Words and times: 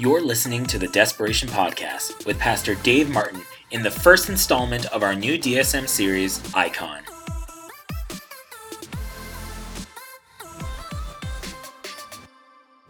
You're 0.00 0.22
listening 0.22 0.64
to 0.66 0.78
the 0.78 0.86
Desperation 0.86 1.48
Podcast 1.48 2.24
with 2.24 2.38
Pastor 2.38 2.76
Dave 2.76 3.10
Martin 3.10 3.42
in 3.72 3.82
the 3.82 3.90
first 3.90 4.28
installment 4.28 4.86
of 4.92 5.02
our 5.02 5.12
new 5.12 5.36
DSM 5.36 5.88
series, 5.88 6.40
Icon. 6.54 7.02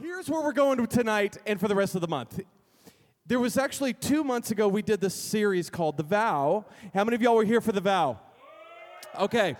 Here's 0.02 0.29
where 0.29 0.42
we're 0.42 0.52
going 0.52 0.86
tonight 0.86 1.38
and 1.46 1.58
for 1.58 1.66
the 1.66 1.75
rest 1.75 1.94
of 1.94 2.02
the 2.02 2.08
month. 2.08 2.40
There 3.27 3.40
was 3.40 3.56
actually 3.56 3.95
two 3.95 4.22
months 4.22 4.50
ago 4.50 4.68
we 4.68 4.82
did 4.82 5.00
this 5.00 5.14
series 5.14 5.70
called 5.70 5.96
The 5.96 6.02
Vow. 6.02 6.66
How 6.93 7.04
many 7.04 7.14
of 7.14 7.22
y'all 7.22 7.36
were 7.36 7.45
here 7.45 7.62
for 7.62 7.72
The 7.72 7.80
Vow? 7.80 8.20
Okay. 9.18 9.56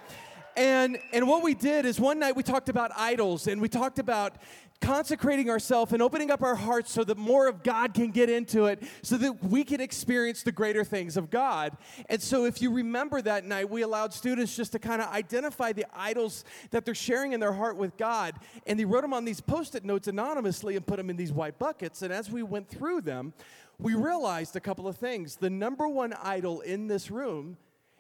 And, 0.59 0.99
and 1.13 1.29
what 1.29 1.45
we 1.45 1.55
did 1.55 1.87
is 1.87 2.01
one 2.01 2.19
night 2.19 2.35
we 2.35 2.43
talked 2.43 2.69
about 2.69 2.91
idols 2.97 3.47
and 3.47 3.61
we 3.61 3.69
talked 3.69 4.01
about 4.01 4.39
consecrating 4.81 5.49
ourselves 5.49 5.93
and 5.93 6.03
opening 6.03 6.33
up 6.33 6.43
our 6.43 6.57
hearts 6.57 6.91
so 6.91 7.05
that 7.05 7.17
more 7.17 7.47
of 7.47 7.63
God 7.63 7.95
can 7.95 8.11
get 8.11 8.29
into 8.29 8.65
it 8.65 8.83
so 9.03 9.17
that 9.19 9.45
we 9.45 9.63
can 9.63 9.81
experience 9.81 10.43
the 10.43 10.51
greater 10.51 10.83
things 10.83 11.17
of 11.17 11.31
God. 11.31 11.77
And 12.09 12.21
so 12.21 12.45
if 12.45 12.61
you 12.61 12.73
remember 12.73 13.23
that 13.23 13.45
night, 13.45 13.71
we 13.71 13.83
allowed 13.83 14.13
students 14.13 14.57
just 14.57 14.73
to 14.73 14.81
kind 14.81 15.01
of 15.01 15.07
identify 15.13 15.73
the 15.73 15.87
idols 15.95 16.45
that 16.73 16.85
they're 16.85 16.93
sharing 16.93 17.35
in 17.35 17.39
their 17.39 17.53
heart 17.53 17.77
with 17.77 17.97
God. 17.97 18.35
And 18.67 18.81
they 18.81 18.85
wrote 18.85 19.03
them 19.03 19.15
on 19.15 19.25
these 19.25 19.41
post 19.41 19.77
it 19.77 19.85
notes 19.85 20.09
anonymously 20.09 20.75
and 20.75 20.85
put 20.85 20.97
them 20.97 21.09
in 21.09 21.17
these 21.17 21.33
white 21.33 21.61
buckets. 21.61 22.03
And 22.03 22.13
as 22.13 22.33
we 22.33 22.43
went 22.43 22.69
through 22.69 23.03
them, 23.03 23.33
we 23.79 23.95
realized 23.95 24.57
a 24.57 24.61
couple 24.61 24.89
of 24.89 24.97
things. 24.97 25.37
The 25.37 25.51
number 25.51 25.87
one 25.87 26.15
idol 26.15 26.63
in 26.63 26.89
this 26.89 27.13
room 27.13 27.59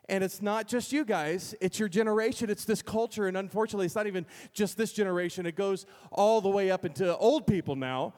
and 0.09 0.25
it's 0.25 0.41
not 0.41 0.67
just 0.67 0.93
you 0.93 1.05
guys, 1.05 1.55
it's 1.61 1.79
your 1.79 1.89
generation, 1.89 2.49
it's 2.51 2.65
this 2.65 2.83
culture. 2.83 3.27
And 3.27 3.37
unfortunately, 3.37 3.87
it's 3.87 3.95
not 3.95 4.07
even 4.07 4.27
just 4.53 4.77
this 4.77 4.93
generation, 4.93 5.47
it 5.47 5.55
goes 5.57 5.87
all 6.11 6.41
the 6.41 6.49
way 6.49 6.71
up 6.71 6.85
into 6.85 7.16
old 7.16 7.47
people 7.47 7.77
now. 7.77 8.15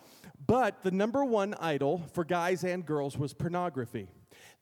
But 0.46 0.82
the 0.82 0.90
number 0.90 1.24
one 1.24 1.54
idol 1.60 2.02
for 2.12 2.24
guys 2.24 2.64
and 2.64 2.84
girls 2.86 3.18
was 3.18 3.34
pornography. 3.34 4.08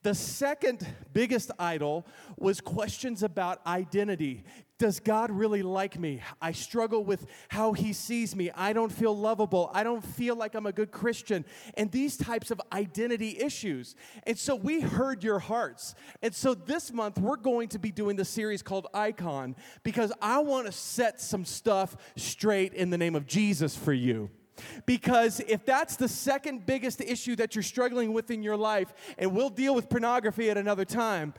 The 0.02 0.14
second 0.14 0.86
biggest 1.12 1.50
idol 1.58 2.06
was 2.36 2.60
questions 2.60 3.22
about 3.22 3.64
identity. 3.66 4.44
Does 4.78 5.00
God 5.00 5.32
really 5.32 5.62
like 5.62 5.98
me? 5.98 6.22
I 6.40 6.52
struggle 6.52 7.02
with 7.02 7.26
how 7.48 7.72
He 7.72 7.92
sees 7.92 8.36
me. 8.36 8.50
I 8.54 8.72
don't 8.72 8.92
feel 8.92 9.16
lovable. 9.16 9.70
I 9.74 9.82
don't 9.82 10.04
feel 10.04 10.36
like 10.36 10.54
I'm 10.54 10.66
a 10.66 10.72
good 10.72 10.92
Christian. 10.92 11.44
And 11.74 11.90
these 11.90 12.16
types 12.16 12.52
of 12.52 12.60
identity 12.72 13.40
issues. 13.40 13.96
And 14.24 14.38
so 14.38 14.54
we 14.54 14.80
heard 14.80 15.24
your 15.24 15.40
hearts. 15.40 15.96
And 16.22 16.32
so 16.32 16.54
this 16.54 16.92
month, 16.92 17.18
we're 17.18 17.36
going 17.36 17.68
to 17.70 17.78
be 17.80 17.90
doing 17.90 18.14
the 18.14 18.24
series 18.24 18.62
called 18.62 18.86
Icon 18.94 19.56
because 19.82 20.12
I 20.22 20.38
want 20.38 20.66
to 20.66 20.72
set 20.72 21.20
some 21.20 21.44
stuff 21.44 21.96
straight 22.16 22.72
in 22.72 22.90
the 22.90 22.98
name 22.98 23.16
of 23.16 23.26
Jesus 23.26 23.74
for 23.74 23.92
you. 23.92 24.30
Because 24.86 25.40
if 25.40 25.64
that's 25.64 25.96
the 25.96 26.08
second 26.08 26.66
biggest 26.66 27.00
issue 27.00 27.36
that 27.36 27.54
you're 27.54 27.62
struggling 27.62 28.12
with 28.12 28.30
in 28.30 28.42
your 28.42 28.56
life, 28.56 28.92
and 29.16 29.32
we'll 29.32 29.50
deal 29.50 29.74
with 29.74 29.88
pornography 29.88 30.50
at 30.50 30.56
another 30.56 30.84
time, 30.84 31.34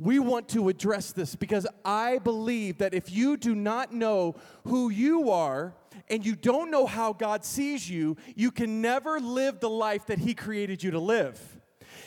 we 0.00 0.18
want 0.18 0.48
to 0.48 0.70
address 0.70 1.12
this 1.12 1.36
because 1.36 1.66
I 1.84 2.18
believe 2.18 2.78
that 2.78 2.94
if 2.94 3.12
you 3.12 3.36
do 3.36 3.54
not 3.54 3.92
know 3.92 4.34
who 4.66 4.88
you 4.88 5.30
are 5.30 5.74
and 6.08 6.24
you 6.24 6.34
don't 6.34 6.70
know 6.70 6.86
how 6.86 7.12
God 7.12 7.44
sees 7.44 7.88
you, 7.88 8.16
you 8.34 8.50
can 8.50 8.80
never 8.80 9.20
live 9.20 9.60
the 9.60 9.68
life 9.68 10.06
that 10.06 10.18
He 10.18 10.32
created 10.32 10.82
you 10.82 10.90
to 10.92 10.98
live. 10.98 11.38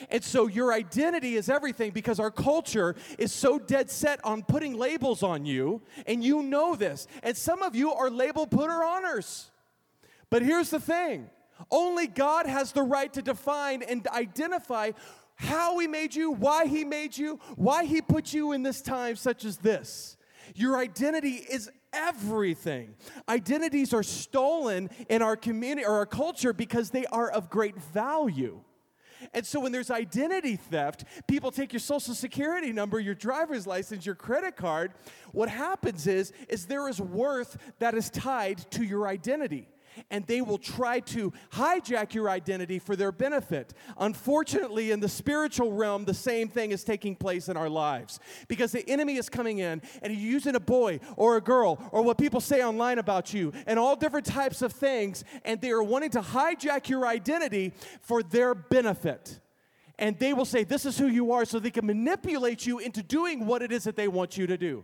And 0.10 0.24
so 0.24 0.48
your 0.48 0.74
identity 0.74 1.36
is 1.36 1.50
everything 1.50 1.92
because 1.92 2.20
our 2.20 2.32
culture 2.32 2.96
is 3.20 3.32
so 3.32 3.60
dead 3.60 3.92
set 3.92 4.20
on 4.26 4.42
putting 4.42 4.74
labels 4.74 5.22
on 5.22 5.46
you, 5.46 5.84
and 6.08 6.24
you 6.24 6.42
know 6.42 6.76
this. 6.76 7.08
And 7.22 7.38
some 7.38 7.62
of 7.62 7.76
you 7.76 7.94
are 7.94 8.10
label 8.10 8.48
putter 8.48 8.84
honors. 8.84 9.52
But 10.32 10.42
here's 10.42 10.72
the 10.72 10.80
thing 10.80 11.30
only 11.72 12.08
God 12.08 12.48
has 12.48 12.72
the 12.72 12.82
right 12.82 13.14
to 13.14 13.22
define 13.22 13.84
and 13.84 14.08
identify 14.08 14.92
how 15.44 15.78
He 15.80 15.88
made 15.88 16.16
you, 16.16 16.32
why 16.32 16.66
He 16.66 16.84
made 16.84 17.18
you, 17.18 17.40
why 17.56 17.86
He 17.86 18.02
put 18.02 18.34
you 18.34 18.52
in 18.52 18.64
this 18.64 18.82
time 18.82 19.16
such 19.16 19.46
as 19.46 19.58
this. 19.58 20.18
Your 20.56 20.78
identity 20.78 21.46
is 21.50 21.70
everything. 21.94 22.96
Identities 23.30 23.94
are 23.94 24.04
stolen 24.04 24.90
in 25.10 25.22
our 25.22 25.36
community 25.36 25.86
or 25.86 25.94
our 25.94 26.06
culture 26.06 26.54
because 26.54 26.90
they 26.90 27.06
are 27.08 27.30
of 27.30 27.50
great 27.50 27.80
value. 27.94 28.62
And 29.34 29.46
so 29.46 29.60
when 29.60 29.72
there's 29.72 29.90
identity 29.90 30.58
theft, 30.58 31.06
people 31.28 31.52
take 31.52 31.72
your 31.72 31.80
social 31.80 32.14
security 32.14 32.74
number, 32.74 33.00
your 33.00 33.16
driver's 33.16 33.66
license, 33.66 34.06
your 34.06 34.16
credit 34.16 34.58
card. 34.58 34.94
What 35.32 35.50
happens 35.50 36.08
is 36.08 36.34
is 36.50 36.66
there 36.66 36.90
is 36.90 37.00
worth 37.00 37.58
that 37.80 37.94
is 37.94 38.10
tied 38.10 38.70
to 38.72 38.84
your 38.84 39.08
identity 39.08 39.70
and 40.10 40.26
they 40.28 40.42
will 40.42 40.58
try 40.58 41.00
to 41.00 41.34
hijack 41.52 42.14
your 42.14 42.30
identity 42.30 42.80
for 42.80 42.96
their 42.96 43.12
benefit. 43.12 43.74
Unfortunately, 43.98 44.92
in 44.92 45.00
the 45.00 45.10
spiritual 45.10 45.72
realm, 45.72 46.06
the 46.06 46.14
same 46.14 46.48
thing 46.48 46.72
is 46.72 46.84
taking 46.84 47.16
place 47.16 47.50
in 47.50 47.58
our 47.58 47.70
lives 47.70 48.20
because 48.48 48.72
the 48.72 48.88
enemy 48.90 49.18
is 49.18 49.30
coming 49.30 49.60
in 49.60 49.82
and 50.02 50.14
he's 50.14 50.24
using 50.24 50.56
a 50.56 50.60
boy 50.60 51.00
or 51.18 51.38
a 51.38 51.42
girl 51.42 51.80
or 51.92 52.02
what 52.02 52.18
people 52.18 52.42
say 52.42 52.64
online 52.64 53.00
about 53.00 53.34
you 53.34 53.52
and 53.68 53.80
all 53.80 53.96
different 53.96 54.26
types 54.26 54.62
of 54.62 54.72
things, 54.74 55.24
and 55.44 55.62
they 55.62 55.72
are 55.72 55.84
wanting 55.84 56.10
to 56.12 56.22
hijack 56.22 56.90
your 56.90 57.06
identity 57.08 57.74
for 58.02 58.24
their 58.24 58.56
benefit. 58.56 59.40
And 60.00 60.18
they 60.18 60.34
will 60.34 60.46
say, 60.46 60.64
This 60.64 60.86
is 60.86 60.98
who 60.98 61.08
you 61.08 61.32
are, 61.32 61.46
so 61.46 61.60
they 61.60 61.72
can 61.72 61.86
manipulate 61.86 62.66
you 62.66 62.80
into 62.80 63.04
doing 63.04 63.46
what 63.46 63.62
it 63.62 63.72
is 63.72 63.84
that 63.84 63.96
they 63.96 64.08
want 64.08 64.38
you 64.38 64.48
to 64.48 64.58
do. 64.58 64.84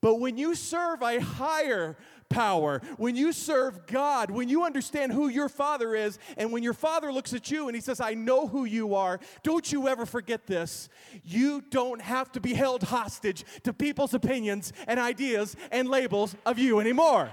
But 0.00 0.20
when 0.20 0.38
you 0.38 0.54
serve 0.54 1.02
a 1.02 1.20
higher 1.20 1.96
power, 2.28 2.80
when 2.96 3.16
you 3.16 3.32
serve 3.32 3.86
God, 3.86 4.30
when 4.30 4.48
you 4.48 4.64
understand 4.64 5.12
who 5.12 5.28
your 5.28 5.48
father 5.48 5.94
is, 5.94 6.18
and 6.36 6.52
when 6.52 6.62
your 6.62 6.74
father 6.74 7.12
looks 7.12 7.32
at 7.32 7.50
you 7.50 7.68
and 7.68 7.74
he 7.74 7.80
says, 7.80 8.00
I 8.00 8.14
know 8.14 8.46
who 8.46 8.64
you 8.64 8.94
are, 8.94 9.20
don't 9.42 9.70
you 9.72 9.88
ever 9.88 10.06
forget 10.06 10.46
this. 10.46 10.88
You 11.24 11.62
don't 11.70 12.00
have 12.00 12.30
to 12.32 12.40
be 12.40 12.54
held 12.54 12.82
hostage 12.84 13.44
to 13.64 13.72
people's 13.72 14.14
opinions 14.14 14.72
and 14.86 15.00
ideas 15.00 15.56
and 15.70 15.88
labels 15.88 16.36
of 16.44 16.58
you 16.58 16.80
anymore. 16.80 17.30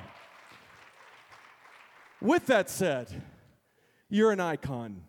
With 2.22 2.48
that 2.48 2.70
said, 2.70 3.24
you're 4.10 4.32
an 4.32 4.40
icon. 4.40 5.02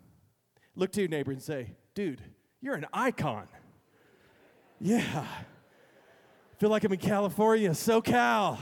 Look 0.75 0.91
to 0.93 1.01
your 1.01 1.09
neighbor 1.09 1.31
and 1.31 1.41
say, 1.41 1.71
dude, 1.95 2.21
you're 2.61 2.75
an 2.75 2.85
icon. 2.93 3.47
Yeah. 4.79 5.25
Feel 6.57 6.69
like 6.69 6.83
I'm 6.83 6.93
in 6.93 6.99
California, 6.99 7.69
SoCal. 7.71 8.57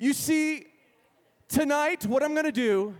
You 0.00 0.14
see, 0.14 0.64
tonight, 1.46 2.06
what 2.06 2.22
I'm 2.22 2.34
gonna 2.34 2.50
do 2.50 2.94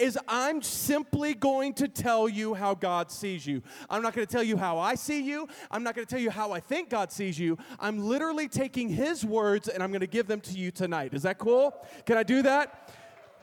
is 0.00 0.18
I'm 0.26 0.62
simply 0.62 1.32
going 1.32 1.74
to 1.74 1.86
tell 1.86 2.28
you 2.28 2.54
how 2.54 2.74
God 2.74 3.12
sees 3.12 3.46
you. 3.46 3.62
I'm 3.88 4.02
not 4.02 4.14
going 4.14 4.26
to 4.26 4.32
tell 4.32 4.42
you 4.42 4.56
how 4.56 4.80
I 4.80 4.96
see 4.96 5.22
you. 5.22 5.46
I'm 5.70 5.84
not 5.84 5.94
going 5.94 6.04
to 6.04 6.10
tell 6.10 6.20
you 6.20 6.30
how 6.30 6.50
I 6.50 6.58
think 6.58 6.90
God 6.90 7.12
sees 7.12 7.38
you. 7.38 7.56
I'm 7.78 8.00
literally 8.00 8.48
taking 8.48 8.88
His 8.88 9.24
words 9.24 9.68
and 9.68 9.80
I'm 9.80 9.92
going 9.92 10.00
to 10.00 10.08
give 10.08 10.26
them 10.26 10.40
to 10.40 10.58
you 10.58 10.72
tonight. 10.72 11.14
Is 11.14 11.22
that 11.22 11.38
cool? 11.38 11.72
Can 12.04 12.18
I 12.18 12.24
do 12.24 12.42
that? 12.42 12.90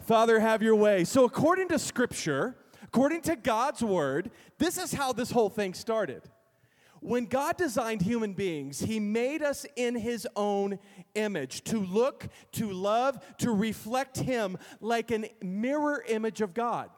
Father, 0.02 0.42
have 0.42 0.62
your 0.62 0.76
way. 0.76 1.06
So, 1.06 1.24
according 1.24 1.70
to 1.70 1.80
Scripture, 1.80 2.58
according 2.84 3.22
to 3.22 3.38
God's 3.38 3.82
word, 3.82 4.32
this 4.58 4.78
is 4.78 4.92
how 4.94 5.14
this 5.14 5.32
whole 5.32 5.50
thing 5.50 5.74
started. 5.74 6.24
When 7.02 7.26
God 7.26 7.58
designed 7.58 8.04
human 8.04 8.34
beings, 8.34 8.80
He 8.80 9.00
made 9.00 9.42
us 9.42 9.66
in 9.76 9.96
His 9.96 10.28
own 10.36 10.78
image 11.16 11.64
to 11.66 11.80
look, 11.80 12.28
to 12.54 12.72
love, 12.72 13.20
to 13.40 13.52
reflect 13.52 14.18
Him 14.20 14.58
like 14.80 15.12
a 15.12 15.32
mirror 15.42 16.04
image 16.08 16.42
of 16.42 16.54
God. 16.54 16.92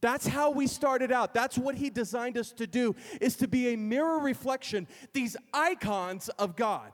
That's 0.00 0.26
how 0.26 0.50
we 0.50 0.66
started 0.66 1.12
out. 1.12 1.34
That's 1.34 1.56
what 1.56 1.76
He 1.76 1.88
designed 1.88 2.36
us 2.36 2.50
to 2.54 2.66
do, 2.66 2.96
is 3.20 3.36
to 3.36 3.46
be 3.46 3.72
a 3.72 3.76
mirror 3.76 4.18
reflection, 4.18 4.88
these 5.12 5.36
icons 5.54 6.28
of 6.30 6.56
God. 6.56 6.90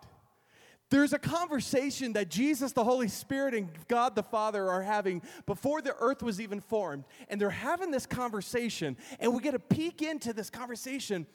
There's 0.91 1.15
a 1.15 1.19
conversation 1.19 2.13
that 2.13 2.29
Jesus, 2.29 2.73
the 2.73 2.85
Holy 2.85 3.09
Spirit, 3.09 3.55
and 3.55 3.71
God 3.89 4.15
the 4.15 4.23
Father 4.23 4.69
are 4.69 4.83
having 4.83 5.23
before 5.47 5.81
the 5.81 5.95
earth 5.99 6.23
was 6.23 6.43
even 6.43 6.61
formed. 6.61 7.05
And 7.29 7.41
they're 7.41 7.49
having 7.49 7.91
this 7.91 8.05
conversation, 8.05 8.99
and 9.19 9.33
we 9.33 9.41
get 9.41 9.55
a 9.55 9.59
peek 9.59 10.03
into 10.03 10.35
this 10.35 10.51
conversation 10.51 11.27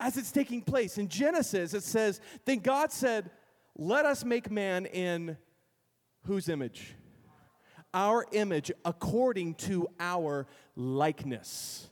as 0.00 0.16
it's 0.16 0.32
taking 0.32 0.62
place. 0.62 0.98
In 0.98 1.08
Genesis, 1.08 1.74
it 1.74 1.82
says, 1.82 2.20
Then 2.44 2.58
God 2.58 2.92
said, 2.92 3.30
Let 3.76 4.04
us 4.04 4.24
make 4.24 4.50
man 4.50 4.86
in 4.86 5.36
whose 6.24 6.48
image? 6.48 6.94
Our 7.94 8.26
image 8.32 8.70
according 8.84 9.54
to 9.54 9.88
our 9.98 10.46
likeness. 10.76 11.88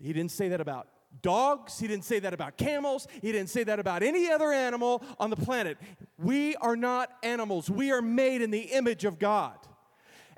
He 0.00 0.12
didn't 0.12 0.32
say 0.32 0.48
that 0.48 0.60
about 0.60 0.88
dogs. 1.22 1.78
He 1.78 1.86
didn't 1.86 2.04
say 2.04 2.18
that 2.20 2.34
about 2.34 2.56
camels. 2.56 3.06
He 3.20 3.32
didn't 3.32 3.50
say 3.50 3.64
that 3.64 3.78
about 3.78 4.02
any 4.02 4.30
other 4.30 4.52
animal 4.52 5.02
on 5.18 5.30
the 5.30 5.36
planet. 5.36 5.78
We 6.18 6.56
are 6.56 6.76
not 6.76 7.10
animals, 7.22 7.70
we 7.70 7.90
are 7.92 8.02
made 8.02 8.42
in 8.42 8.50
the 8.50 8.60
image 8.60 9.04
of 9.04 9.18
God. 9.18 9.56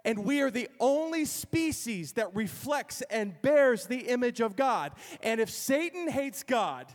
And 0.05 0.25
we 0.25 0.41
are 0.41 0.50
the 0.50 0.69
only 0.79 1.25
species 1.25 2.12
that 2.12 2.35
reflects 2.35 3.02
and 3.11 3.41
bears 3.43 3.87
the 3.87 4.08
image 4.08 4.41
of 4.41 4.56
God. 4.56 4.93
And 5.23 5.41
if 5.41 5.50
Satan 5.50 6.08
hates 6.08 6.43
God, 6.43 6.87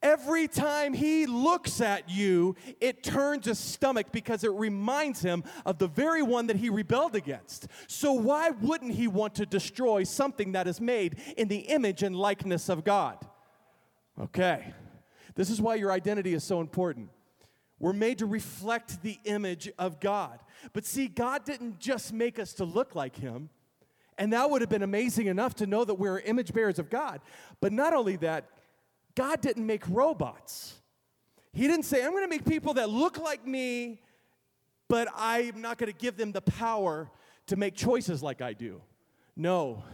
Every 0.00 0.46
time 0.46 0.92
he 0.92 1.26
looks 1.26 1.80
at 1.80 2.08
you, 2.08 2.54
it 2.80 3.02
turns 3.02 3.46
his 3.46 3.58
stomach 3.58 4.12
because 4.12 4.44
it 4.44 4.52
reminds 4.52 5.20
him 5.20 5.42
of 5.66 5.78
the 5.78 5.88
very 5.88 6.22
one 6.22 6.46
that 6.46 6.56
he 6.56 6.70
rebelled 6.70 7.16
against. 7.16 7.66
So, 7.88 8.12
why 8.12 8.50
wouldn't 8.50 8.92
he 8.92 9.08
want 9.08 9.34
to 9.36 9.46
destroy 9.46 10.04
something 10.04 10.52
that 10.52 10.68
is 10.68 10.80
made 10.80 11.20
in 11.36 11.48
the 11.48 11.58
image 11.58 12.04
and 12.04 12.14
likeness 12.14 12.68
of 12.68 12.84
God? 12.84 13.18
Okay, 14.20 14.72
this 15.34 15.50
is 15.50 15.60
why 15.60 15.74
your 15.74 15.90
identity 15.90 16.32
is 16.32 16.44
so 16.44 16.60
important. 16.60 17.10
We're 17.80 17.92
made 17.92 18.18
to 18.18 18.26
reflect 18.26 19.02
the 19.02 19.18
image 19.24 19.68
of 19.78 20.00
God. 20.00 20.38
But 20.72 20.84
see, 20.84 21.08
God 21.08 21.44
didn't 21.44 21.78
just 21.78 22.12
make 22.12 22.38
us 22.38 22.52
to 22.54 22.64
look 22.64 22.94
like 22.94 23.16
him. 23.16 23.50
And 24.18 24.32
that 24.32 24.50
would 24.50 24.60
have 24.60 24.70
been 24.70 24.82
amazing 24.82 25.28
enough 25.28 25.54
to 25.56 25.66
know 25.66 25.84
that 25.84 25.94
we're 25.94 26.18
image 26.20 26.52
bearers 26.52 26.78
of 26.78 26.90
God. 26.90 27.20
But 27.60 27.72
not 27.72 27.94
only 27.94 28.16
that, 28.16 28.46
God 29.14 29.40
didn't 29.40 29.66
make 29.66 29.82
robots. 29.88 30.74
He 31.52 31.66
didn't 31.66 31.84
say, 31.84 32.04
I'm 32.04 32.10
going 32.10 32.24
to 32.24 32.28
make 32.28 32.44
people 32.44 32.74
that 32.74 32.90
look 32.90 33.18
like 33.18 33.46
me, 33.46 34.00
but 34.88 35.08
I'm 35.16 35.60
not 35.60 35.78
going 35.78 35.90
to 35.92 35.96
give 35.98 36.16
them 36.16 36.32
the 36.32 36.40
power 36.40 37.10
to 37.46 37.56
make 37.56 37.74
choices 37.74 38.22
like 38.22 38.42
I 38.42 38.52
do. 38.52 38.80
No. 39.36 39.84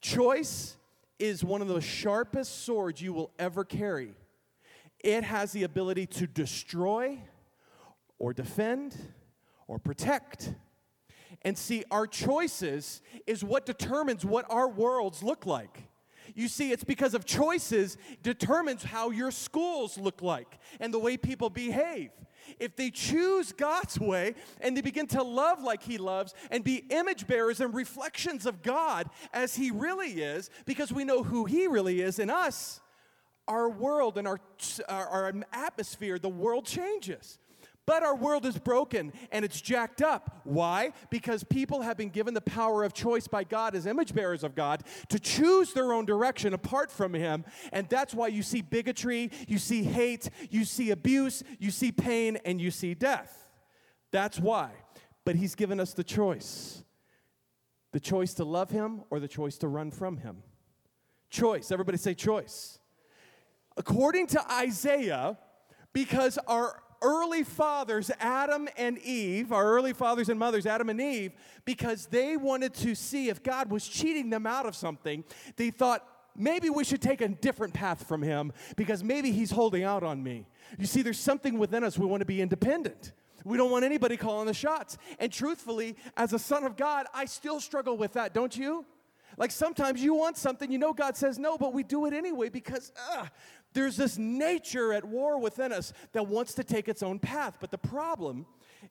Choice 0.00 0.76
is 1.18 1.44
one 1.44 1.62
of 1.62 1.68
the 1.68 1.80
sharpest 1.80 2.64
swords 2.64 3.00
you 3.00 3.12
will 3.12 3.30
ever 3.38 3.64
carry. 3.64 4.14
It 5.00 5.24
has 5.24 5.52
the 5.52 5.62
ability 5.62 6.06
to 6.06 6.26
destroy 6.26 7.18
or 8.18 8.32
defend 8.32 8.96
or 9.72 9.78
protect. 9.78 10.52
And 11.40 11.56
see, 11.56 11.82
our 11.90 12.06
choices 12.06 13.00
is 13.26 13.42
what 13.42 13.64
determines 13.64 14.22
what 14.22 14.44
our 14.50 14.68
worlds 14.68 15.22
look 15.22 15.46
like. 15.46 15.84
You 16.34 16.48
see, 16.48 16.72
it's 16.72 16.84
because 16.84 17.14
of 17.14 17.24
choices 17.24 17.96
determines 18.22 18.82
how 18.82 19.08
your 19.08 19.30
schools 19.30 19.96
look 19.96 20.20
like 20.20 20.58
and 20.78 20.92
the 20.92 20.98
way 20.98 21.16
people 21.16 21.48
behave. 21.48 22.10
If 22.60 22.76
they 22.76 22.90
choose 22.90 23.52
God's 23.52 23.98
way 23.98 24.34
and 24.60 24.76
they 24.76 24.82
begin 24.82 25.06
to 25.08 25.22
love 25.22 25.62
like 25.62 25.82
He 25.82 25.96
loves 25.96 26.34
and 26.50 26.62
be 26.62 26.84
image 26.90 27.26
bearers 27.26 27.60
and 27.60 27.72
reflections 27.72 28.44
of 28.44 28.62
God 28.62 29.08
as 29.32 29.56
He 29.56 29.70
really 29.70 30.20
is, 30.20 30.50
because 30.66 30.92
we 30.92 31.04
know 31.04 31.22
who 31.22 31.46
He 31.46 31.66
really 31.66 32.02
is 32.02 32.18
in 32.18 32.28
us, 32.28 32.82
our 33.48 33.70
world 33.70 34.18
and 34.18 34.28
our, 34.28 34.38
our, 34.86 35.32
atmosphere, 35.50 36.18
the 36.18 36.28
world 36.28 36.66
changes. 36.66 37.38
But 37.92 38.02
our 38.02 38.16
world 38.16 38.46
is 38.46 38.56
broken 38.56 39.12
and 39.32 39.44
it's 39.44 39.60
jacked 39.60 40.00
up. 40.00 40.40
Why? 40.44 40.94
Because 41.10 41.44
people 41.44 41.82
have 41.82 41.98
been 41.98 42.08
given 42.08 42.32
the 42.32 42.40
power 42.40 42.84
of 42.84 42.94
choice 42.94 43.28
by 43.28 43.44
God 43.44 43.74
as 43.74 43.84
image 43.84 44.14
bearers 44.14 44.42
of 44.42 44.54
God 44.54 44.82
to 45.10 45.18
choose 45.18 45.74
their 45.74 45.92
own 45.92 46.06
direction 46.06 46.54
apart 46.54 46.90
from 46.90 47.12
Him. 47.12 47.44
And 47.70 47.86
that's 47.90 48.14
why 48.14 48.28
you 48.28 48.42
see 48.42 48.62
bigotry, 48.62 49.30
you 49.46 49.58
see 49.58 49.82
hate, 49.82 50.30
you 50.48 50.64
see 50.64 50.90
abuse, 50.90 51.44
you 51.58 51.70
see 51.70 51.92
pain, 51.92 52.38
and 52.46 52.62
you 52.62 52.70
see 52.70 52.94
death. 52.94 53.50
That's 54.10 54.40
why. 54.40 54.70
But 55.26 55.36
He's 55.36 55.54
given 55.54 55.78
us 55.78 55.92
the 55.92 56.02
choice 56.02 56.82
the 57.92 58.00
choice 58.00 58.32
to 58.34 58.44
love 58.46 58.70
Him 58.70 59.02
or 59.10 59.20
the 59.20 59.28
choice 59.28 59.58
to 59.58 59.68
run 59.68 59.90
from 59.90 60.16
Him. 60.16 60.38
Choice. 61.28 61.70
Everybody 61.70 61.98
say 61.98 62.14
choice. 62.14 62.78
According 63.76 64.28
to 64.28 64.50
Isaiah, 64.50 65.36
because 65.92 66.38
our 66.46 66.82
early 67.02 67.42
fathers, 67.42 68.10
Adam 68.20 68.68
and 68.76 68.98
Eve, 68.98 69.52
our 69.52 69.64
early 69.64 69.92
fathers 69.92 70.28
and 70.28 70.38
mothers, 70.38 70.66
Adam 70.66 70.88
and 70.88 71.00
Eve, 71.00 71.32
because 71.64 72.06
they 72.06 72.36
wanted 72.36 72.74
to 72.74 72.94
see 72.94 73.28
if 73.28 73.42
God 73.42 73.70
was 73.70 73.86
cheating 73.86 74.30
them 74.30 74.46
out 74.46 74.66
of 74.66 74.74
something, 74.74 75.24
they 75.56 75.70
thought, 75.70 76.06
maybe 76.36 76.70
we 76.70 76.84
should 76.84 77.02
take 77.02 77.20
a 77.20 77.28
different 77.28 77.74
path 77.74 78.06
from 78.06 78.22
him 78.22 78.52
because 78.76 79.04
maybe 79.04 79.32
he's 79.32 79.50
holding 79.50 79.84
out 79.84 80.02
on 80.02 80.22
me. 80.22 80.46
You 80.78 80.86
see, 80.86 81.02
there's 81.02 81.18
something 81.18 81.58
within 81.58 81.84
us, 81.84 81.98
we 81.98 82.06
want 82.06 82.20
to 82.20 82.26
be 82.26 82.40
independent. 82.40 83.12
We 83.44 83.56
don't 83.56 83.70
want 83.70 83.84
anybody 83.84 84.16
calling 84.16 84.46
the 84.46 84.54
shots. 84.54 84.98
And 85.18 85.32
truthfully, 85.32 85.96
as 86.16 86.32
a 86.32 86.38
son 86.38 86.64
of 86.64 86.76
God, 86.76 87.06
I 87.12 87.24
still 87.24 87.60
struggle 87.60 87.96
with 87.96 88.12
that, 88.12 88.34
don't 88.34 88.56
you? 88.56 88.86
Like 89.36 89.50
sometimes 89.50 90.02
you 90.02 90.14
want 90.14 90.36
something, 90.36 90.70
you 90.70 90.78
know 90.78 90.92
God 90.92 91.16
says 91.16 91.38
no, 91.38 91.56
but 91.56 91.72
we 91.72 91.82
do 91.82 92.06
it 92.06 92.12
anyway 92.12 92.48
because 92.50 92.92
uh, 93.12 93.26
there's 93.72 93.96
this 93.96 94.18
nature 94.18 94.92
at 94.92 95.04
war 95.04 95.38
within 95.38 95.72
us 95.72 95.92
that 96.12 96.26
wants 96.26 96.54
to 96.54 96.64
take 96.64 96.88
its 96.88 97.02
own 97.02 97.18
path. 97.18 97.58
But 97.60 97.70
the 97.70 97.78
problem, 97.78 98.46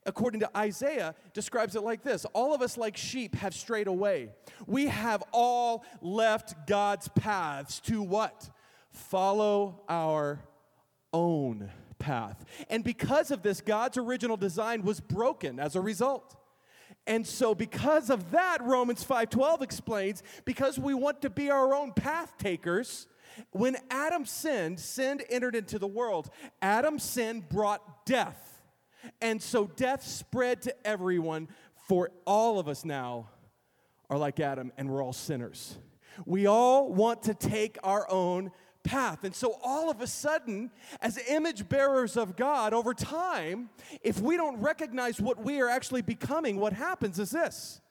according 0.06 0.40
to 0.42 0.58
Isaiah, 0.58 1.16
describes 1.34 1.76
it 1.76 1.82
like 1.82 2.04
this 2.04 2.26
All 2.34 2.54
of 2.54 2.62
us, 2.62 2.78
like 2.78 2.98
sheep, 2.98 3.36
have 3.36 3.54
strayed 3.54 3.88
away. 3.88 4.30
We 4.68 4.88
have 4.88 5.24
all 5.32 5.84
left 6.02 6.68
God's 6.68 7.08
paths 7.10 7.80
to 7.82 8.02
what? 8.02 8.50
Follow 8.92 9.82
our 9.88 10.44
own 11.14 11.72
path. 12.00 12.44
And 12.70 12.84
because 12.84 13.32
of 13.32 13.42
this, 13.42 13.62
God's 13.62 13.98
original 13.98 14.38
design 14.38 14.82
was 14.84 15.00
broken 15.00 15.60
as 15.60 15.76
a 15.76 15.82
result. 15.82 16.36
And 17.08 17.26
so 17.26 17.56
because 17.56 18.10
of 18.10 18.32
that 18.32 18.62
Romans 18.62 19.04
5:12 19.04 19.62
explains 19.62 20.24
because 20.46 20.78
we 20.78 20.94
want 20.94 21.22
to 21.22 21.30
be 21.30 21.50
our 21.50 21.74
own 21.74 21.94
path 21.94 22.38
takers 22.38 23.08
when 23.52 23.78
Adam 23.90 24.26
sinned, 24.26 24.80
sin 24.80 25.22
entered 25.30 25.56
into 25.56 25.80
the 25.80 25.88
world. 25.88 26.30
Adam's 26.62 27.04
sin 27.04 27.44
brought 27.50 28.06
death. 28.06 28.62
And 29.22 29.42
so 29.42 29.68
death 29.68 30.04
spread 30.04 30.62
to 30.64 30.88
everyone, 30.88 31.48
for 31.88 32.12
all 32.26 32.60
of 32.60 32.68
us 32.68 32.86
now 32.86 33.30
are 34.10 34.18
like 34.18 34.40
Adam, 34.40 34.72
and 34.78 34.90
we're 34.90 35.04
all 35.04 35.14
sinners. 35.14 35.78
We 36.26 36.46
all 36.46 36.92
want 36.92 37.24
to 37.24 37.34
take 37.34 37.78
our 37.84 38.10
own 38.12 38.52
path. 38.84 39.24
And 39.24 39.34
so, 39.34 39.58
all 39.64 39.90
of 39.90 40.02
a 40.02 40.08
sudden, 40.08 40.72
as 41.02 41.18
image 41.30 41.70
bearers 41.70 42.18
of 42.18 42.36
God 42.36 42.74
over 42.74 42.94
time, 42.94 43.70
if 44.02 44.20
we 44.20 44.38
don't 44.38 44.60
recognize 44.60 45.22
what 45.22 45.44
we 45.44 45.62
are 45.62 45.70
actually 45.70 46.02
becoming, 46.02 46.58
what 46.58 46.74
happens 46.74 47.20
is 47.20 47.32
this 47.32 47.82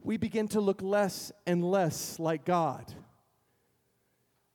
we 0.00 0.16
begin 0.16 0.48
to 0.48 0.60
look 0.60 0.82
less 0.82 1.30
and 1.46 1.62
less 1.64 2.18
like 2.18 2.44
God 2.44 2.92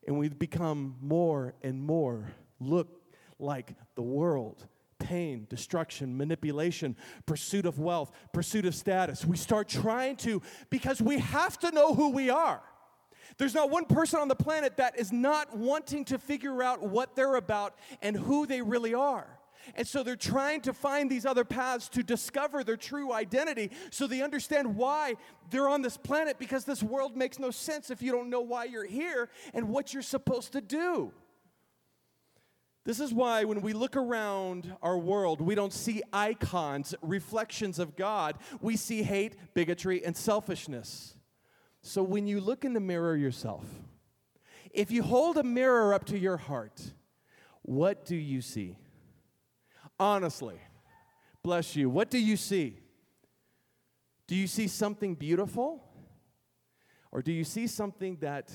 and 0.07 0.18
we 0.18 0.30
become 0.30 0.95
more 1.01 1.54
and 1.62 1.81
more 1.81 2.31
look 2.59 3.01
like 3.38 3.75
the 3.95 4.01
world 4.01 4.65
pain, 5.00 5.45
destruction, 5.48 6.18
manipulation, 6.18 6.95
pursuit 7.27 7.68
of 7.68 7.80
wealth, 7.80 8.12
pursuit 8.33 8.65
of 8.65 8.74
status. 8.74 9.24
We 9.24 9.38
start 9.38 9.68
trying 9.69 10.15
to, 10.18 10.42
because 10.71 11.00
we 11.00 11.19
have 11.19 11.57
to 11.59 11.71
know 11.71 11.94
who 11.94 12.09
we 12.09 12.31
are. 12.31 12.62
There's 13.38 13.54
not 13.54 13.69
one 13.69 13.86
person 13.86 14.19
on 14.19 14.27
the 14.27 14.36
planet 14.36 14.77
that 14.77 15.00
is 15.00 15.12
not 15.12 15.56
wanting 15.56 16.06
to 16.06 16.18
figure 16.18 16.63
out 16.63 16.81
what 16.81 17.15
they're 17.15 17.36
about 17.36 17.75
and 18.01 18.15
who 18.15 18.48
they 18.48 18.62
really 18.62 18.95
are. 18.95 19.37
And 19.75 19.87
so 19.87 20.03
they're 20.03 20.15
trying 20.15 20.61
to 20.61 20.73
find 20.73 21.09
these 21.09 21.25
other 21.25 21.43
paths 21.43 21.89
to 21.89 22.03
discover 22.03 22.63
their 22.63 22.77
true 22.77 23.11
identity 23.13 23.71
so 23.91 24.07
they 24.07 24.21
understand 24.21 24.75
why 24.75 25.15
they're 25.49 25.69
on 25.69 25.81
this 25.81 25.97
planet 25.97 26.39
because 26.39 26.65
this 26.65 26.83
world 26.83 27.15
makes 27.15 27.39
no 27.39 27.51
sense 27.51 27.89
if 27.89 28.01
you 28.01 28.12
don't 28.12 28.29
know 28.29 28.41
why 28.41 28.65
you're 28.65 28.86
here 28.86 29.29
and 29.53 29.69
what 29.69 29.93
you're 29.93 30.03
supposed 30.03 30.53
to 30.53 30.62
do. 30.62 31.12
This 32.88 33.01
is 33.01 33.13
why 33.13 33.43
when 33.43 33.62
we 33.62 33.74
look 33.74 33.97
around 33.97 34.74
our 34.81 34.97
world, 34.97 35.41
we 35.41 35.55
don't 35.55 35.74
see 35.74 36.01
icons, 36.13 36.95
reflections 37.01 37.79
of 37.79 37.97
God. 37.97 38.38
We 38.62 38.77
see 38.77 39.03
hate, 39.03 39.36
bigotry, 39.53 40.05
and 40.05 40.15
selfishness. 40.15 41.17
So 41.81 42.01
when 42.01 42.27
you 42.27 42.39
look 42.39 42.63
in 42.63 42.71
the 42.71 42.79
mirror 42.79 43.17
yourself, 43.17 43.65
if 44.71 44.89
you 44.89 45.03
hold 45.03 45.38
a 45.38 45.43
mirror 45.43 45.93
up 45.93 46.05
to 46.05 46.17
your 46.17 46.38
heart, 46.38 46.81
what 47.62 48.05
do 48.05 48.15
you 48.15 48.41
see? 48.41 48.77
Honestly, 50.00 50.60
bless 51.44 51.75
you. 51.75 51.89
What 51.89 52.10
do 52.10 52.20
you 52.20 52.38
see? 52.38 52.80
Do 54.27 54.36
you 54.36 54.48
see 54.48 54.68
something 54.68 55.16
beautiful? 55.16 55.84
Or 57.12 57.22
do 57.22 57.32
you 57.32 57.44
see 57.44 57.68
something 57.68 58.18
that 58.18 58.51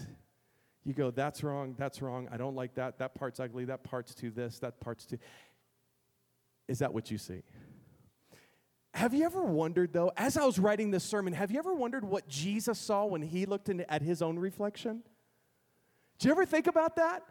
you 0.84 0.92
go, 0.92 1.10
that's 1.10 1.42
wrong, 1.42 1.74
that's 1.78 2.02
wrong, 2.02 2.28
I 2.30 2.36
don't 2.36 2.56
like 2.56 2.74
that, 2.74 2.98
that 2.98 3.14
part's 3.14 3.38
ugly, 3.38 3.64
that 3.66 3.84
part's 3.84 4.14
too 4.14 4.30
this, 4.30 4.58
that 4.58 4.80
part's 4.80 5.06
too. 5.06 5.18
Is 6.68 6.80
that 6.80 6.92
what 6.92 7.10
you 7.10 7.18
see? 7.18 7.42
Have 8.94 9.14
you 9.14 9.24
ever 9.24 9.42
wondered, 9.42 9.92
though, 9.92 10.12
as 10.16 10.36
I 10.36 10.44
was 10.44 10.58
writing 10.58 10.90
this 10.90 11.04
sermon, 11.04 11.32
have 11.32 11.50
you 11.50 11.58
ever 11.58 11.72
wondered 11.72 12.04
what 12.04 12.28
Jesus 12.28 12.78
saw 12.78 13.04
when 13.06 13.22
he 13.22 13.46
looked 13.46 13.68
in, 13.68 13.82
at 13.82 14.02
his 14.02 14.20
own 14.22 14.38
reflection? 14.38 15.02
Did 16.18 16.26
you 16.26 16.32
ever 16.32 16.44
think 16.44 16.66
about 16.66 16.96
that? 16.96 17.22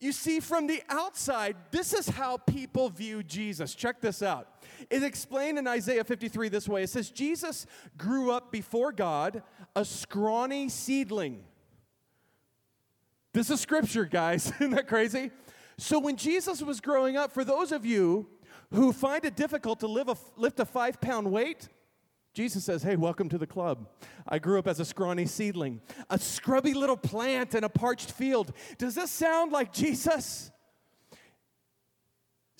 You 0.00 0.12
see, 0.12 0.38
from 0.38 0.68
the 0.68 0.80
outside, 0.88 1.56
this 1.72 1.92
is 1.92 2.08
how 2.08 2.36
people 2.36 2.88
view 2.88 3.22
Jesus. 3.24 3.74
Check 3.74 4.00
this 4.00 4.22
out. 4.22 4.46
It's 4.90 5.04
explained 5.04 5.58
in 5.58 5.66
Isaiah 5.66 6.04
53 6.04 6.48
this 6.48 6.68
way 6.68 6.84
it 6.84 6.90
says, 6.90 7.10
Jesus 7.10 7.66
grew 7.96 8.30
up 8.30 8.52
before 8.52 8.92
God, 8.92 9.42
a 9.74 9.84
scrawny 9.84 10.68
seedling. 10.68 11.42
This 13.32 13.50
is 13.50 13.60
scripture, 13.60 14.04
guys. 14.04 14.52
Isn't 14.60 14.70
that 14.70 14.86
crazy? 14.86 15.32
So, 15.78 15.98
when 15.98 16.16
Jesus 16.16 16.62
was 16.62 16.80
growing 16.80 17.16
up, 17.16 17.32
for 17.32 17.44
those 17.44 17.72
of 17.72 17.84
you 17.84 18.26
who 18.72 18.92
find 18.92 19.24
it 19.24 19.36
difficult 19.36 19.80
to 19.80 19.86
live 19.86 20.08
a, 20.08 20.16
lift 20.36 20.60
a 20.60 20.64
five 20.64 21.00
pound 21.00 21.30
weight, 21.30 21.68
Jesus 22.34 22.64
says, 22.64 22.82
Hey, 22.82 22.96
welcome 22.96 23.28
to 23.30 23.38
the 23.38 23.46
club. 23.46 23.88
I 24.26 24.38
grew 24.38 24.58
up 24.58 24.68
as 24.68 24.80
a 24.80 24.84
scrawny 24.84 25.26
seedling, 25.26 25.80
a 26.10 26.18
scrubby 26.18 26.74
little 26.74 26.96
plant 26.96 27.54
in 27.54 27.64
a 27.64 27.68
parched 27.68 28.12
field. 28.12 28.52
Does 28.78 28.94
this 28.94 29.10
sound 29.10 29.52
like 29.52 29.72
Jesus? 29.72 30.50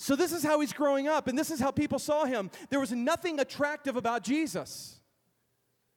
So, 0.00 0.14
this 0.14 0.32
is 0.32 0.44
how 0.44 0.60
he's 0.60 0.72
growing 0.72 1.08
up, 1.08 1.26
and 1.26 1.36
this 1.36 1.50
is 1.50 1.58
how 1.58 1.72
people 1.72 1.98
saw 1.98 2.24
him. 2.24 2.50
There 2.70 2.78
was 2.78 2.92
nothing 2.92 3.40
attractive 3.40 3.96
about 3.96 4.22
Jesus. 4.22 5.00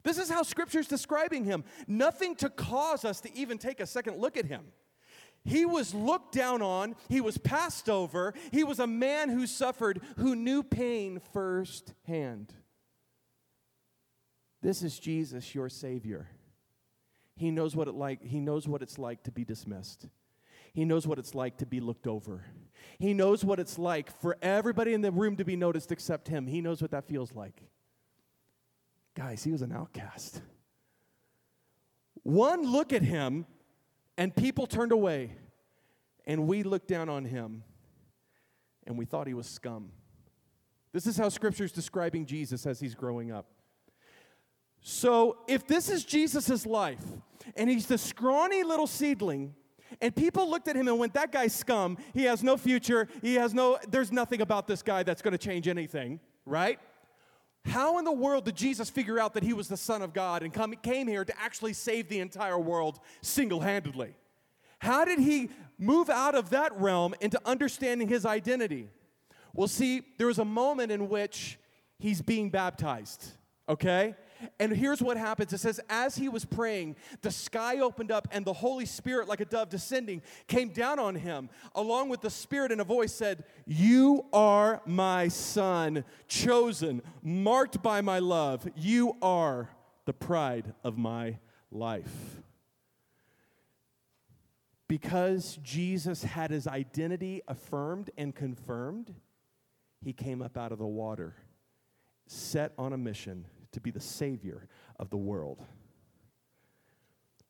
This 0.03 0.17
is 0.17 0.29
how 0.29 0.41
scripture's 0.41 0.87
describing 0.87 1.45
him. 1.45 1.63
Nothing 1.87 2.35
to 2.37 2.49
cause 2.49 3.05
us 3.05 3.21
to 3.21 3.37
even 3.37 3.59
take 3.59 3.79
a 3.79 3.85
second 3.85 4.17
look 4.17 4.37
at 4.37 4.45
him. 4.45 4.63
He 5.43 5.65
was 5.65 5.93
looked 5.93 6.33
down 6.33 6.61
on, 6.61 6.95
he 7.09 7.21
was 7.21 7.37
passed 7.37 7.89
over, 7.89 8.33
he 8.51 8.63
was 8.63 8.79
a 8.79 8.87
man 8.87 9.29
who 9.29 9.47
suffered, 9.47 10.01
who 10.17 10.35
knew 10.35 10.61
pain 10.61 11.19
firsthand. 11.33 12.53
This 14.61 14.83
is 14.83 14.99
Jesus, 14.99 15.55
your 15.55 15.69
Savior. 15.69 16.27
He 17.35 17.49
knows 17.49 17.75
what 17.75 17.87
it 17.87 17.95
like, 17.95 18.23
he 18.23 18.39
knows 18.39 18.67
what 18.67 18.81
it's 18.81 18.99
like 18.99 19.23
to 19.23 19.31
be 19.31 19.43
dismissed. 19.43 20.07
He 20.73 20.85
knows 20.85 21.05
what 21.05 21.19
it's 21.19 21.35
like 21.35 21.57
to 21.57 21.65
be 21.65 21.79
looked 21.79 22.07
over. 22.07 22.45
He 22.99 23.13
knows 23.13 23.43
what 23.43 23.59
it's 23.59 23.77
like 23.77 24.15
for 24.21 24.37
everybody 24.41 24.93
in 24.93 25.01
the 25.01 25.11
room 25.11 25.35
to 25.37 25.43
be 25.43 25.55
noticed 25.55 25.91
except 25.91 26.27
him. 26.27 26.47
He 26.47 26.61
knows 26.61 26.81
what 26.81 26.91
that 26.91 27.07
feels 27.07 27.33
like. 27.33 27.61
Guys, 29.15 29.43
he 29.43 29.51
was 29.51 29.61
an 29.61 29.71
outcast. 29.71 30.41
One 32.23 32.63
look 32.63 32.93
at 32.93 33.01
him, 33.01 33.45
and 34.17 34.33
people 34.35 34.67
turned 34.67 34.91
away, 34.91 35.35
and 36.25 36.47
we 36.47 36.63
looked 36.63 36.87
down 36.87 37.09
on 37.09 37.25
him, 37.25 37.63
and 38.85 38.97
we 38.97 39.05
thought 39.05 39.27
he 39.27 39.33
was 39.33 39.47
scum. 39.47 39.91
This 40.93 41.07
is 41.07 41.17
how 41.17 41.29
Scripture 41.29 41.63
is 41.63 41.71
describing 41.71 42.25
Jesus 42.25 42.65
as 42.65 42.79
he's 42.79 42.95
growing 42.95 43.31
up. 43.31 43.47
So, 44.81 45.37
if 45.47 45.67
this 45.67 45.89
is 45.89 46.03
Jesus' 46.03 46.65
life, 46.65 47.03
and 47.55 47.69
he's 47.69 47.85
the 47.85 47.97
scrawny 47.97 48.63
little 48.63 48.87
seedling, 48.87 49.53
and 50.01 50.15
people 50.15 50.49
looked 50.49 50.67
at 50.67 50.75
him 50.75 50.87
and 50.87 50.97
went, 50.97 51.13
That 51.13 51.31
guy's 51.31 51.53
scum. 51.53 51.97
He 52.13 52.23
has 52.23 52.43
no 52.43 52.57
future. 52.57 53.07
He 53.21 53.35
has 53.35 53.53
no, 53.53 53.77
there's 53.89 54.11
nothing 54.11 54.41
about 54.41 54.67
this 54.67 54.81
guy 54.81 55.03
that's 55.03 55.21
going 55.21 55.33
to 55.33 55.37
change 55.37 55.67
anything, 55.67 56.19
right? 56.45 56.79
How 57.65 57.99
in 57.99 58.05
the 58.05 58.11
world 58.11 58.45
did 58.45 58.55
Jesus 58.55 58.89
figure 58.89 59.19
out 59.19 59.35
that 59.35 59.43
he 59.43 59.53
was 59.53 59.67
the 59.67 59.77
Son 59.77 60.01
of 60.01 60.13
God 60.13 60.41
and 60.41 60.51
come, 60.51 60.73
came 60.81 61.07
here 61.07 61.23
to 61.23 61.39
actually 61.39 61.73
save 61.73 62.09
the 62.09 62.19
entire 62.19 62.57
world 62.57 62.99
single 63.21 63.59
handedly? 63.59 64.15
How 64.79 65.05
did 65.05 65.19
he 65.19 65.49
move 65.77 66.09
out 66.09 66.33
of 66.33 66.49
that 66.49 66.75
realm 66.79 67.13
into 67.21 67.39
understanding 67.45 68.07
his 68.07 68.25
identity? 68.25 68.89
Well, 69.53 69.67
see, 69.67 70.01
there 70.17 70.25
was 70.25 70.39
a 70.39 70.45
moment 70.45 70.91
in 70.91 71.07
which 71.07 71.59
he's 71.99 72.21
being 72.21 72.49
baptized, 72.49 73.33
okay? 73.69 74.15
And 74.59 74.71
here's 74.71 75.01
what 75.01 75.17
happens 75.17 75.53
it 75.53 75.59
says, 75.59 75.79
as 75.89 76.15
he 76.15 76.29
was 76.29 76.45
praying, 76.45 76.95
the 77.21 77.31
sky 77.31 77.79
opened 77.79 78.11
up, 78.11 78.27
and 78.31 78.45
the 78.45 78.53
Holy 78.53 78.85
Spirit, 78.85 79.27
like 79.27 79.41
a 79.41 79.45
dove 79.45 79.69
descending, 79.69 80.21
came 80.47 80.69
down 80.69 80.99
on 80.99 81.15
him, 81.15 81.49
along 81.75 82.09
with 82.09 82.21
the 82.21 82.29
Spirit, 82.29 82.71
and 82.71 82.81
a 82.81 82.85
voice 82.85 83.13
said, 83.13 83.43
You 83.65 84.25
are 84.33 84.81
my 84.85 85.27
son, 85.27 86.03
chosen, 86.27 87.01
marked 87.21 87.81
by 87.81 88.01
my 88.01 88.19
love. 88.19 88.67
You 88.75 89.17
are 89.21 89.69
the 90.05 90.13
pride 90.13 90.73
of 90.83 90.97
my 90.97 91.37
life. 91.71 92.37
Because 94.87 95.57
Jesus 95.63 96.23
had 96.23 96.51
his 96.51 96.67
identity 96.67 97.41
affirmed 97.47 98.09
and 98.17 98.35
confirmed, 98.35 99.13
he 100.03 100.11
came 100.11 100.41
up 100.41 100.57
out 100.57 100.73
of 100.73 100.79
the 100.79 100.85
water, 100.85 101.35
set 102.27 102.73
on 102.77 102.91
a 102.91 102.97
mission 102.97 103.45
to 103.71 103.79
be 103.79 103.91
the 103.91 103.99
Savior 103.99 104.67
of 104.99 105.09
the 105.09 105.17
world. 105.17 105.63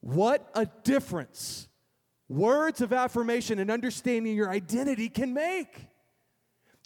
What 0.02 0.50
a 0.56 0.68
difference 0.84 1.68
words 2.28 2.82
of 2.82 2.94
affirmation 2.94 3.60
and 3.60 3.70
understanding 3.70 4.36
your 4.36 4.50
identity 4.50 5.10
can 5.10 5.34
make. 5.34 5.88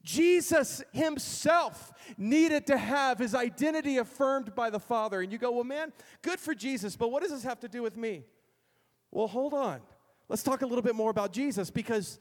Jesus 0.03 0.83
himself 0.91 1.91
needed 2.17 2.67
to 2.67 2.77
have 2.77 3.19
his 3.19 3.33
identity 3.33 3.97
affirmed 3.97 4.53
by 4.53 4.69
the 4.69 4.79
Father. 4.79 5.21
And 5.21 5.31
you 5.31 5.37
go, 5.37 5.51
well, 5.51 5.63
man, 5.63 5.91
good 6.21 6.39
for 6.39 6.53
Jesus, 6.53 6.95
but 6.95 7.11
what 7.11 7.23
does 7.23 7.31
this 7.31 7.43
have 7.43 7.59
to 7.61 7.67
do 7.67 7.81
with 7.81 7.97
me? 7.97 8.23
Well, 9.11 9.27
hold 9.27 9.53
on. 9.53 9.81
Let's 10.27 10.43
talk 10.43 10.61
a 10.61 10.65
little 10.65 10.83
bit 10.83 10.95
more 10.95 11.09
about 11.09 11.31
Jesus 11.31 11.69
because 11.69 12.19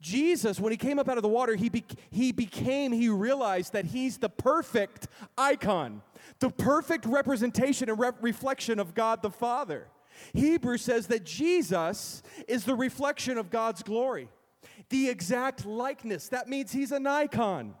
Jesus, 0.00 0.60
when 0.60 0.70
he 0.70 0.76
came 0.76 0.98
up 0.98 1.08
out 1.08 1.16
of 1.16 1.22
the 1.22 1.28
water, 1.28 1.56
he, 1.56 1.68
be- 1.68 1.84
he 2.10 2.30
became, 2.30 2.92
he 2.92 3.08
realized 3.08 3.72
that 3.72 3.86
he's 3.86 4.18
the 4.18 4.28
perfect 4.28 5.08
icon, 5.36 6.02
the 6.38 6.50
perfect 6.50 7.04
representation 7.04 7.88
and 7.88 7.98
re- 7.98 8.12
reflection 8.20 8.78
of 8.78 8.94
God 8.94 9.22
the 9.22 9.30
Father. 9.30 9.88
Hebrews 10.34 10.82
says 10.82 11.08
that 11.08 11.24
Jesus 11.24 12.22
is 12.46 12.64
the 12.64 12.74
reflection 12.74 13.38
of 13.38 13.50
God's 13.50 13.82
glory, 13.82 14.28
the 14.88 15.08
exact 15.08 15.66
likeness. 15.66 16.28
That 16.28 16.48
means 16.48 16.72
he's 16.72 16.92
an 16.92 17.06
icon 17.06 17.74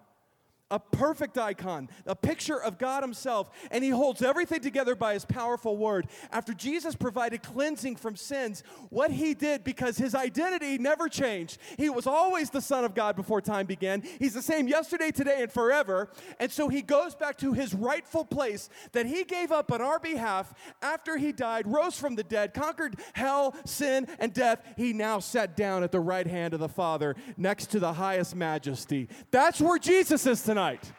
a 0.70 0.78
perfect 0.78 1.38
icon, 1.38 1.88
a 2.06 2.14
picture 2.14 2.60
of 2.60 2.78
God 2.78 3.02
Himself, 3.02 3.50
and 3.70 3.82
He 3.82 3.90
holds 3.90 4.22
everything 4.22 4.60
together 4.60 4.94
by 4.94 5.14
His 5.14 5.24
powerful 5.24 5.76
word. 5.76 6.08
After 6.30 6.52
Jesus 6.52 6.94
provided 6.94 7.42
cleansing 7.42 7.96
from 7.96 8.16
sins, 8.16 8.62
what 8.90 9.10
He 9.10 9.34
did, 9.34 9.64
because 9.64 9.96
His 9.96 10.14
identity 10.14 10.76
never 10.78 11.08
changed, 11.08 11.58
He 11.76 11.88
was 11.88 12.06
always 12.06 12.50
the 12.50 12.60
Son 12.60 12.84
of 12.84 12.94
God 12.94 13.16
before 13.16 13.40
time 13.40 13.66
began. 13.66 14.02
He's 14.18 14.34
the 14.34 14.42
same 14.42 14.68
yesterday, 14.68 15.10
today, 15.10 15.42
and 15.42 15.52
forever. 15.52 16.10
And 16.38 16.52
so 16.52 16.68
He 16.68 16.82
goes 16.82 17.14
back 17.14 17.38
to 17.38 17.54
His 17.54 17.72
rightful 17.72 18.24
place 18.24 18.68
that 18.92 19.06
He 19.06 19.24
gave 19.24 19.50
up 19.50 19.72
on 19.72 19.80
our 19.80 19.98
behalf 19.98 20.52
after 20.82 21.16
He 21.16 21.32
died, 21.32 21.66
rose 21.66 21.98
from 21.98 22.14
the 22.14 22.24
dead, 22.24 22.52
conquered 22.52 22.96
hell, 23.14 23.54
sin, 23.64 24.06
and 24.18 24.34
death. 24.34 24.60
He 24.76 24.92
now 24.92 25.18
sat 25.18 25.56
down 25.56 25.82
at 25.82 25.92
the 25.92 26.00
right 26.00 26.26
hand 26.26 26.52
of 26.52 26.60
the 26.60 26.68
Father 26.68 27.16
next 27.38 27.70
to 27.70 27.80
the 27.80 27.94
highest 27.94 28.36
majesty. 28.36 29.08
That's 29.30 29.60
where 29.60 29.78
Jesus 29.78 30.26
is 30.26 30.42
tonight 30.42 30.57
tonight. 30.58 30.92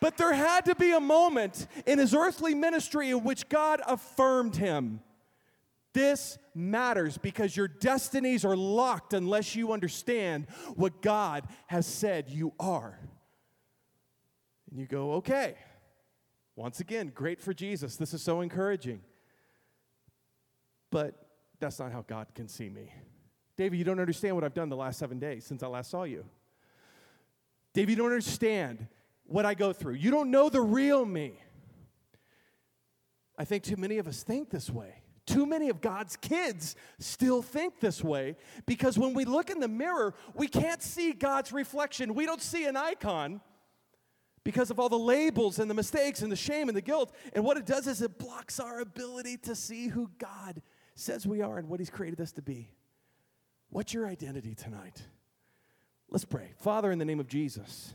But 0.00 0.16
there 0.16 0.32
had 0.32 0.64
to 0.66 0.74
be 0.74 0.92
a 0.92 1.00
moment 1.00 1.66
in 1.86 1.98
his 1.98 2.12
earthly 2.12 2.54
ministry 2.54 3.10
in 3.10 3.22
which 3.22 3.48
God 3.48 3.80
affirmed 3.86 4.56
him. 4.56 5.00
This 5.92 6.38
matters 6.54 7.16
because 7.16 7.56
your 7.56 7.68
destinies 7.68 8.44
are 8.44 8.56
locked 8.56 9.14
unless 9.14 9.54
you 9.54 9.72
understand 9.72 10.48
what 10.74 11.00
God 11.00 11.46
has 11.68 11.86
said 11.86 12.28
you 12.28 12.52
are. 12.58 12.98
And 14.70 14.80
you 14.80 14.86
go, 14.86 15.12
okay. 15.14 15.54
Once 16.56 16.80
again, 16.80 17.12
great 17.14 17.40
for 17.40 17.54
Jesus. 17.54 17.96
This 17.96 18.12
is 18.12 18.22
so 18.22 18.40
encouraging. 18.40 19.00
But 20.90 21.14
that's 21.60 21.78
not 21.78 21.92
how 21.92 22.02
God 22.02 22.26
can 22.34 22.48
see 22.48 22.68
me. 22.68 22.92
David, 23.56 23.78
you 23.78 23.84
don't 23.84 24.00
understand 24.00 24.34
what 24.34 24.42
I've 24.42 24.54
done 24.54 24.68
the 24.68 24.76
last 24.76 24.98
seven 24.98 25.20
days 25.20 25.44
since 25.44 25.62
I 25.62 25.68
last 25.68 25.90
saw 25.90 26.02
you. 26.02 26.24
David, 27.74 27.90
you 27.90 27.96
don't 27.96 28.06
understand 28.06 28.86
what 29.26 29.44
I 29.44 29.54
go 29.54 29.72
through. 29.72 29.94
You 29.94 30.10
don't 30.10 30.30
know 30.30 30.48
the 30.48 30.60
real 30.60 31.04
me. 31.04 31.40
I 33.36 33.44
think 33.44 33.64
too 33.64 33.76
many 33.76 33.98
of 33.98 34.06
us 34.06 34.22
think 34.22 34.50
this 34.50 34.70
way. 34.70 35.02
Too 35.26 35.46
many 35.46 35.70
of 35.70 35.80
God's 35.80 36.16
kids 36.16 36.76
still 36.98 37.42
think 37.42 37.80
this 37.80 38.04
way 38.04 38.36
because 38.66 38.98
when 38.98 39.14
we 39.14 39.24
look 39.24 39.50
in 39.50 39.58
the 39.58 39.68
mirror, 39.68 40.14
we 40.34 40.46
can't 40.46 40.82
see 40.82 41.12
God's 41.12 41.50
reflection. 41.50 42.14
We 42.14 42.26
don't 42.26 42.42
see 42.42 42.66
an 42.66 42.76
icon 42.76 43.40
because 44.44 44.70
of 44.70 44.78
all 44.78 44.90
the 44.90 44.98
labels 44.98 45.58
and 45.58 45.68
the 45.68 45.74
mistakes 45.74 46.20
and 46.20 46.30
the 46.30 46.36
shame 46.36 46.68
and 46.68 46.76
the 46.76 46.82
guilt. 46.82 47.12
And 47.32 47.42
what 47.42 47.56
it 47.56 47.64
does 47.64 47.86
is 47.86 48.02
it 48.02 48.18
blocks 48.18 48.60
our 48.60 48.80
ability 48.80 49.38
to 49.38 49.54
see 49.54 49.88
who 49.88 50.10
God 50.18 50.60
says 50.94 51.26
we 51.26 51.40
are 51.40 51.58
and 51.58 51.68
what 51.68 51.80
He's 51.80 51.90
created 51.90 52.20
us 52.20 52.32
to 52.32 52.42
be. 52.42 52.70
What's 53.70 53.94
your 53.94 54.06
identity 54.06 54.54
tonight? 54.54 55.02
Let's 56.10 56.24
pray. 56.24 56.52
Father, 56.58 56.90
in 56.92 56.98
the 56.98 57.04
name 57.04 57.20
of 57.20 57.28
Jesus, 57.28 57.94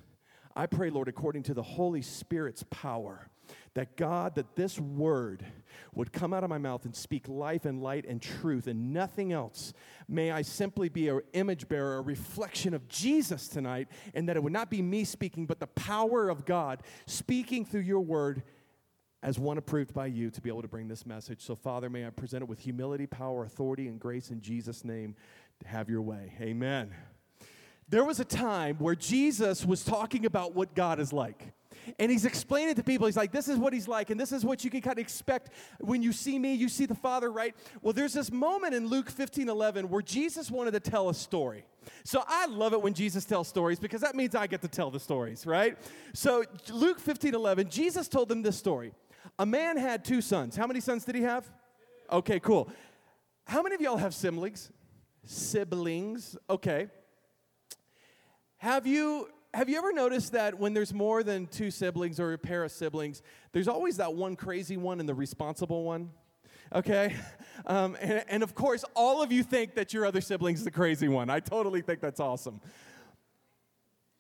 I 0.56 0.66
pray, 0.66 0.90
Lord, 0.90 1.08
according 1.08 1.44
to 1.44 1.54
the 1.54 1.64
Holy 1.64 2.02
Spirit's 2.02 2.66
power, 2.70 3.30
that 3.76 3.96
God, 3.96 4.36
that 4.36 4.56
this 4.56 4.80
word 4.80 5.46
would 5.94 6.12
come 6.12 6.34
out 6.34 6.44
of 6.44 6.50
my 6.50 6.58
mouth 6.58 6.86
and 6.86 6.96
speak 6.96 7.28
life 7.28 7.66
and 7.66 7.82
light 7.82 8.06
and 8.06 8.22
truth 8.22 8.68
and 8.68 8.94
nothing 8.94 9.32
else. 9.32 9.74
May 10.08 10.32
I 10.32 10.42
simply 10.42 10.90
be 10.90 11.08
an 11.08 11.22
image 11.34 11.68
bearer, 11.68 11.98
a 11.98 12.02
reflection 12.02 12.74
of 12.74 12.88
Jesus 12.88 13.48
tonight, 13.48 13.88
and 14.14 14.28
that 14.28 14.36
it 14.36 14.44
would 14.44 14.54
not 14.54 14.70
be 14.70 14.82
me 14.82 15.04
speaking, 15.04 15.46
but 15.46 15.60
the 15.60 15.68
power 15.68 16.30
of 16.30 16.46
God 16.46 16.84
speaking 17.06 17.66
through 17.66 17.82
your 17.82 18.02
word 18.02 18.44
as 19.22 19.38
one 19.38 19.58
approved 19.58 19.94
by 19.94 20.06
you 20.06 20.30
to 20.32 20.42
be 20.42 20.50
able 20.50 20.62
to 20.62 20.68
bring 20.68 20.88
this 20.88 21.06
message. 21.06 21.42
So, 21.42 21.56
Father, 21.56 21.90
may 21.90 22.06
I 22.06 22.10
present 22.10 22.42
it 22.42 22.48
with 22.48 22.60
humility, 22.60 23.06
power, 23.06 23.44
authority, 23.44 23.88
and 23.88 24.00
grace 24.00 24.30
in 24.30 24.42
Jesus' 24.42 24.86
name 24.86 25.16
to 25.60 25.68
have 25.68 25.90
your 25.90 26.02
way. 26.02 26.34
Amen 26.42 26.94
there 27.90 28.04
was 28.04 28.20
a 28.20 28.26
time 28.26 28.78
where 28.78 28.96
Jesus 28.96 29.66
was 29.66 29.84
talking 29.84 30.26
about 30.26 30.54
what 30.54 30.76
God 30.76 31.00
is 31.00 31.12
like. 31.12 31.54
And 31.98 32.12
he's 32.12 32.26
explaining 32.26 32.76
to 32.76 32.84
people, 32.84 33.08
he's 33.08 33.18
like, 33.18 33.32
this 33.32 33.48
is 33.48 33.58
what 33.58 33.74
he's 33.74 33.88
like, 33.88 34.12
and 34.12 34.20
this 34.20 34.32
is 34.32 34.46
what 34.46 34.64
you 34.64 34.70
can 34.70 34.82
kind 34.82 35.00
of 35.00 35.02
expect 35.02 35.50
when 35.80 36.04
you 36.04 36.12
see 36.12 36.38
me, 36.38 36.54
you 36.54 36.70
see 36.70 36.86
the 36.86 36.94
Father, 36.94 37.32
right? 37.32 37.56
Well, 37.82 37.94
there's 37.94 38.14
this 38.14 38.32
moment 38.32 38.76
in 38.76 38.88
Luke 38.88 39.10
15 39.10 39.50
11 39.50 39.90
where 39.90 40.02
Jesus 40.02 40.52
wanted 40.52 40.72
to 40.72 40.80
tell 40.80 41.10
a 41.10 41.14
story. 41.14 41.66
So 42.04 42.24
I 42.28 42.46
love 42.46 42.74
it 42.74 42.82
when 42.82 42.94
Jesus 42.94 43.26
tells 43.26 43.48
stories 43.48 43.80
because 43.80 44.02
that 44.02 44.14
means 44.14 44.36
I 44.36 44.46
get 44.46 44.62
to 44.62 44.68
tell 44.68 44.92
the 44.92 45.00
stories, 45.00 45.48
right? 45.48 45.78
So 46.14 46.44
Luke 46.70 47.00
15 47.00 47.34
11, 47.34 47.70
Jesus 47.70 48.08
told 48.08 48.30
them 48.30 48.44
this 48.44 48.58
story. 48.58 48.92
A 49.40 49.46
man 49.46 49.78
had 49.78 50.06
two 50.06 50.22
sons. 50.22 50.56
How 50.56 50.68
many 50.68 50.82
sons 50.82 51.06
did 51.06 51.16
he 51.16 51.22
have? 51.22 51.50
Okay, 52.12 52.40
cool. 52.40 52.70
How 53.46 53.64
many 53.64 53.74
of 53.74 53.82
y'all 53.82 53.98
have 53.98 54.14
siblings? 54.14 54.70
Siblings, 55.26 56.38
okay. 56.50 56.90
Have 58.60 58.86
you 58.86 59.30
have 59.54 59.70
you 59.70 59.78
ever 59.78 59.94
noticed 59.94 60.34
that 60.34 60.60
when 60.60 60.74
there's 60.74 60.94
more 60.94 61.24
than 61.24 61.48
two 61.48 61.72
siblings 61.72 62.20
or 62.20 62.34
a 62.34 62.38
pair 62.38 62.66
of 62.66 62.72
siblings, 62.74 63.24
there's 63.54 63.70
always 63.70 63.98
that 63.98 64.14
one 64.14 64.36
crazy 64.36 64.76
one 64.76 65.00
and 65.00 65.08
the 65.08 65.16
responsible 65.16 65.84
one? 65.84 66.12
Okay? 66.74 67.16
Um, 67.66 67.98
and, 68.00 68.24
and 68.30 68.42
of 68.42 68.56
course, 68.56 68.86
all 68.96 69.22
of 69.22 69.34
you 69.34 69.44
think 69.44 69.76
that 69.76 69.94
your 69.94 70.06
other 70.06 70.22
sibling's 70.22 70.64
the 70.64 70.72
crazy 70.72 71.10
one. 71.10 71.30
I 71.30 71.42
totally 71.42 71.82
think 71.82 72.00
that's 72.00 72.22
awesome. 72.22 72.62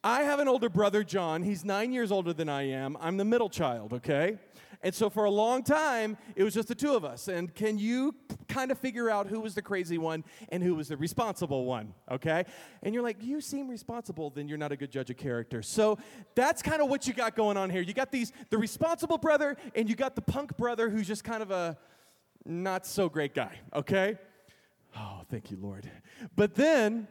I 0.04 0.24
have 0.24 0.40
an 0.40 0.50
older 0.50 0.68
brother, 0.68 1.06
John. 1.06 1.42
He's 1.42 1.64
nine 1.64 1.94
years 1.94 2.12
older 2.12 2.34
than 2.34 2.50
I 2.50 2.64
am. 2.64 2.98
I'm 3.00 3.16
the 3.16 3.24
middle 3.24 3.50
child, 3.50 3.94
okay? 3.94 4.38
And 4.82 4.96
so 4.96 5.10
for 5.10 5.26
a 5.26 5.30
long 5.30 5.64
time, 5.64 6.18
it 6.36 6.44
was 6.44 6.54
just 6.54 6.70
the 6.70 6.76
two 6.76 6.94
of 6.94 7.04
us. 7.04 7.28
And 7.28 7.54
can 7.54 7.78
you 7.78 8.16
kind 8.48 8.72
of 8.72 8.78
figure 8.78 9.10
out 9.10 9.28
who 9.28 9.42
was 9.42 9.54
the 9.54 9.62
crazy 9.62 9.98
one 9.98 10.24
and 10.50 10.64
who 10.64 10.74
was 10.76 10.88
the 10.88 10.96
responsible 10.96 11.66
one, 11.66 11.94
okay? 12.10 12.46
And 12.82 12.94
you're 12.94 13.04
like, 13.04 13.22
you 13.22 13.42
seem 13.42 13.68
responsible, 13.68 14.30
then 14.30 14.48
you're 14.48 14.58
not 14.58 14.72
a 14.72 14.78
good 14.78 14.90
judge 14.90 15.10
of 15.10 15.18
character. 15.18 15.62
So 15.62 15.98
that's 16.34 16.62
kind 16.62 16.82
of 16.82 16.90
what 16.90 17.08
you 17.08 17.14
got 17.14 17.36
going 17.36 17.58
on 17.58 17.70
here. 17.70 17.82
You 17.82 17.94
got 17.94 18.12
these 18.12 18.32
the 18.50 18.58
responsible 18.58 19.18
brother 19.18 19.58
and 19.76 19.90
you 19.90 19.96
got 19.96 20.16
the 20.16 20.22
punk 20.22 20.56
brother 20.56 20.90
who's 20.90 21.08
just 21.08 21.26
kind 21.26 21.44
of 21.44 21.52
a 21.52 21.78
not 22.46 22.86
so 22.86 23.10
great 23.10 23.36
guy, 23.36 23.60
okay? 23.74 24.18
Oh, 24.98 25.22
thank 25.30 25.52
you, 25.52 25.58
Lord. 25.62 25.90
But 26.38 26.56
then 26.56 27.10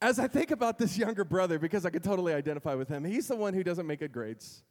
as 0.00 0.18
I 0.18 0.26
think 0.26 0.52
about 0.52 0.78
this 0.78 0.96
younger 0.96 1.24
brother, 1.24 1.58
because 1.58 1.84
I 1.84 1.90
can 1.90 2.00
totally 2.00 2.32
identify 2.32 2.74
with 2.74 2.88
him, 2.88 3.04
he's 3.04 3.28
the 3.28 3.36
one 3.36 3.52
who 3.52 3.62
doesn't 3.62 3.86
make 3.86 3.98
good 3.98 4.12
grades. 4.12 4.62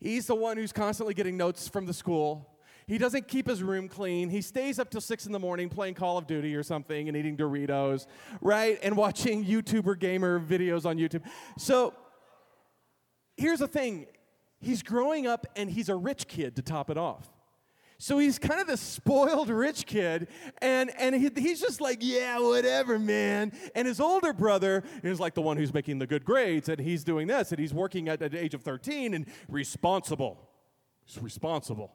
He's 0.00 0.26
the 0.26 0.34
one 0.34 0.56
who's 0.56 0.72
constantly 0.72 1.14
getting 1.14 1.36
notes 1.36 1.68
from 1.68 1.86
the 1.86 1.94
school. 1.94 2.48
He 2.86 2.98
doesn't 2.98 3.28
keep 3.28 3.46
his 3.46 3.62
room 3.62 3.88
clean. 3.88 4.30
He 4.30 4.42
stays 4.42 4.78
up 4.78 4.90
till 4.90 5.00
six 5.00 5.26
in 5.26 5.32
the 5.32 5.38
morning 5.38 5.68
playing 5.68 5.94
Call 5.94 6.18
of 6.18 6.26
Duty 6.26 6.56
or 6.56 6.62
something 6.62 7.06
and 7.06 7.16
eating 7.16 7.36
Doritos, 7.36 8.06
right? 8.40 8.78
And 8.82 8.96
watching 8.96 9.44
YouTuber 9.46 9.98
gamer 9.98 10.40
videos 10.40 10.86
on 10.86 10.96
YouTube. 10.96 11.22
So 11.56 11.94
here's 13.36 13.60
the 13.60 13.68
thing 13.68 14.06
he's 14.58 14.82
growing 14.82 15.26
up 15.26 15.46
and 15.54 15.70
he's 15.70 15.88
a 15.88 15.94
rich 15.94 16.26
kid 16.26 16.56
to 16.56 16.62
top 16.62 16.90
it 16.90 16.98
off. 16.98 17.28
So 18.02 18.16
he's 18.16 18.38
kind 18.38 18.62
of 18.62 18.66
the 18.66 18.78
spoiled 18.78 19.50
rich 19.50 19.84
kid, 19.84 20.28
and, 20.62 20.90
and 20.98 21.14
he, 21.14 21.30
he's 21.36 21.60
just 21.60 21.82
like, 21.82 21.98
yeah, 22.00 22.38
whatever, 22.38 22.98
man. 22.98 23.52
And 23.74 23.86
his 23.86 24.00
older 24.00 24.32
brother 24.32 24.84
is 25.02 25.20
like 25.20 25.34
the 25.34 25.42
one 25.42 25.58
who's 25.58 25.74
making 25.74 25.98
the 25.98 26.06
good 26.06 26.24
grades, 26.24 26.70
and 26.70 26.80
he's 26.80 27.04
doing 27.04 27.26
this, 27.26 27.50
and 27.50 27.60
he's 27.60 27.74
working 27.74 28.08
at, 28.08 28.22
at 28.22 28.32
the 28.32 28.42
age 28.42 28.54
of 28.54 28.62
13 28.62 29.12
and 29.12 29.26
responsible. 29.50 30.48
He's 31.04 31.22
responsible. 31.22 31.92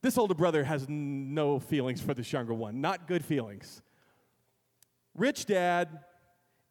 This 0.00 0.16
older 0.16 0.32
brother 0.32 0.64
has 0.64 0.88
no 0.88 1.58
feelings 1.58 2.00
for 2.00 2.14
this 2.14 2.32
younger 2.32 2.54
one, 2.54 2.80
not 2.80 3.06
good 3.06 3.26
feelings. 3.26 3.82
Rich 5.14 5.44
dad. 5.44 6.00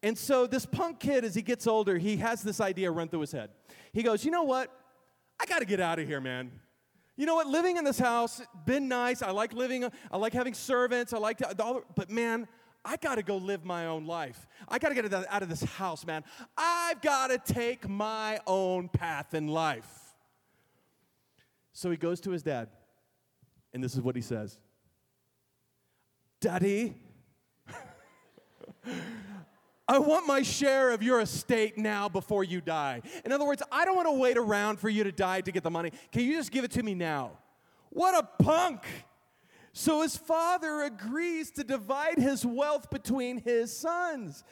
And 0.02 0.18
so 0.18 0.48
this 0.48 0.66
punk 0.66 1.00
kid, 1.00 1.24
as 1.24 1.36
he 1.36 1.44
gets 1.44 1.68
older, 1.68 2.00
he 2.00 2.18
has 2.18 2.42
this 2.42 2.60
idea 2.60 2.90
run 2.90 3.10
through 3.10 3.22
his 3.22 3.32
head. 3.32 3.52
He 3.92 4.02
goes, 4.02 4.26
you 4.26 4.32
know 4.32 4.44
what? 4.44 4.76
I 5.40 5.46
got 5.46 5.60
to 5.60 5.66
get 5.66 5.80
out 5.80 6.00
of 6.00 6.08
here, 6.08 6.20
man. 6.20 6.50
You 7.16 7.26
know 7.26 7.36
what? 7.36 7.48
Living 7.48 7.78
in 7.78 7.84
this 7.84 8.00
house, 8.00 8.42
been 8.66 8.88
nice. 8.88 9.22
I 9.22 9.32
like 9.32 9.54
living, 9.54 9.86
I 10.12 10.18
like 10.18 10.34
having 10.34 10.54
servants. 10.54 11.14
I 11.14 11.20
like 11.20 11.38
to, 11.38 11.84
but 11.96 12.10
man, 12.10 12.48
I 12.84 12.98
got 12.98 13.16
to 13.16 13.24
go 13.24 13.38
live 13.38 13.64
my 13.64 13.86
own 13.86 14.06
life. 14.06 14.48
I 14.68 14.78
got 14.80 14.90
to 14.90 14.96
get 14.96 15.14
out 15.14 15.44
of 15.44 15.50
this 15.50 15.64
house, 15.64 16.06
man. 16.06 16.24
I've 16.58 17.02
got 17.02 17.28
to 17.28 17.38
take 17.38 17.88
my 17.88 18.40
own 18.46 18.90
path 18.90 19.34
in 19.34 19.48
life. 19.48 19.88
So 21.72 21.90
he 21.90 21.98
goes 21.98 22.20
to 22.22 22.32
his 22.32 22.44
dad, 22.44 22.70
and 23.74 23.84
this 23.84 23.96
is 23.96 24.02
what 24.02 24.16
he 24.16 24.22
says 24.22 24.60
Daddy, 26.40 26.96
I 29.94 30.00
want 30.00 30.26
my 30.26 30.42
share 30.42 30.90
of 30.90 31.04
your 31.04 31.20
estate 31.22 31.78
now 31.78 32.10
before 32.10 32.44
you 32.44 32.62
die. 32.62 33.04
In 33.24 33.32
other 33.32 33.46
words, 33.46 33.62
I 33.72 33.86
don't 33.86 33.96
want 33.96 34.08
to 34.08 34.14
wait 34.14 34.38
around 34.38 34.80
for 34.80 34.90
you 34.90 35.04
to 35.04 35.12
die 35.12 35.42
to 35.42 35.52
get 35.52 35.62
the 35.62 35.70
money. 35.70 35.92
Can 36.12 36.24
you 36.24 36.36
just 36.36 36.52
give 36.52 36.64
it 36.64 36.72
to 36.72 36.82
me 36.82 36.96
now? 36.96 37.34
What 37.92 38.16
a 38.16 38.44
punk! 38.44 38.86
So 39.72 40.02
his 40.02 40.18
father 40.18 40.82
agrees 40.82 41.52
to 41.52 41.64
divide 41.64 42.18
his 42.18 42.44
wealth 42.44 42.90
between 42.90 43.38
his 43.38 43.72
sons. 43.72 44.44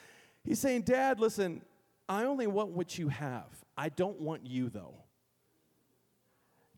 He's 0.44 0.60
saying, 0.60 0.82
Dad, 0.82 1.18
listen, 1.18 1.62
I 2.08 2.22
only 2.22 2.46
want 2.46 2.70
what 2.70 2.96
you 2.96 3.08
have. 3.08 3.48
I 3.76 3.88
don't 3.88 4.20
want 4.20 4.46
you, 4.46 4.68
though. 4.68 4.94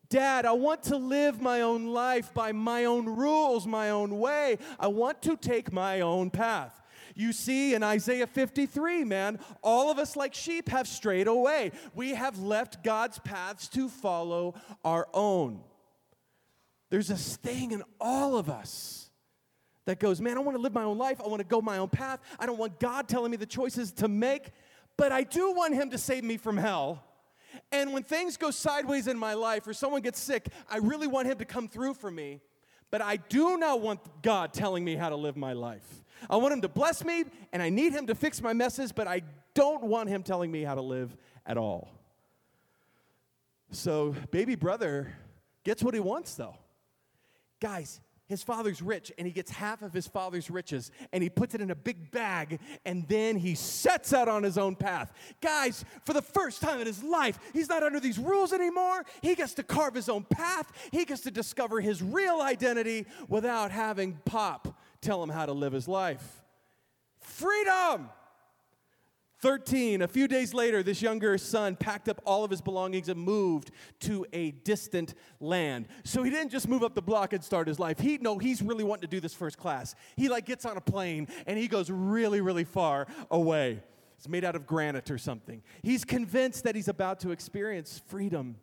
Dad, 0.09 0.47
I 0.47 0.53
want 0.53 0.85
to 0.85 0.97
live 0.97 1.39
my 1.39 1.61
own 1.61 1.89
life 1.89 2.33
by 2.33 2.53
my 2.53 2.87
own 2.87 3.05
rules, 3.05 3.67
my 3.67 3.91
own 3.91 4.19
way. 4.19 4.57
I 4.81 4.87
want 4.87 5.21
to 5.23 5.37
take 5.37 5.71
my 5.71 6.01
own 6.01 6.31
path. 6.31 6.81
You 7.15 7.33
see 7.33 7.75
in 7.75 7.83
Isaiah 7.83 8.27
53, 8.27 9.05
man, 9.05 9.39
all 9.63 9.91
of 9.91 9.99
us 9.99 10.17
like 10.17 10.35
sheep 10.35 10.69
have 10.69 10.89
strayed 10.89 11.29
away. 11.29 11.71
We 11.95 12.15
have 12.15 12.39
left 12.41 12.83
God's 12.83 13.19
paths 13.21 13.69
to 13.69 13.89
follow 13.89 14.55
our 14.85 15.09
own. 15.15 15.61
There's 16.91 17.09
this 17.09 17.37
thing 17.37 17.73
in 17.73 17.83
all 18.01 18.37
of 18.37 18.51
us 18.51 19.11
that 19.87 20.01
goes, 20.01 20.21
man, 20.21 20.37
I 20.37 20.41
want 20.41 20.57
to 20.57 20.63
live 20.63 20.75
my 20.75 20.85
own 20.85 20.99
life. 20.99 21.21
I 21.21 21.29
want 21.29 21.41
to 21.41 21.47
go 21.47 21.61
my 21.61 21.79
own 21.79 21.89
path. 21.89 22.21
I 22.39 22.47
don't 22.47 22.59
want 22.59 22.81
God 22.81 23.09
telling 23.09 23.31
me 23.31 23.37
the 23.37 23.47
choices 23.47 23.93
to 23.93 24.09
make, 24.09 24.51
but 24.97 25.13
I 25.13 25.23
do 25.23 25.53
want 25.53 25.75
Him 25.75 25.91
to 25.91 25.99
save 25.99 26.25
me 26.25 26.37
from 26.37 26.57
hell. 26.57 27.05
And 27.71 27.93
when 27.93 28.03
things 28.03 28.37
go 28.37 28.51
sideways 28.51 29.07
in 29.07 29.19
my 29.19 29.35
life 29.35 29.67
or 29.67 29.75
someone 29.75 30.03
gets 30.03 30.21
sick, 30.21 30.49
I 30.69 30.79
really 30.79 31.07
want 31.07 31.29
Him 31.29 31.39
to 31.39 31.45
come 31.45 31.69
through 31.69 31.95
for 31.95 32.11
me. 32.11 32.41
But 32.91 33.03
I 33.03 33.17
do 33.17 33.57
not 33.57 33.81
want 33.81 34.01
God 34.23 34.53
telling 34.53 34.85
me 34.85 34.95
how 34.95 35.09
to 35.09 35.17
live 35.17 35.37
my 35.37 35.53
life. 35.53 36.04
I 36.29 36.37
want 36.37 36.55
him 36.55 36.61
to 36.63 36.69
bless 36.69 37.05
me 37.05 37.25
and 37.53 37.63
I 37.63 37.69
need 37.69 37.93
him 37.93 38.07
to 38.07 38.15
fix 38.15 38.43
my 38.43 38.53
messes, 38.53 38.93
but 38.93 39.07
I 39.07 39.23
don't 39.55 39.85
want 39.85 40.09
him 40.09 40.23
telling 40.23 40.51
me 40.51 40.63
how 40.63 40.75
to 40.75 40.83
live 40.83 41.17
at 41.47 41.57
all. 41.57 41.89
So, 43.71 44.15
baby 44.31 44.55
brother 44.55 45.13
gets 45.65 45.83
what 45.83 45.95
he 45.95 46.01
wants, 46.01 46.35
though. 46.35 46.57
Guys, 47.61 48.01
his 48.27 48.43
father's 48.43 48.81
rich 48.81 49.13
and 49.19 49.27
he 49.27 49.33
gets 49.33 49.51
half 49.51 49.83
of 49.83 49.93
his 49.93 50.07
father's 50.07 50.51
riches 50.51 50.91
and 51.13 51.23
he 51.23 51.29
puts 51.29 51.55
it 51.55 51.61
in 51.61 51.71
a 51.71 51.75
big 51.75 52.11
bag 52.11 52.59
and 52.87 53.07
then 53.09 53.37
he 53.37 53.55
sets 53.55 54.13
out 54.13 54.29
on 54.29 54.43
his 54.43 54.57
own 54.57 54.75
path. 54.75 55.13
Guys, 55.41 55.85
for 56.05 56.15
the 56.15 56.23
first 56.23 56.63
time 56.63 56.81
in 56.81 56.87
his 56.87 57.03
life, 57.03 57.39
he's 57.53 57.69
not 57.69 57.83
under 57.83 58.01
these 58.01 58.19
rules 58.19 58.53
anymore. 58.53 59.05
He 59.21 59.35
gets 59.35 59.55
to 59.55 59.63
carve 59.63 59.95
his 59.95 60.09
own 60.09 60.25
path, 60.25 60.73
he 60.91 61.05
gets 61.05 61.23
to 61.23 61.31
discover 61.31 61.81
his 61.81 62.03
real 62.03 62.41
identity 62.41 63.07
without 63.29 63.71
having 63.71 64.19
Pop 64.25 64.79
tell 65.05 65.23
him 65.23 65.31
how 65.31 65.47
to 65.47 65.53
live 65.53 65.73
his 65.73 65.87
life. 65.87 66.43
Freedom! 67.21 68.09
13, 69.45 70.01
a 70.01 70.09
few 70.09 70.27
days 70.27 70.55
later, 70.55 70.83
this 70.83 71.03
younger 71.03 71.37
son 71.37 71.77
packed 71.77 72.09
up 72.09 72.19
all 72.25 72.45
of 72.45 72.51
his 72.51 72.63
belongings 72.63 73.11
and 73.11 73.21
moved 73.21 73.73
to 74.01 74.25
a 74.33 74.53
distant 74.53 75.13
land. 75.39 75.87
So 76.03 76.23
he 76.23 76.31
didn't 76.31 76.49
just 76.49 76.67
move 76.67 76.83
up 76.83 76.95
the 76.95 77.03
block 77.03 77.35
and 77.35 77.45
start 77.45 77.69
his 77.69 77.79
life. 77.79 77.99
He 77.99 78.17
no, 78.17 78.39
he's 78.39 78.63
really 78.63 78.85
wanting 78.85 79.03
to 79.03 79.07
do 79.07 79.21
this 79.21 79.35
first 79.35 79.59
class. 79.59 79.95
He 80.17 80.31
like 80.31 80.47
gets 80.47 80.65
on 80.65 80.79
a 80.79 80.81
plane 80.81 81.29
and 81.47 81.59
he 81.59 81.69
goes 81.69 81.91
really, 81.91 82.41
really 82.41 82.65
far 82.65 83.07
away. 83.31 83.83
It's 84.17 84.31
made 84.31 84.45
out 84.45 84.57
of 84.57 84.67
granite 84.67 85.11
or 85.11 85.19
something. 85.19 85.63
He's 85.83 86.07
convinced 86.07 86.65
that 86.65 86.75
he's 86.75 86.89
about 86.89 87.21
to 87.21 87.31
experience 87.31 88.01
freedom. 88.07 88.57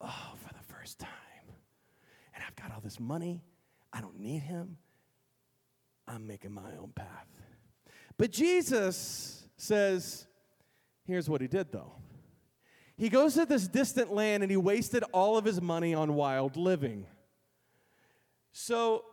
Oh, 0.00 0.32
for 0.44 0.52
the 0.52 0.74
first 0.74 0.98
time. 0.98 1.10
And 2.34 2.42
I've 2.44 2.56
got 2.56 2.72
all 2.74 2.80
this 2.80 2.98
money. 2.98 3.44
I 3.92 4.00
don't 4.00 4.18
need 4.18 4.42
him. 4.42 4.78
I'm 6.08 6.26
making 6.26 6.52
my 6.52 6.76
own 6.80 6.92
path. 6.94 7.26
But 8.16 8.30
Jesus 8.32 9.44
says, 9.56 10.26
here's 11.04 11.28
what 11.28 11.40
he 11.40 11.48
did 11.48 11.72
though. 11.72 11.92
He 12.96 13.08
goes 13.08 13.34
to 13.34 13.44
this 13.44 13.68
distant 13.68 14.12
land 14.12 14.42
and 14.42 14.50
he 14.50 14.56
wasted 14.56 15.04
all 15.12 15.36
of 15.36 15.44
his 15.44 15.60
money 15.60 15.94
on 15.94 16.14
wild 16.14 16.56
living. 16.56 17.06
So 18.52 19.04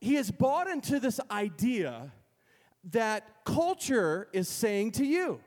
he 0.00 0.14
has 0.14 0.30
bought 0.30 0.68
into 0.68 0.98
this 0.98 1.20
idea 1.30 2.12
that 2.92 3.44
culture 3.44 4.28
is 4.32 4.48
saying 4.48 4.92
to 4.92 5.04
you, 5.04 5.40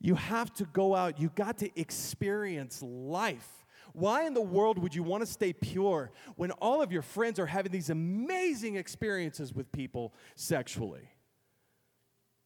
you 0.00 0.14
have 0.14 0.52
to 0.54 0.64
go 0.64 0.96
out, 0.96 1.20
you 1.20 1.30
got 1.34 1.58
to 1.58 1.80
experience 1.80 2.82
life. 2.82 3.64
Why 3.92 4.26
in 4.26 4.34
the 4.34 4.42
world 4.42 4.78
would 4.78 4.94
you 4.94 5.02
want 5.02 5.22
to 5.22 5.26
stay 5.26 5.52
pure 5.52 6.10
when 6.36 6.50
all 6.52 6.82
of 6.82 6.92
your 6.92 7.02
friends 7.02 7.38
are 7.38 7.46
having 7.46 7.72
these 7.72 7.90
amazing 7.90 8.76
experiences 8.76 9.52
with 9.52 9.70
people 9.70 10.14
sexually? 10.34 11.08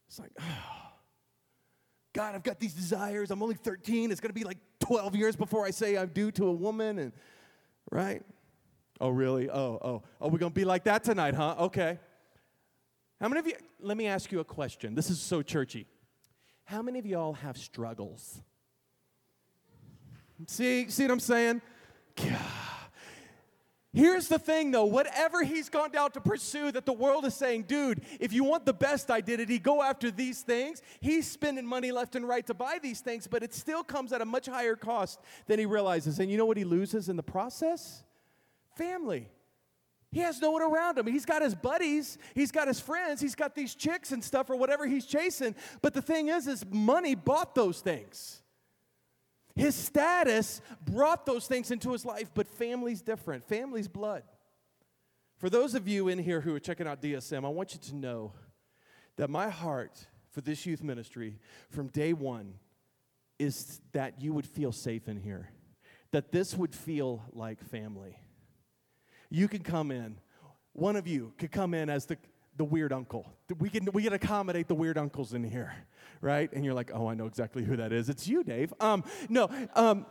It's 0.07 0.19
like, 0.19 0.31
oh, 0.39 0.43
God, 2.13 2.35
I've 2.35 2.43
got 2.43 2.59
these 2.59 2.73
desires. 2.73 3.31
I'm 3.31 3.43
only 3.43 3.55
13. 3.55 4.11
It's 4.11 4.19
going 4.19 4.29
to 4.29 4.33
be 4.33 4.43
like 4.43 4.57
12 4.79 5.15
years 5.15 5.35
before 5.35 5.65
I 5.65 5.71
say 5.71 5.97
I'm 5.97 6.09
due 6.09 6.31
to 6.31 6.47
a 6.47 6.51
woman. 6.51 6.99
And, 6.99 7.11
right? 7.91 8.23
Oh, 8.99 9.09
really? 9.09 9.49
Oh, 9.49 9.79
oh. 9.81 10.03
Oh, 10.19 10.27
we're 10.27 10.39
going 10.39 10.51
to 10.51 10.59
be 10.59 10.65
like 10.65 10.85
that 10.85 11.03
tonight, 11.03 11.35
huh? 11.35 11.55
Okay. 11.59 11.99
How 13.21 13.27
many 13.27 13.39
of 13.39 13.47
you, 13.47 13.53
let 13.79 13.97
me 13.97 14.07
ask 14.07 14.31
you 14.31 14.39
a 14.39 14.45
question. 14.45 14.95
This 14.95 15.09
is 15.09 15.19
so 15.19 15.41
churchy. 15.41 15.87
How 16.65 16.81
many 16.81 16.99
of 16.99 17.05
y'all 17.05 17.33
have 17.33 17.57
struggles? 17.57 18.41
See, 20.45 20.89
see 20.89 21.03
what 21.03 21.11
I'm 21.11 21.19
saying? 21.19 21.61
Here's 23.93 24.27
the 24.27 24.37
thing 24.37 24.69
though, 24.69 24.85
whatever 24.85 25.43
he's 25.43 25.69
gone 25.69 25.89
down 25.89 26.11
to 26.11 26.21
pursue 26.21 26.71
that 26.71 26.85
the 26.85 26.93
world 26.93 27.25
is 27.25 27.33
saying, 27.33 27.63
dude, 27.63 28.01
if 28.19 28.31
you 28.31 28.43
want 28.43 28.63
the 28.65 28.73
best 28.73 29.09
identity, 29.09 29.57
go 29.57 29.81
after 29.81 30.11
these 30.11 30.41
things. 30.41 30.83
He's 30.99 31.29
spending 31.29 31.65
money 31.65 31.91
left 31.91 32.15
and 32.15 32.27
right 32.27 32.45
to 32.45 32.53
buy 32.53 32.77
these 32.79 32.99
things, 32.99 33.25
but 33.25 33.41
it 33.41 33.55
still 33.55 33.83
comes 33.83 34.13
at 34.13 34.21
a 34.21 34.25
much 34.25 34.45
higher 34.45 34.75
cost 34.75 35.19
than 35.47 35.57
he 35.57 35.65
realizes. 35.65 36.19
And 36.19 36.29
you 36.29 36.37
know 36.37 36.45
what 36.45 36.57
he 36.57 36.63
loses 36.63 37.09
in 37.09 37.15
the 37.15 37.23
process? 37.23 38.03
Family. 38.75 39.29
He 40.11 40.19
has 40.19 40.39
no 40.39 40.51
one 40.51 40.61
around 40.61 40.99
him. 40.99 41.07
He's 41.07 41.25
got 41.25 41.41
his 41.41 41.55
buddies, 41.55 42.19
he's 42.35 42.51
got 42.51 42.67
his 42.67 42.79
friends, 42.79 43.19
he's 43.19 43.35
got 43.35 43.55
these 43.55 43.73
chicks 43.73 44.11
and 44.11 44.23
stuff 44.23 44.49
or 44.51 44.57
whatever 44.57 44.85
he's 44.85 45.07
chasing. 45.07 45.55
But 45.81 45.95
the 45.95 46.03
thing 46.03 46.27
is, 46.27 46.45
is 46.47 46.63
money 46.69 47.15
bought 47.15 47.55
those 47.55 47.81
things. 47.81 48.41
His 49.57 49.75
status 49.75 50.61
brought 50.85 51.25
those 51.25 51.47
things 51.47 51.71
into 51.71 51.91
his 51.91 52.05
life, 52.05 52.29
but 52.33 52.47
family's 52.47 53.01
different. 53.01 53.43
Family's 53.43 53.87
blood. 53.87 54.23
For 55.37 55.49
those 55.49 55.75
of 55.75 55.87
you 55.87 56.07
in 56.07 56.19
here 56.19 56.41
who 56.41 56.55
are 56.55 56.59
checking 56.59 56.87
out 56.87 57.01
DSM, 57.01 57.43
I 57.43 57.49
want 57.49 57.73
you 57.73 57.79
to 57.89 57.95
know 57.95 58.33
that 59.17 59.29
my 59.29 59.49
heart 59.49 60.07
for 60.31 60.41
this 60.41 60.65
youth 60.65 60.83
ministry 60.83 61.39
from 61.69 61.87
day 61.87 62.13
one 62.13 62.53
is 63.39 63.81
that 63.93 64.21
you 64.21 64.33
would 64.33 64.45
feel 64.45 64.71
safe 64.71 65.07
in 65.07 65.17
here, 65.17 65.49
that 66.11 66.31
this 66.31 66.55
would 66.55 66.73
feel 66.73 67.23
like 67.33 67.63
family. 67.63 68.17
You 69.29 69.47
can 69.47 69.63
come 69.63 69.91
in, 69.91 70.17
one 70.73 70.95
of 70.95 71.07
you 71.07 71.33
could 71.37 71.51
come 71.51 71.73
in 71.73 71.89
as 71.89 72.05
the, 72.05 72.17
the 72.57 72.65
weird 72.65 72.91
uncle. 72.91 73.31
We 73.59 73.69
can, 73.69 73.87
we 73.93 74.03
can 74.03 74.13
accommodate 74.13 74.67
the 74.67 74.75
weird 74.75 74.97
uncles 74.97 75.33
in 75.33 75.43
here 75.43 75.73
right? 76.21 76.51
And 76.53 76.65
you're 76.65 76.73
like, 76.73 76.91
oh, 76.93 77.07
I 77.07 77.13
know 77.13 77.25
exactly 77.25 77.63
who 77.63 77.77
that 77.77 77.91
is. 77.91 78.09
It's 78.09 78.27
you, 78.27 78.43
Dave. 78.43 78.73
Um, 78.79 79.03
no, 79.29 79.49
um, 79.75 80.05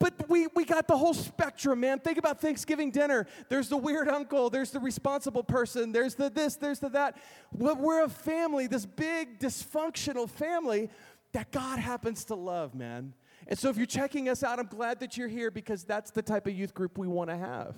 but 0.00 0.28
we, 0.28 0.46
we 0.54 0.64
got 0.64 0.86
the 0.86 0.96
whole 0.96 1.14
spectrum, 1.14 1.80
man. 1.80 1.98
Think 1.98 2.18
about 2.18 2.40
Thanksgiving 2.40 2.90
dinner. 2.92 3.26
There's 3.48 3.68
the 3.68 3.76
weird 3.76 4.08
uncle, 4.08 4.48
there's 4.48 4.70
the 4.70 4.80
responsible 4.80 5.42
person, 5.42 5.90
there's 5.90 6.14
the 6.14 6.30
this, 6.30 6.56
there's 6.56 6.78
the 6.78 6.88
that. 6.90 7.16
We're 7.52 8.04
a 8.04 8.08
family, 8.08 8.68
this 8.68 8.86
big 8.86 9.40
dysfunctional 9.40 10.30
family 10.30 10.90
that 11.32 11.50
God 11.50 11.78
happens 11.78 12.24
to 12.26 12.36
love, 12.36 12.74
man. 12.74 13.12
And 13.48 13.58
so 13.58 13.70
if 13.70 13.76
you're 13.76 13.86
checking 13.86 14.28
us 14.28 14.42
out, 14.42 14.58
I'm 14.58 14.66
glad 14.66 15.00
that 15.00 15.16
you're 15.16 15.28
here 15.28 15.50
because 15.50 15.84
that's 15.84 16.10
the 16.10 16.22
type 16.22 16.46
of 16.46 16.54
youth 16.54 16.74
group 16.74 16.96
we 16.96 17.08
want 17.08 17.30
to 17.30 17.36
have. 17.36 17.76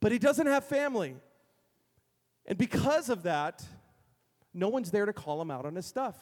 But 0.00 0.12
he 0.12 0.18
doesn't 0.18 0.46
have 0.46 0.64
family. 0.64 1.16
And 2.48 2.56
because 2.56 3.10
of 3.10 3.22
that, 3.24 3.62
no 4.54 4.68
one's 4.68 4.90
there 4.90 5.06
to 5.06 5.12
call 5.12 5.40
him 5.40 5.50
out 5.50 5.66
on 5.66 5.76
his 5.76 5.86
stuff. 5.86 6.16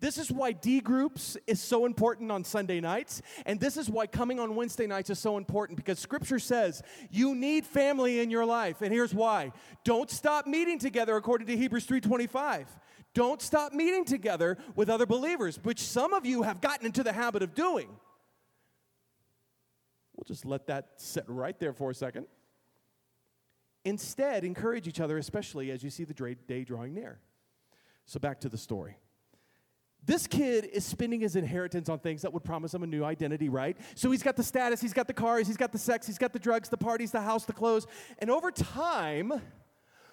This 0.00 0.18
is 0.18 0.32
why 0.32 0.50
D 0.50 0.80
groups 0.80 1.36
is 1.46 1.60
so 1.60 1.86
important 1.86 2.32
on 2.32 2.42
Sunday 2.42 2.80
nights, 2.80 3.22
and 3.44 3.60
this 3.60 3.76
is 3.76 3.88
why 3.88 4.08
coming 4.08 4.40
on 4.40 4.56
Wednesday 4.56 4.86
nights 4.86 5.10
is 5.10 5.18
so 5.20 5.36
important 5.36 5.76
because 5.76 6.00
scripture 6.00 6.40
says 6.40 6.82
you 7.10 7.36
need 7.36 7.64
family 7.64 8.18
in 8.18 8.30
your 8.30 8.44
life. 8.44 8.82
And 8.82 8.92
here's 8.92 9.14
why. 9.14 9.52
Don't 9.84 10.10
stop 10.10 10.46
meeting 10.46 10.80
together 10.80 11.14
according 11.14 11.46
to 11.48 11.56
Hebrews 11.56 11.86
3:25. 11.86 12.66
Don't 13.14 13.40
stop 13.40 13.72
meeting 13.72 14.04
together 14.04 14.58
with 14.74 14.90
other 14.90 15.06
believers, 15.06 15.60
which 15.62 15.80
some 15.80 16.12
of 16.12 16.26
you 16.26 16.42
have 16.42 16.60
gotten 16.60 16.84
into 16.84 17.04
the 17.04 17.12
habit 17.12 17.42
of 17.42 17.54
doing. 17.54 17.88
We'll 20.16 20.24
just 20.24 20.44
let 20.44 20.66
that 20.66 20.94
sit 20.96 21.24
right 21.28 21.58
there 21.60 21.72
for 21.72 21.90
a 21.90 21.94
second. 21.94 22.26
Instead, 23.86 24.44
encourage 24.44 24.88
each 24.88 24.98
other, 24.98 25.16
especially 25.16 25.70
as 25.70 25.84
you 25.84 25.90
see 25.90 26.02
the 26.02 26.36
day 26.48 26.64
drawing 26.64 26.92
near. 26.92 27.20
So 28.04 28.18
back 28.18 28.40
to 28.40 28.48
the 28.48 28.58
story. 28.58 28.98
This 30.04 30.26
kid 30.26 30.64
is 30.64 30.84
spending 30.84 31.20
his 31.20 31.36
inheritance 31.36 31.88
on 31.88 32.00
things 32.00 32.22
that 32.22 32.32
would 32.32 32.42
promise 32.42 32.74
him 32.74 32.82
a 32.82 32.86
new 32.86 33.04
identity, 33.04 33.48
right? 33.48 33.76
So 33.94 34.10
he's 34.10 34.24
got 34.24 34.34
the 34.34 34.42
status, 34.42 34.80
he's 34.80 34.92
got 34.92 35.06
the 35.06 35.14
cars, 35.14 35.46
he's 35.46 35.56
got 35.56 35.70
the 35.70 35.78
sex, 35.78 36.04
he's 36.04 36.18
got 36.18 36.32
the 36.32 36.40
drugs, 36.40 36.68
the 36.68 36.76
parties, 36.76 37.12
the 37.12 37.20
house, 37.20 37.44
the 37.44 37.52
clothes. 37.52 37.86
And 38.18 38.28
over 38.28 38.50
time, 38.50 39.32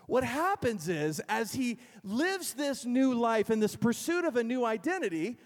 what 0.06 0.24
happens 0.24 0.88
is, 0.88 1.20
as 1.28 1.56
he 1.56 1.80
lives 2.04 2.54
this 2.54 2.86
new 2.86 3.16
life 3.16 3.50
in 3.50 3.60
this 3.60 3.76
pursuit 3.76 4.24
of 4.24 4.36
a 4.36 4.44
new 4.44 4.64
identity, 4.64 5.40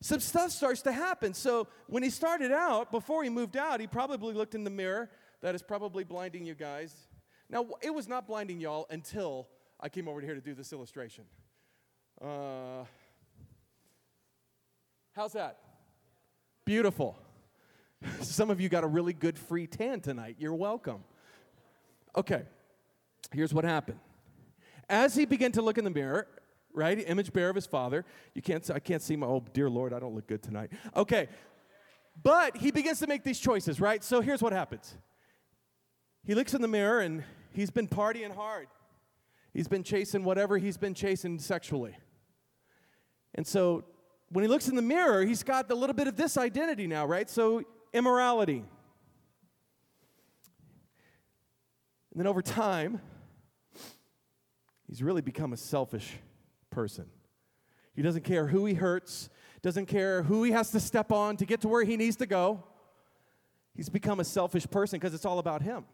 some 0.00 0.18
stuff 0.18 0.50
starts 0.50 0.82
to 0.82 0.92
happen. 0.92 1.34
So 1.34 1.68
when 1.86 2.02
he 2.02 2.10
started 2.10 2.50
out, 2.50 2.90
before 2.90 3.22
he 3.22 3.30
moved 3.30 3.56
out, 3.56 3.78
he 3.78 3.86
probably 3.86 4.34
looked 4.34 4.56
in 4.56 4.64
the 4.64 4.70
mirror. 4.70 5.08
That 5.40 5.54
is 5.54 5.62
probably 5.62 6.02
blinding 6.02 6.44
you 6.46 6.54
guys. 6.54 6.94
Now, 7.50 7.66
it 7.82 7.92
was 7.92 8.06
not 8.06 8.28
blinding 8.28 8.60
y'all 8.60 8.86
until 8.90 9.48
I 9.80 9.88
came 9.88 10.06
over 10.06 10.20
here 10.20 10.34
to 10.34 10.40
do 10.40 10.54
this 10.54 10.72
illustration. 10.72 11.24
Uh, 12.22 12.84
how's 15.16 15.32
that? 15.32 15.58
Beautiful. 16.64 17.18
Some 18.20 18.50
of 18.50 18.60
you 18.60 18.68
got 18.68 18.84
a 18.84 18.86
really 18.86 19.12
good 19.12 19.36
free 19.36 19.66
tan 19.66 20.00
tonight. 20.00 20.36
You're 20.38 20.54
welcome. 20.54 21.02
Okay, 22.16 22.42
here's 23.32 23.52
what 23.52 23.64
happened. 23.64 23.98
As 24.88 25.14
he 25.14 25.24
began 25.24 25.52
to 25.52 25.62
look 25.62 25.76
in 25.76 25.84
the 25.84 25.90
mirror, 25.90 26.28
right, 26.72 27.02
image 27.08 27.32
bearer 27.32 27.50
of 27.50 27.56
his 27.56 27.66
father, 27.66 28.04
you 28.34 28.42
can't, 28.42 28.68
I 28.70 28.78
can't 28.78 29.02
see 29.02 29.16
my, 29.16 29.26
oh, 29.26 29.44
dear 29.52 29.68
Lord, 29.68 29.92
I 29.92 29.98
don't 29.98 30.14
look 30.14 30.28
good 30.28 30.42
tonight. 30.42 30.70
Okay, 30.94 31.28
but 32.22 32.56
he 32.56 32.70
begins 32.70 33.00
to 33.00 33.08
make 33.08 33.24
these 33.24 33.40
choices, 33.40 33.80
right? 33.80 34.04
So 34.04 34.20
here's 34.20 34.42
what 34.42 34.52
happens. 34.52 34.96
He 36.24 36.34
looks 36.34 36.54
in 36.54 36.62
the 36.62 36.68
mirror 36.68 37.00
and 37.00 37.24
he's 37.52 37.70
been 37.70 37.88
partying 37.88 38.34
hard. 38.34 38.68
He's 39.52 39.68
been 39.68 39.82
chasing 39.82 40.24
whatever 40.24 40.58
he's 40.58 40.76
been 40.76 40.94
chasing 40.94 41.38
sexually. 41.38 41.96
And 43.34 43.46
so 43.46 43.84
when 44.30 44.44
he 44.44 44.48
looks 44.48 44.68
in 44.68 44.76
the 44.76 44.82
mirror, 44.82 45.24
he's 45.24 45.42
got 45.42 45.70
a 45.70 45.74
little 45.74 45.94
bit 45.94 46.06
of 46.06 46.16
this 46.16 46.36
identity 46.36 46.86
now, 46.86 47.06
right? 47.06 47.28
So 47.28 47.64
immorality. 47.92 48.64
And 52.12 52.20
then 52.20 52.26
over 52.26 52.42
time, 52.42 53.00
he's 54.88 55.02
really 55.02 55.22
become 55.22 55.52
a 55.52 55.56
selfish 55.56 56.16
person. 56.70 57.06
He 57.94 58.02
doesn't 58.02 58.24
care 58.24 58.46
who 58.46 58.66
he 58.66 58.74
hurts, 58.74 59.28
doesn't 59.62 59.86
care 59.86 60.22
who 60.22 60.42
he 60.44 60.52
has 60.52 60.70
to 60.70 60.80
step 60.80 61.12
on 61.12 61.36
to 61.36 61.44
get 61.44 61.60
to 61.62 61.68
where 61.68 61.84
he 61.84 61.96
needs 61.96 62.16
to 62.16 62.26
go. 62.26 62.64
He's 63.74 63.88
become 63.88 64.20
a 64.20 64.24
selfish 64.24 64.68
person 64.68 64.98
because 64.98 65.14
it's 65.14 65.24
all 65.24 65.38
about 65.38 65.62
him. 65.62 65.84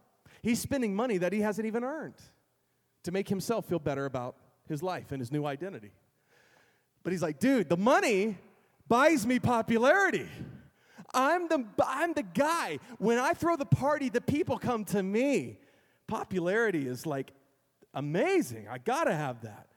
He's 0.43 0.61
spending 0.61 0.95
money 0.95 1.19
that 1.19 1.33
he 1.33 1.41
hasn't 1.41 1.67
even 1.67 1.85
earned 1.85 2.15
to 3.05 3.13
make 3.13 3.29
himself 3.29 3.67
feel 3.67 3.79
better 3.79 4.05
about 4.05 4.37
his 4.69 4.83
life 4.83 5.13
and 5.13 5.21
his 5.21 5.31
new 5.31 5.45
identity. 5.45 5.93
But 7.03 7.13
he's 7.13 7.23
like, 7.23 7.39
dude, 7.39 7.69
the 7.69 7.77
money 7.77 8.37
buys 8.89 9.27
me 9.27 9.39
popularity. 9.39 10.29
I'm 11.15 11.49
the, 11.49 11.65
I'm 11.87 12.13
the 12.13 12.25
guy. 12.25 12.79
When 12.99 13.19
I 13.19 13.33
throw 13.33 13.57
the 13.57 13.65
party, 13.65 14.09
the 14.09 14.21
people 14.21 14.59
come 14.59 14.85
to 14.87 15.03
me. 15.03 15.59
Popularity 16.09 16.87
is 16.87 17.07
like 17.07 17.33
amazing. 17.95 18.67
I 18.69 18.79
gotta 18.79 19.15
have 19.15 19.43
that. 19.43 19.69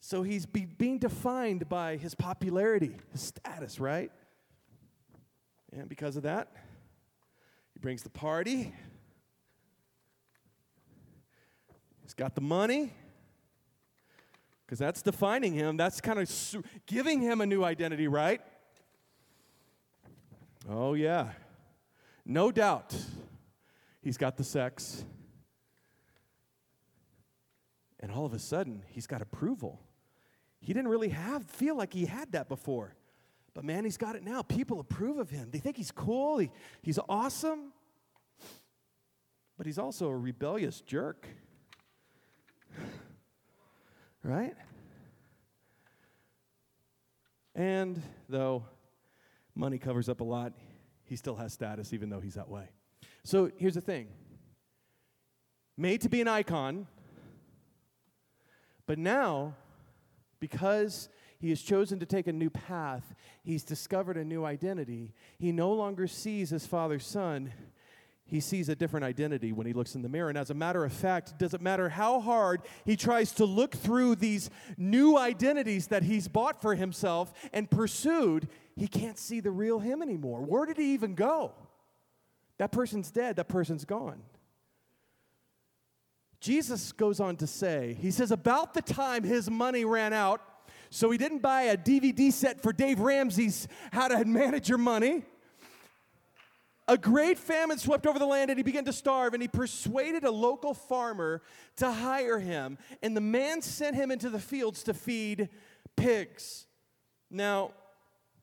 So 0.00 0.22
he's 0.22 0.46
be, 0.46 0.64
being 0.64 0.98
defined 0.98 1.68
by 1.68 1.96
his 1.96 2.14
popularity, 2.14 2.96
his 3.12 3.22
status, 3.22 3.78
right? 3.78 4.10
And 5.72 5.88
because 5.88 6.16
of 6.16 6.24
that, 6.24 6.52
he 7.72 7.78
brings 7.78 8.02
the 8.02 8.10
party. 8.10 8.74
He's 12.12 12.16
got 12.18 12.34
the 12.34 12.42
money 12.42 12.92
because 14.66 14.78
that's 14.78 15.00
defining 15.00 15.54
him. 15.54 15.78
That's 15.78 16.02
kind 16.02 16.18
of 16.18 16.28
su- 16.28 16.62
giving 16.84 17.22
him 17.22 17.40
a 17.40 17.46
new 17.46 17.64
identity, 17.64 18.06
right? 18.06 18.42
Oh, 20.68 20.92
yeah. 20.92 21.30
No 22.26 22.52
doubt. 22.52 22.94
He's 24.02 24.18
got 24.18 24.36
the 24.36 24.44
sex. 24.44 25.06
And 27.98 28.12
all 28.12 28.26
of 28.26 28.34
a 28.34 28.38
sudden, 28.38 28.82
he's 28.88 29.06
got 29.06 29.22
approval. 29.22 29.80
He 30.60 30.74
didn't 30.74 30.88
really 30.88 31.08
have 31.08 31.46
feel 31.46 31.78
like 31.78 31.94
he 31.94 32.04
had 32.04 32.32
that 32.32 32.46
before. 32.46 32.94
But 33.54 33.64
man, 33.64 33.84
he's 33.84 33.96
got 33.96 34.16
it 34.16 34.22
now. 34.22 34.42
People 34.42 34.80
approve 34.80 35.16
of 35.16 35.30
him. 35.30 35.48
They 35.50 35.60
think 35.60 35.78
he's 35.78 35.90
cool. 35.90 36.36
He, 36.36 36.50
he's 36.82 36.98
awesome. 37.08 37.72
But 39.56 39.64
he's 39.64 39.78
also 39.78 40.08
a 40.08 40.16
rebellious 40.16 40.82
jerk. 40.82 41.26
Right? 44.22 44.54
And 47.54 48.00
though 48.28 48.64
money 49.54 49.78
covers 49.78 50.08
up 50.08 50.20
a 50.20 50.24
lot, 50.24 50.52
he 51.04 51.16
still 51.16 51.36
has 51.36 51.52
status 51.52 51.92
even 51.92 52.08
though 52.08 52.20
he's 52.20 52.34
that 52.34 52.48
way. 52.48 52.68
So 53.24 53.50
here's 53.56 53.74
the 53.74 53.80
thing 53.80 54.08
made 55.76 56.00
to 56.02 56.08
be 56.08 56.20
an 56.20 56.28
icon, 56.28 56.86
but 58.86 58.98
now, 58.98 59.54
because 60.38 61.08
he 61.38 61.50
has 61.50 61.60
chosen 61.60 61.98
to 61.98 62.06
take 62.06 62.26
a 62.26 62.32
new 62.32 62.50
path, 62.50 63.14
he's 63.42 63.64
discovered 63.64 64.16
a 64.16 64.24
new 64.24 64.44
identity. 64.44 65.12
He 65.38 65.50
no 65.50 65.72
longer 65.72 66.06
sees 66.06 66.50
his 66.50 66.66
father's 66.66 67.06
son, 67.06 67.52
he 68.32 68.40
sees 68.40 68.70
a 68.70 68.74
different 68.74 69.04
identity 69.04 69.52
when 69.52 69.66
he 69.66 69.74
looks 69.74 69.94
in 69.94 70.00
the 70.00 70.08
mirror. 70.08 70.30
And 70.30 70.38
as 70.38 70.48
a 70.48 70.54
matter 70.54 70.86
of 70.86 70.92
fact, 70.94 71.38
doesn't 71.38 71.62
matter 71.62 71.90
how 71.90 72.18
hard 72.18 72.62
he 72.86 72.96
tries 72.96 73.30
to 73.32 73.44
look 73.44 73.74
through 73.74 74.14
these 74.14 74.48
new 74.78 75.18
identities 75.18 75.88
that 75.88 76.02
he's 76.02 76.28
bought 76.28 76.62
for 76.62 76.74
himself 76.74 77.34
and 77.52 77.70
pursued, 77.70 78.48
he 78.74 78.88
can't 78.88 79.18
see 79.18 79.40
the 79.40 79.50
real 79.50 79.80
him 79.80 80.00
anymore. 80.00 80.40
Where 80.40 80.64
did 80.64 80.78
he 80.78 80.94
even 80.94 81.14
go? 81.14 81.52
That 82.56 82.72
person's 82.72 83.10
dead, 83.10 83.36
that 83.36 83.48
person's 83.48 83.84
gone. 83.84 84.22
Jesus 86.40 86.90
goes 86.92 87.20
on 87.20 87.36
to 87.36 87.46
say, 87.46 87.98
He 88.00 88.10
says, 88.10 88.30
about 88.30 88.72
the 88.72 88.80
time 88.80 89.24
his 89.24 89.50
money 89.50 89.84
ran 89.84 90.14
out, 90.14 90.40
so 90.88 91.10
he 91.10 91.18
didn't 91.18 91.42
buy 91.42 91.64
a 91.64 91.76
DVD 91.76 92.32
set 92.32 92.62
for 92.62 92.72
Dave 92.72 92.98
Ramsey's 92.98 93.68
How 93.92 94.08
to 94.08 94.24
Manage 94.24 94.70
Your 94.70 94.78
Money. 94.78 95.26
A 96.88 96.98
great 96.98 97.38
famine 97.38 97.78
swept 97.78 98.06
over 98.06 98.18
the 98.18 98.26
land 98.26 98.50
and 98.50 98.58
he 98.58 98.64
began 98.64 98.84
to 98.86 98.92
starve, 98.92 99.34
and 99.34 99.42
he 99.42 99.48
persuaded 99.48 100.24
a 100.24 100.30
local 100.30 100.74
farmer 100.74 101.42
to 101.76 101.90
hire 101.90 102.38
him. 102.38 102.76
And 103.02 103.16
the 103.16 103.20
man 103.20 103.62
sent 103.62 103.94
him 103.94 104.10
into 104.10 104.28
the 104.30 104.40
fields 104.40 104.82
to 104.84 104.94
feed 104.94 105.48
pigs. 105.96 106.66
Now, 107.30 107.70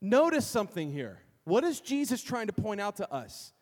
notice 0.01 0.47
something 0.47 0.91
here. 0.91 1.19
What 1.43 1.63
is 1.63 1.81
Jesus 1.81 2.23
trying 2.23 2.47
to 2.47 2.53
point 2.53 2.79
out 2.79 2.95
to 2.97 3.11
us? 3.13 3.53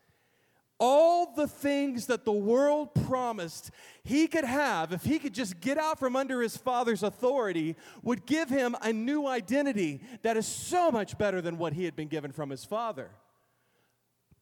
all 0.79 1.33
the 1.33 1.47
things 1.47 2.05
that 2.07 2.23
the 2.23 2.31
world 2.31 2.93
promised 3.07 3.71
he 4.03 4.27
could 4.27 4.43
have 4.43 4.93
if 4.93 5.03
he 5.03 5.17
could 5.17 5.33
just 5.33 5.59
get 5.59 5.77
out 5.77 5.97
from 5.97 6.15
under 6.15 6.41
his 6.41 6.55
father's 6.55 7.03
authority 7.03 7.75
would 8.03 8.25
give 8.25 8.49
him 8.49 8.75
a 8.81 8.93
new 8.93 9.27
identity 9.27 10.01
that 10.21 10.37
is 10.37 10.45
so 10.45 10.91
much 10.91 11.17
better 11.17 11.41
than 11.41 11.57
what 11.57 11.73
he 11.73 11.85
had 11.85 11.95
been 11.95 12.07
given 12.07 12.31
from 12.31 12.49
his 12.49 12.63
father. 12.63 13.09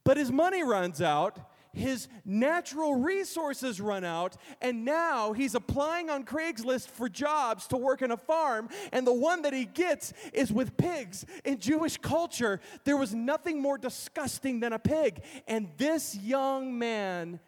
But 0.06 0.16
his 0.16 0.32
money 0.32 0.64
runs 0.64 1.02
out 1.02 1.40
his 1.76 2.08
natural 2.24 2.96
resources 2.96 3.82
run 3.82 4.04
out, 4.04 4.38
and 4.62 4.86
now 4.86 5.34
he's 5.34 5.56
applying 5.56 6.10
on 6.10 6.24
Craigslist 6.24 6.88
for 6.88 7.10
jobs 7.10 7.68
to 7.68 7.78
work 7.78 8.02
in 8.02 8.12
a 8.12 8.18
farm, 8.18 8.70
and 8.92 9.06
the 9.06 9.14
one 9.14 9.42
that 9.42 9.54
he 9.54 9.66
gets 9.66 10.14
is 10.34 10.52
with 10.52 10.78
pigs. 10.78 11.26
In 11.44 11.60
Jewish 11.60 11.98
culture, 11.98 12.62
there 12.86 12.98
was 12.98 13.14
nothing 13.14 13.62
more 13.62 13.78
disgusting 13.78 14.62
than 14.62 14.74
a 14.74 14.80
pig. 14.80 15.22
And 15.48 15.70
this 15.78 16.16
young 16.16 16.80
man, 16.80 17.42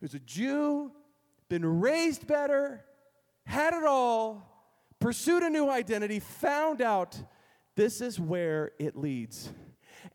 who's 0.00 0.14
a 0.14 0.20
Jew, 0.20 0.90
been 1.50 1.80
raised 1.80 2.26
better, 2.26 2.84
had 3.44 3.74
it 3.74 3.84
all, 3.84 4.46
pursued 4.98 5.42
a 5.42 5.50
new 5.50 5.68
identity, 5.68 6.20
found 6.20 6.80
out 6.80 7.20
this 7.76 8.00
is 8.00 8.18
where 8.18 8.72
it 8.78 8.96
leads. 8.96 9.50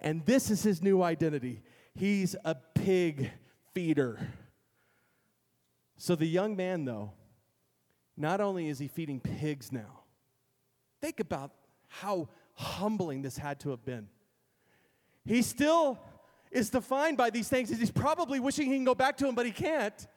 And 0.01 0.25
this 0.25 0.49
is 0.49 0.63
his 0.63 0.81
new 0.81 1.01
identity. 1.01 1.61
He's 1.95 2.35
a 2.43 2.55
pig 2.55 3.31
feeder. 3.73 4.27
So 5.97 6.15
the 6.15 6.25
young 6.25 6.55
man, 6.55 6.85
though, 6.85 7.11
not 8.17 8.41
only 8.41 8.67
is 8.67 8.79
he 8.79 8.87
feeding 8.87 9.19
pigs 9.19 9.71
now, 9.71 10.01
think 11.01 11.19
about 11.19 11.51
how 11.87 12.29
humbling 12.55 13.21
this 13.21 13.37
had 13.37 13.59
to 13.61 13.69
have 13.69 13.85
been. 13.85 14.07
He 15.25 15.41
still 15.41 15.99
is 16.51 16.69
defined 16.69 17.17
by 17.17 17.29
these 17.29 17.47
things. 17.47 17.69
He's 17.69 17.91
probably 17.91 18.39
wishing 18.39 18.67
he 18.67 18.75
can 18.75 18.83
go 18.83 18.95
back 18.95 19.17
to 19.17 19.27
him, 19.27 19.35
but 19.35 19.45
he 19.45 19.51
can't. 19.51 20.07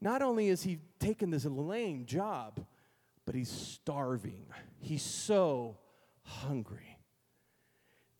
Not 0.00 0.22
only 0.22 0.48
is 0.48 0.62
he 0.62 0.78
taking 0.98 1.30
this 1.30 1.44
lame 1.44 2.06
job, 2.06 2.64
but 3.26 3.34
he's 3.34 3.50
starving. 3.50 4.46
He's 4.78 5.02
so 5.02 5.78
hungry. 6.22 6.89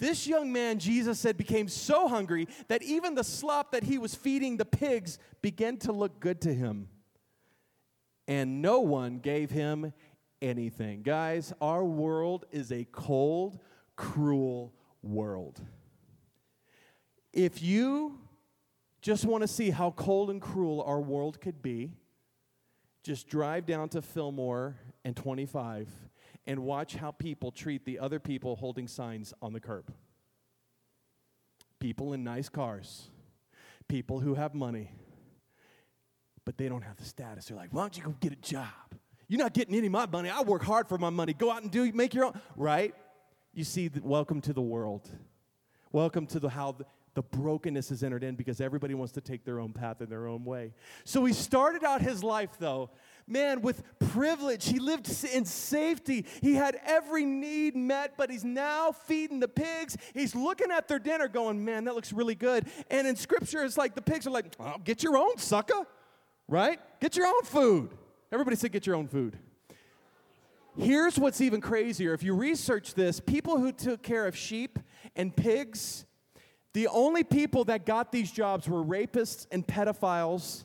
This 0.01 0.27
young 0.27 0.51
man, 0.51 0.79
Jesus 0.79 1.21
said, 1.21 1.37
became 1.37 1.69
so 1.69 2.09
hungry 2.09 2.49
that 2.69 2.83
even 2.83 3.15
the 3.15 3.23
slop 3.23 3.73
that 3.73 3.85
he 3.85 3.99
was 3.99 4.15
feeding 4.15 4.57
the 4.57 4.65
pigs 4.65 5.19
began 5.43 5.77
to 5.79 5.93
look 5.93 6.19
good 6.21 6.41
to 6.41 6.55
him. 6.55 6.89
And 8.27 8.63
no 8.63 8.81
one 8.81 9.19
gave 9.19 9.51
him 9.51 9.93
anything. 10.41 11.03
Guys, 11.03 11.53
our 11.61 11.85
world 11.85 12.47
is 12.51 12.73
a 12.73 12.87
cold, 12.91 13.61
cruel 13.95 14.73
world. 15.03 15.61
If 17.33 17.63
you 17.63 18.19
just 19.03 19.27
want 19.27 19.43
to 19.43 19.49
see 19.49 19.69
how 19.69 19.91
cold 19.91 20.31
and 20.31 20.41
cruel 20.41 20.83
our 20.83 21.01
world 21.01 21.43
could 21.43 21.61
be, 21.61 21.93
just 23.03 23.29
drive 23.29 23.67
down 23.67 23.91
to 23.91 24.01
Fillmore 24.01 24.77
and 25.05 25.15
25 25.15 25.89
and 26.51 26.65
watch 26.65 26.97
how 26.97 27.13
people 27.13 27.53
treat 27.53 27.85
the 27.85 27.97
other 28.01 28.19
people 28.19 28.57
holding 28.57 28.89
signs 28.89 29.33
on 29.41 29.53
the 29.53 29.61
curb. 29.61 29.93
People 31.79 32.13
in 32.13 32.25
nice 32.25 32.49
cars, 32.49 33.09
people 33.87 34.19
who 34.19 34.35
have 34.35 34.53
money, 34.53 34.91
but 36.45 36.59
they 36.59 36.69
don't 36.69 36.83
have 36.83 36.97
the 36.97 37.05
status. 37.05 37.45
They're 37.45 37.57
like, 37.57 37.73
why 37.73 37.83
don't 37.83 37.97
you 37.97 38.03
go 38.03 38.17
get 38.19 38.33
a 38.33 38.37
job? 38.37 38.67
You're 39.29 39.39
not 39.39 39.55
getting 39.55 39.77
any 39.77 39.87
of 39.87 39.93
my 39.93 40.07
money. 40.07 40.29
I 40.29 40.43
work 40.43 40.65
hard 40.65 40.89
for 40.89 40.99
my 40.99 41.09
money. 41.09 41.35
Go 41.35 41.53
out 41.53 41.63
and 41.63 41.71
do 41.71 41.89
make 41.93 42.15
your 42.15 42.25
own, 42.25 42.41
right? 42.57 42.97
You 43.55 43.63
see, 43.63 43.87
the, 43.87 44.01
welcome 44.03 44.41
to 44.41 44.53
the 44.53 44.61
world. 44.61 45.09
Welcome 45.93 46.27
to 46.27 46.41
the 46.41 46.49
how 46.49 46.73
the, 46.73 46.85
the 47.21 47.37
brokenness 47.37 47.91
is 47.91 48.03
entered 48.03 48.25
in 48.25 48.35
because 48.35 48.63
everybody 48.63 48.95
wants 48.95 49.13
to 49.13 49.21
take 49.21 49.45
their 49.45 49.61
own 49.61 49.75
path 49.75 50.01
in 50.01 50.09
their 50.09 50.27
own 50.27 50.43
way. 50.43 50.73
So 51.05 51.25
he 51.25 51.35
started 51.35 51.85
out 51.85 52.01
his 52.01 52.25
life 52.25 52.57
though 52.59 52.91
man 53.27 53.61
with 53.61 53.83
privilege. 53.99 54.67
He 54.67 54.81
lived 54.81 55.09
in 55.33 55.45
safety. 55.45 56.27
He 56.41 56.55
had 56.55 56.81
every 56.85 57.25
need 57.25 57.77
met, 57.77 58.15
but 58.17 58.31
he's 58.31 58.45
now 58.45 58.91
feeding 58.91 59.39
the 59.39 59.49
pigs. 59.49 59.97
He's 60.15 60.35
looking 60.35 60.71
at 60.73 60.89
their 60.89 60.99
dinner 60.99 61.29
going, 61.29 61.65
man, 61.65 61.85
that 61.85 61.95
looks 61.95 62.13
really 62.13 62.35
good. 62.35 62.67
And 62.91 63.07
in 63.07 63.15
scripture, 63.15 63.63
it's 63.63 63.79
like 63.79 63.95
the 63.95 64.03
pigs 64.03 64.27
are 64.27 64.31
like, 64.31 64.47
well, 64.59 64.81
get 64.83 65.03
your 65.03 65.17
own, 65.17 65.39
sucker, 65.39 65.87
right? 66.49 66.81
Get 67.01 67.17
your 67.17 67.27
own 67.27 67.45
food. 67.45 67.91
Everybody 68.33 68.57
say, 68.57 68.69
get 68.69 68.87
your 68.87 68.97
own 68.97 69.07
food. 69.07 69.39
Here's 70.77 71.19
what's 71.19 71.41
even 71.41 71.61
crazier. 71.61 72.15
If 72.15 72.23
you 72.23 72.35
research 72.35 72.95
this, 72.95 73.21
people 73.21 73.59
who 73.59 73.71
took 73.71 74.03
care 74.03 74.27
of 74.27 74.37
sheep 74.37 74.79
and 75.15 75.37
pigs, 75.37 76.05
the 76.73 76.89
only 76.89 77.25
people 77.25 77.65
that 77.65 77.85
got 77.85 78.13
these 78.13 78.31
jobs 78.31 78.69
were 78.69 78.85
rapists 78.85 79.47
and 79.51 79.67
pedophiles 79.67 80.65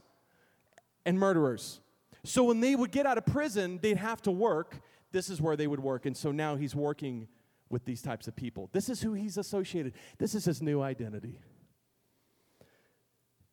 and 1.05 1.19
murderers. 1.19 1.79
So 2.23 2.43
when 2.43 2.59
they 2.59 2.75
would 2.75 2.91
get 2.91 3.05
out 3.05 3.17
of 3.17 3.25
prison, 3.25 3.79
they'd 3.81 3.97
have 3.97 4.21
to 4.23 4.31
work. 4.31 4.81
This 5.11 5.29
is 5.29 5.41
where 5.41 5.55
they 5.55 5.67
would 5.67 5.79
work. 5.79 6.05
And 6.05 6.15
so 6.15 6.31
now 6.31 6.55
he's 6.55 6.75
working 6.75 7.27
with 7.69 7.85
these 7.85 8.01
types 8.01 8.27
of 8.27 8.35
people. 8.35 8.69
This 8.71 8.89
is 8.89 9.01
who 9.01 9.13
he's 9.13 9.37
associated. 9.37 9.93
This 10.17 10.35
is 10.35 10.45
his 10.45 10.61
new 10.61 10.81
identity. 10.81 11.39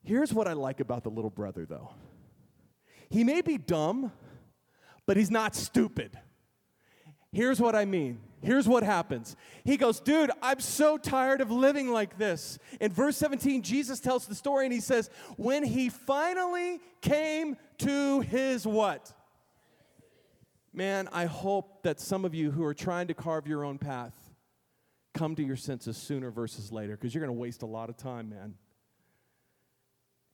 Here's 0.03 0.33
what 0.33 0.47
I 0.47 0.53
like 0.53 0.79
about 0.79 1.03
the 1.03 1.09
little 1.09 1.29
brother, 1.29 1.65
though. 1.65 1.91
He 3.09 3.23
may 3.23 3.41
be 3.41 3.57
dumb, 3.57 4.11
but 5.05 5.17
he's 5.17 5.31
not 5.31 5.55
stupid. 5.55 6.17
Here's 7.31 7.59
what 7.59 7.75
I 7.75 7.85
mean. 7.85 8.19
Here's 8.43 8.67
what 8.67 8.83
happens. 8.83 9.37
He 9.63 9.77
goes, 9.77 10.01
Dude, 10.01 10.29
I'm 10.41 10.59
so 10.59 10.97
tired 10.97 11.39
of 11.39 11.49
living 11.49 11.89
like 11.89 12.17
this. 12.17 12.59
In 12.81 12.91
verse 12.91 13.15
17, 13.17 13.61
Jesus 13.61 14.01
tells 14.01 14.27
the 14.27 14.35
story 14.35 14.65
and 14.65 14.73
he 14.73 14.81
says, 14.81 15.09
When 15.37 15.63
he 15.63 15.89
finally 15.89 16.81
came 17.01 17.55
to 17.79 18.19
his 18.19 18.67
what? 18.67 19.13
Man, 20.73 21.07
I 21.13 21.25
hope 21.25 21.83
that 21.83 22.01
some 22.01 22.25
of 22.25 22.35
you 22.35 22.51
who 22.51 22.65
are 22.65 22.73
trying 22.73 23.07
to 23.07 23.13
carve 23.13 23.47
your 23.47 23.63
own 23.63 23.77
path 23.77 24.13
come 25.13 25.35
to 25.35 25.43
your 25.43 25.55
senses 25.55 25.95
sooner 25.95 26.29
versus 26.29 26.71
later 26.71 26.97
because 26.97 27.13
you're 27.15 27.23
going 27.25 27.35
to 27.35 27.39
waste 27.39 27.61
a 27.61 27.67
lot 27.67 27.89
of 27.89 27.95
time, 27.95 28.29
man. 28.29 28.55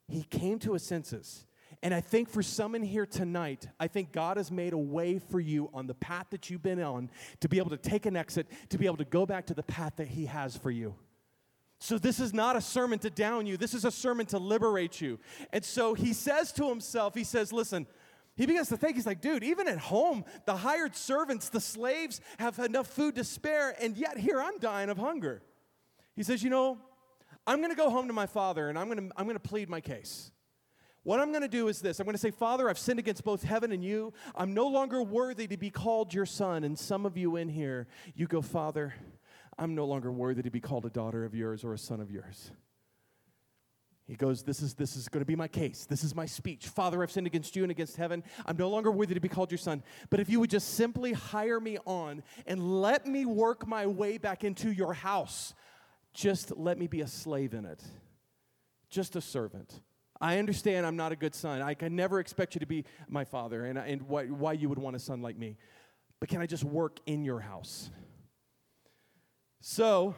He 0.07 0.23
came 0.23 0.57
to 0.59 0.73
his 0.73 0.83
senses. 0.83 1.45
And 1.81 1.93
I 1.93 2.01
think 2.01 2.29
for 2.29 2.43
some 2.43 2.75
in 2.75 2.83
here 2.83 3.05
tonight, 3.05 3.67
I 3.79 3.87
think 3.87 4.11
God 4.11 4.35
has 4.37 4.51
made 4.51 4.73
a 4.73 4.77
way 4.77 5.17
for 5.17 5.39
you 5.39 5.69
on 5.73 5.87
the 5.87 5.93
path 5.93 6.27
that 6.31 6.49
you've 6.49 6.61
been 6.61 6.81
on 6.81 7.09
to 7.39 7.47
be 7.47 7.57
able 7.57 7.69
to 7.69 7.77
take 7.77 8.05
an 8.05 8.17
exit, 8.17 8.47
to 8.69 8.77
be 8.77 8.85
able 8.85 8.97
to 8.97 9.05
go 9.05 9.25
back 9.25 9.45
to 9.47 9.53
the 9.53 9.63
path 9.63 9.93
that 9.95 10.07
He 10.07 10.25
has 10.25 10.57
for 10.57 10.71
you. 10.71 10.95
So, 11.81 11.97
this 11.97 12.19
is 12.19 12.33
not 12.33 12.57
a 12.57 12.61
sermon 12.61 12.99
to 12.99 13.09
down 13.09 13.45
you, 13.45 13.55
this 13.55 13.73
is 13.73 13.85
a 13.85 13.91
sermon 13.91 14.25
to 14.27 14.37
liberate 14.37 14.99
you. 14.99 15.19
And 15.53 15.63
so, 15.63 15.93
he 15.93 16.11
says 16.11 16.51
to 16.53 16.67
himself, 16.67 17.15
He 17.15 17.23
says, 17.23 17.53
Listen, 17.53 17.87
he 18.35 18.45
begins 18.45 18.69
to 18.69 18.77
think, 18.77 18.95
he's 18.95 19.05
like, 19.05 19.19
dude, 19.19 19.43
even 19.43 19.67
at 19.67 19.79
home, 19.79 20.23
the 20.45 20.55
hired 20.55 20.95
servants, 20.95 21.49
the 21.49 21.59
slaves 21.59 22.21
have 22.37 22.57
enough 22.59 22.87
food 22.87 23.15
to 23.15 23.23
spare, 23.25 23.75
and 23.81 23.97
yet 23.97 24.17
here 24.17 24.41
I'm 24.41 24.57
dying 24.59 24.89
of 24.89 24.97
hunger. 24.97 25.41
He 26.15 26.23
says, 26.23 26.43
You 26.43 26.49
know, 26.49 26.77
I'm 27.47 27.61
gonna 27.61 27.75
go 27.75 27.89
home 27.89 28.07
to 28.07 28.13
my 28.13 28.25
father 28.25 28.69
and 28.69 28.77
I'm 28.77 28.89
gonna, 28.89 29.09
I'm 29.15 29.27
gonna 29.27 29.39
plead 29.39 29.69
my 29.69 29.81
case. 29.81 30.31
What 31.03 31.19
I'm 31.19 31.29
going 31.29 31.41
to 31.41 31.47
do 31.47 31.67
is 31.67 31.81
this 31.81 31.99
I'm 31.99 32.05
going 32.05 32.15
to 32.15 32.19
say, 32.19 32.31
Father, 32.31 32.69
I've 32.69 32.79
sinned 32.79 32.99
against 32.99 33.23
both 33.23 33.43
heaven 33.43 33.71
and 33.71 33.83
you. 33.83 34.13
I'm 34.35 34.53
no 34.53 34.67
longer 34.67 35.01
worthy 35.01 35.47
to 35.47 35.57
be 35.57 35.69
called 35.69 36.13
your 36.13 36.25
son. 36.25 36.63
And 36.63 36.77
some 36.77 37.05
of 37.05 37.17
you 37.17 37.35
in 37.35 37.49
here, 37.49 37.88
you 38.15 38.27
go, 38.27 38.41
Father, 38.41 38.93
I'm 39.57 39.75
no 39.75 39.85
longer 39.85 40.12
worthy 40.12 40.43
to 40.43 40.51
be 40.51 40.59
called 40.59 40.85
a 40.85 40.89
daughter 40.89 41.25
of 41.25 41.33
yours 41.33 41.63
or 41.63 41.73
a 41.73 41.77
son 41.77 41.99
of 41.99 42.12
yours. 42.12 42.51
He 44.07 44.15
goes, 44.15 44.41
this 44.41 44.63
is, 44.63 44.73
this 44.73 44.95
is 44.95 45.07
going 45.07 45.21
to 45.21 45.25
be 45.25 45.35
my 45.35 45.47
case. 45.47 45.85
This 45.85 46.03
is 46.03 46.15
my 46.15 46.25
speech. 46.25 46.67
Father, 46.67 47.03
I've 47.03 47.12
sinned 47.12 47.27
against 47.27 47.55
you 47.55 47.62
and 47.62 47.69
against 47.69 47.95
heaven. 47.95 48.23
I'm 48.47 48.57
no 48.57 48.67
longer 48.67 48.89
worthy 48.89 49.13
to 49.13 49.19
be 49.19 49.29
called 49.29 49.51
your 49.51 49.59
son. 49.59 49.83
But 50.09 50.19
if 50.19 50.29
you 50.29 50.39
would 50.39 50.49
just 50.49 50.73
simply 50.73 51.13
hire 51.13 51.59
me 51.59 51.77
on 51.85 52.23
and 52.47 52.81
let 52.81 53.05
me 53.05 53.25
work 53.25 53.67
my 53.67 53.85
way 53.85 54.17
back 54.17 54.43
into 54.43 54.71
your 54.71 54.93
house, 54.93 55.53
just 56.12 56.57
let 56.57 56.79
me 56.79 56.88
be 56.88 57.01
a 57.01 57.07
slave 57.07 57.53
in 57.53 57.65
it 57.65 57.83
just 58.89 59.15
a 59.15 59.21
servant. 59.21 59.81
I 60.21 60.38
understand 60.38 60.86
I'm 60.86 60.97
not 60.97 61.12
a 61.12 61.15
good 61.15 61.34
son. 61.34 61.62
I 61.62 61.73
can 61.73 61.95
never 61.95 62.19
expect 62.19 62.55
you 62.55 62.60
to 62.60 62.65
be 62.65 62.86
my 63.08 63.23
father 63.23 63.65
and, 63.65 63.77
and 63.77 64.01
why, 64.03 64.25
why 64.25 64.53
you 64.53 64.67
would 64.67 64.79
want 64.79 64.95
a 64.95 64.99
son 64.99 65.21
like 65.21 65.38
me. 65.38 65.58
But 66.19 66.29
can 66.29 66.41
I 66.41 66.45
just 66.45 66.63
work 66.63 66.99
in 67.05 67.23
your 67.23 67.39
house? 67.39 67.89
So 69.62 70.15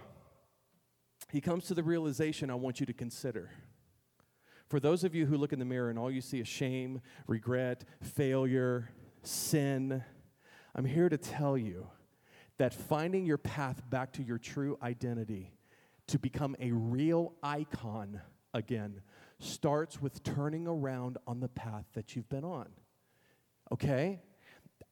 he 1.32 1.40
comes 1.40 1.66
to 1.66 1.74
the 1.74 1.84
realization 1.84 2.50
I 2.50 2.56
want 2.56 2.80
you 2.80 2.86
to 2.88 2.94
consider. 2.94 3.52
For 4.68 4.80
those 4.80 5.04
of 5.04 5.14
you 5.14 5.26
who 5.26 5.38
look 5.38 5.54
in 5.54 5.60
the 5.60 5.66
mirror 5.66 5.90
and 5.90 6.00
all 6.00 6.10
you 6.10 6.22
see 6.22 6.40
is 6.40 6.48
shame, 6.48 7.02
regret, 7.28 7.84
failure, 8.02 8.90
sin, 9.22 10.04
I'm 10.74 10.86
here 10.86 11.10
to 11.10 11.18
tell 11.18 11.58
you 11.58 11.88
that 12.58 12.74
finding 12.74 13.26
your 13.26 13.38
path 13.38 13.82
back 13.90 14.14
to 14.14 14.24
your 14.24 14.38
true 14.38 14.78
identity, 14.82 15.54
to 16.08 16.18
become 16.18 16.56
a 16.60 16.72
real 16.72 17.34
icon 17.44 18.22
again, 18.54 19.02
starts 19.44 20.02
with 20.02 20.24
turning 20.24 20.68
around 20.68 21.18
on 21.28 21.40
the 21.40 21.48
path 21.48 21.86
that 21.94 22.16
you've 22.16 22.30
been 22.30 22.44
on. 22.44 22.68
Okay? 23.72 24.20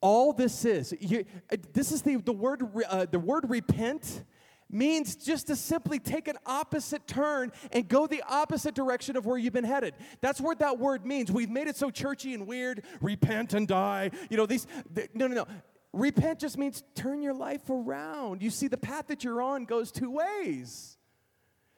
All 0.01 0.33
this 0.33 0.65
is, 0.65 0.93
you, 0.99 1.25
this 1.73 1.91
is 1.91 2.01
the, 2.01 2.17
the, 2.17 2.33
word, 2.33 2.63
uh, 2.89 3.05
the 3.09 3.19
word 3.19 3.49
repent 3.49 4.23
means 4.69 5.15
just 5.15 5.47
to 5.47 5.55
simply 5.55 5.99
take 5.99 6.27
an 6.27 6.37
opposite 6.45 7.07
turn 7.07 7.51
and 7.71 7.87
go 7.87 8.07
the 8.07 8.23
opposite 8.27 8.75
direction 8.75 9.17
of 9.17 9.25
where 9.25 9.37
you've 9.37 9.53
been 9.53 9.63
headed. 9.63 9.95
That's 10.21 10.39
what 10.39 10.59
that 10.59 10.77
word 10.77 11.05
means. 11.05 11.31
We've 11.31 11.49
made 11.49 11.67
it 11.67 11.75
so 11.75 11.89
churchy 11.89 12.33
and 12.33 12.45
weird. 12.47 12.83
Repent 13.01 13.53
and 13.53 13.67
die. 13.67 14.11
You 14.29 14.37
know, 14.37 14.45
these, 14.45 14.67
no, 15.13 15.27
no, 15.27 15.35
no. 15.35 15.47
Repent 15.91 16.39
just 16.39 16.57
means 16.57 16.83
turn 16.93 17.21
your 17.21 17.33
life 17.33 17.67
around. 17.69 18.43
You 18.43 18.51
see, 18.51 18.67
the 18.67 18.77
path 18.77 19.07
that 19.07 19.23
you're 19.23 19.41
on 19.41 19.65
goes 19.65 19.91
two 19.91 20.11
ways. 20.11 20.97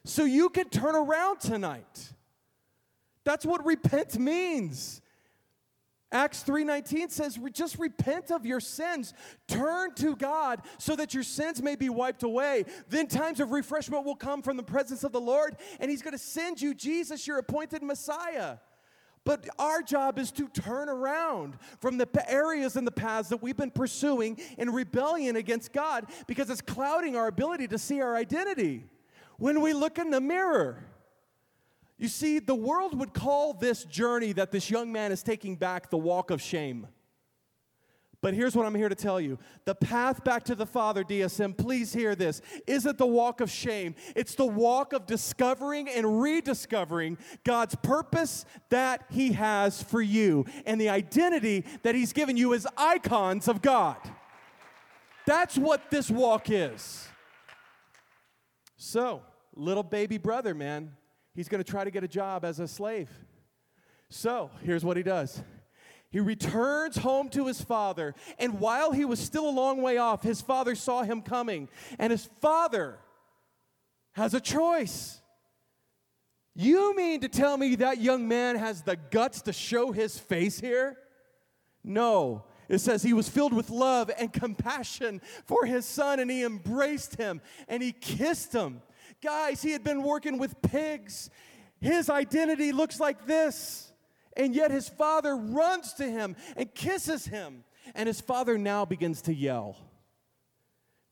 So 0.04 0.26
you 0.26 0.50
can 0.50 0.68
turn 0.70 0.96
around 0.96 1.40
tonight. 1.40 2.14
That's 3.24 3.46
what 3.46 3.66
repent 3.66 4.18
means. 4.18 5.02
Acts 6.14 6.44
3:19 6.44 7.10
says 7.10 7.40
just 7.54 7.80
repent 7.80 8.32
of 8.32 8.46
your 8.46 8.60
sins, 8.60 9.14
turn 9.48 9.94
to 9.96 10.16
God 10.16 10.62
so 10.78 10.96
that 10.98 11.14
your 11.14 11.24
sins 11.24 11.62
may 11.62 11.76
be 11.76 11.88
wiped 11.88 12.24
away. 12.24 12.66
Then 12.90 13.08
times 13.08 13.40
of 13.40 13.52
refreshment 13.52 14.04
will 14.04 14.16
come 14.16 14.42
from 14.42 14.58
the 14.58 14.64
presence 14.64 15.06
of 15.06 15.14
the 15.14 15.22
Lord 15.22 15.56
and 15.80 15.90
he's 15.90 16.02
going 16.02 16.12
to 16.12 16.18
send 16.18 16.62
you 16.62 16.74
Jesus 16.74 17.26
your 17.26 17.38
appointed 17.38 17.82
Messiah. 17.82 18.58
But 19.24 19.48
our 19.60 19.82
job 19.84 20.18
is 20.18 20.32
to 20.34 20.48
turn 20.50 20.90
around 20.90 21.58
from 21.80 21.98
the 21.98 22.08
areas 22.28 22.76
and 22.76 22.86
the 22.86 22.92
paths 22.92 23.30
that 23.30 23.42
we've 23.42 23.56
been 23.56 23.72
pursuing 23.72 24.40
in 24.58 24.72
rebellion 24.72 25.36
against 25.36 25.72
God 25.72 26.08
because 26.28 26.50
it's 26.50 26.62
clouding 26.62 27.16
our 27.16 27.28
ability 27.28 27.68
to 27.70 27.78
see 27.78 28.02
our 28.02 28.16
identity. 28.16 28.86
When 29.38 29.62
we 29.62 29.74
look 29.74 30.00
in 30.00 30.10
the 30.10 30.20
mirror, 30.20 30.84
you 32.02 32.08
see, 32.08 32.40
the 32.40 32.56
world 32.56 32.98
would 32.98 33.14
call 33.14 33.54
this 33.54 33.86
journey 33.86 34.34
that 34.34 34.50
this 34.50 34.72
young 34.72 34.92
man 34.92 35.12
is 35.12 35.22
taking 35.22 35.56
back 35.56 35.92
the 35.92 36.00
walk 36.00 36.32
of 36.32 36.42
shame. 36.42 36.88
But 38.22 38.34
here's 38.34 38.56
what 38.56 38.66
I'm 38.66 38.74
here 38.74 38.90
to 38.90 38.96
tell 38.96 39.22
you 39.22 39.38
the 39.66 39.76
path 39.76 40.24
back 40.24 40.44
to 40.46 40.56
the 40.56 40.66
Father, 40.66 41.04
DSM, 41.04 41.56
please 41.56 41.94
hear 41.94 42.16
this, 42.16 42.42
isn't 42.66 42.98
the 42.98 43.06
walk 43.06 43.40
of 43.40 43.52
shame. 43.52 43.94
It's 44.16 44.34
the 44.34 44.48
walk 44.48 44.94
of 44.94 45.06
discovering 45.06 45.88
and 45.90 46.24
rediscovering 46.24 47.20
God's 47.44 47.76
purpose 47.76 48.46
that 48.70 49.06
He 49.12 49.34
has 49.34 49.84
for 49.84 50.02
you 50.02 50.46
and 50.66 50.82
the 50.82 50.90
identity 50.90 51.66
that 51.84 51.94
He's 51.94 52.14
given 52.14 52.36
you 52.36 52.56
as 52.56 52.66
icons 52.78 53.48
of 53.48 53.62
God. 53.62 53.98
That's 55.28 55.56
what 55.56 55.92
this 55.92 56.10
walk 56.10 56.50
is. 56.50 57.08
So, 58.76 59.22
little 59.56 59.84
baby 59.84 60.18
brother, 60.18 60.56
man, 60.56 60.94
he's 61.34 61.48
going 61.48 61.64
to 61.64 61.70
try 61.70 61.84
to 61.84 61.92
get 61.92 62.04
a 62.04 62.08
job 62.08 62.46
as 62.46 62.60
a 62.60 62.68
slave. 62.68 63.10
So 64.10 64.52
here's 64.64 64.84
what 64.84 64.98
he 64.98 65.04
does. 65.04 65.42
He 66.10 66.20
returns 66.20 66.98
home 66.98 67.30
to 67.30 67.48
his 67.48 67.62
father, 67.62 68.14
and 68.38 68.60
while 68.60 68.92
he 68.92 69.06
was 69.06 69.20
still 69.20 69.48
a 69.48 69.52
long 69.52 69.82
way 69.82 69.98
off, 69.98 70.24
his 70.24 70.42
father 70.42 70.76
saw 70.76 71.04
him 71.04 71.22
coming, 71.22 71.70
and 71.98 72.12
his 72.12 72.30
father 72.42 73.00
has 74.14 74.34
a 74.34 74.42
choice. 74.42 75.22
You 76.54 76.96
mean 76.98 77.22
to 77.22 77.30
tell 77.30 77.58
me 77.58 77.76
that 77.76 78.02
young 78.02 78.28
man 78.28 78.58
has 78.58 78.82
the 78.82 78.98
guts 78.98 79.44
to 79.44 79.54
show 79.54 79.94
his 79.94 80.20
face 80.20 80.60
here? 80.60 80.98
No. 81.82 82.44
It 82.68 82.80
says 82.80 83.04
he 83.04 83.14
was 83.14 83.30
filled 83.30 83.54
with 83.54 83.70
love 83.70 84.12
and 84.18 84.32
compassion 84.32 85.22
for 85.46 85.66
his 85.66 85.86
son, 85.86 86.20
and 86.20 86.30
he 86.30 86.44
embraced 86.44 87.16
him 87.16 87.42
and 87.68 87.82
he 87.82 87.92
kissed 87.92 88.54
him. 88.54 88.82
Guys, 89.22 89.62
he 89.62 89.72
had 89.72 89.84
been 89.84 90.04
working 90.04 90.38
with 90.38 90.62
pigs. 90.62 91.30
His 91.80 92.10
identity 92.10 92.72
looks 92.72 93.00
like 93.00 93.26
this. 93.26 93.92
And 94.38 94.56
yet 94.56 94.72
his 94.72 94.88
father 94.88 95.36
runs 95.36 95.94
to 95.94 96.06
him 96.06 96.36
and 96.56 96.74
kisses 96.74 97.26
him. 97.26 97.64
And 97.96 98.08
his 98.08 98.22
father 98.22 98.58
now 98.58 98.86
begins 98.86 99.24
to 99.24 99.34
yell, 99.34 99.76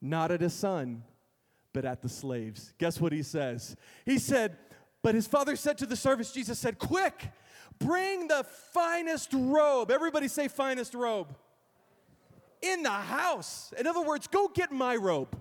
not 0.01 0.31
at 0.31 0.39
his 0.39 0.53
son, 0.53 1.03
but 1.73 1.83
at 1.83 2.01
the 2.01 2.09
slaves. 2.09 2.73
Guess 2.77 3.01
what 3.01 3.11
he 3.11 3.23
says? 3.23 3.75
He 4.05 4.19
said, 4.19 4.57
But 5.01 5.15
his 5.15 5.27
father 5.27 5.55
said 5.55 5.77
to 5.79 5.85
the 5.85 5.95
servants, 5.95 6.31
Jesus 6.31 6.59
said, 6.59 6.77
Quick, 6.77 7.31
bring 7.79 8.27
the 8.27 8.45
finest 8.71 9.31
robe. 9.33 9.89
Everybody 9.89 10.27
say, 10.27 10.47
finest 10.47 10.93
robe. 10.93 11.35
In 12.61 12.83
the 12.83 12.89
house. 12.89 13.73
In 13.77 13.87
other 13.87 14.01
words, 14.01 14.27
go 14.27 14.47
get 14.47 14.71
my 14.71 14.95
robe. 14.95 15.35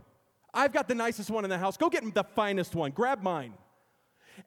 I've 0.58 0.72
got 0.72 0.88
the 0.88 0.94
nicest 0.96 1.30
one 1.30 1.44
in 1.44 1.50
the 1.50 1.58
house. 1.58 1.76
Go 1.76 1.88
get 1.88 2.02
the 2.14 2.24
finest 2.24 2.74
one. 2.74 2.90
Grab 2.90 3.22
mine 3.22 3.54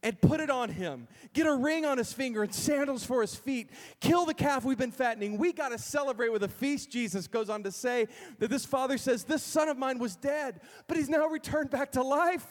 and 0.03 0.19
put 0.19 0.41
it 0.41 0.49
on 0.49 0.67
him. 0.67 1.07
Get 1.31 1.47
a 1.47 1.55
ring 1.55 1.85
on 1.85 1.97
his 1.97 2.11
finger 2.11 2.43
and 2.43 2.53
sandals 2.53 3.05
for 3.05 3.21
his 3.21 3.33
feet. 3.33 3.69
Kill 4.01 4.25
the 4.25 4.33
calf 4.33 4.65
we've 4.65 4.77
been 4.77 4.91
fattening. 4.91 5.37
We 5.37 5.53
got 5.53 5.69
to 5.69 5.77
celebrate 5.77 6.33
with 6.33 6.43
a 6.43 6.49
feast. 6.49 6.91
Jesus 6.91 7.27
goes 7.27 7.49
on 7.49 7.63
to 7.63 7.71
say 7.71 8.09
that 8.39 8.49
this 8.49 8.65
father 8.65 8.97
says, 8.97 9.23
This 9.23 9.41
son 9.41 9.69
of 9.69 9.77
mine 9.77 9.99
was 9.99 10.17
dead, 10.17 10.59
but 10.87 10.97
he's 10.97 11.09
now 11.09 11.27
returned 11.27 11.69
back 11.69 11.93
to 11.93 12.03
life. 12.03 12.45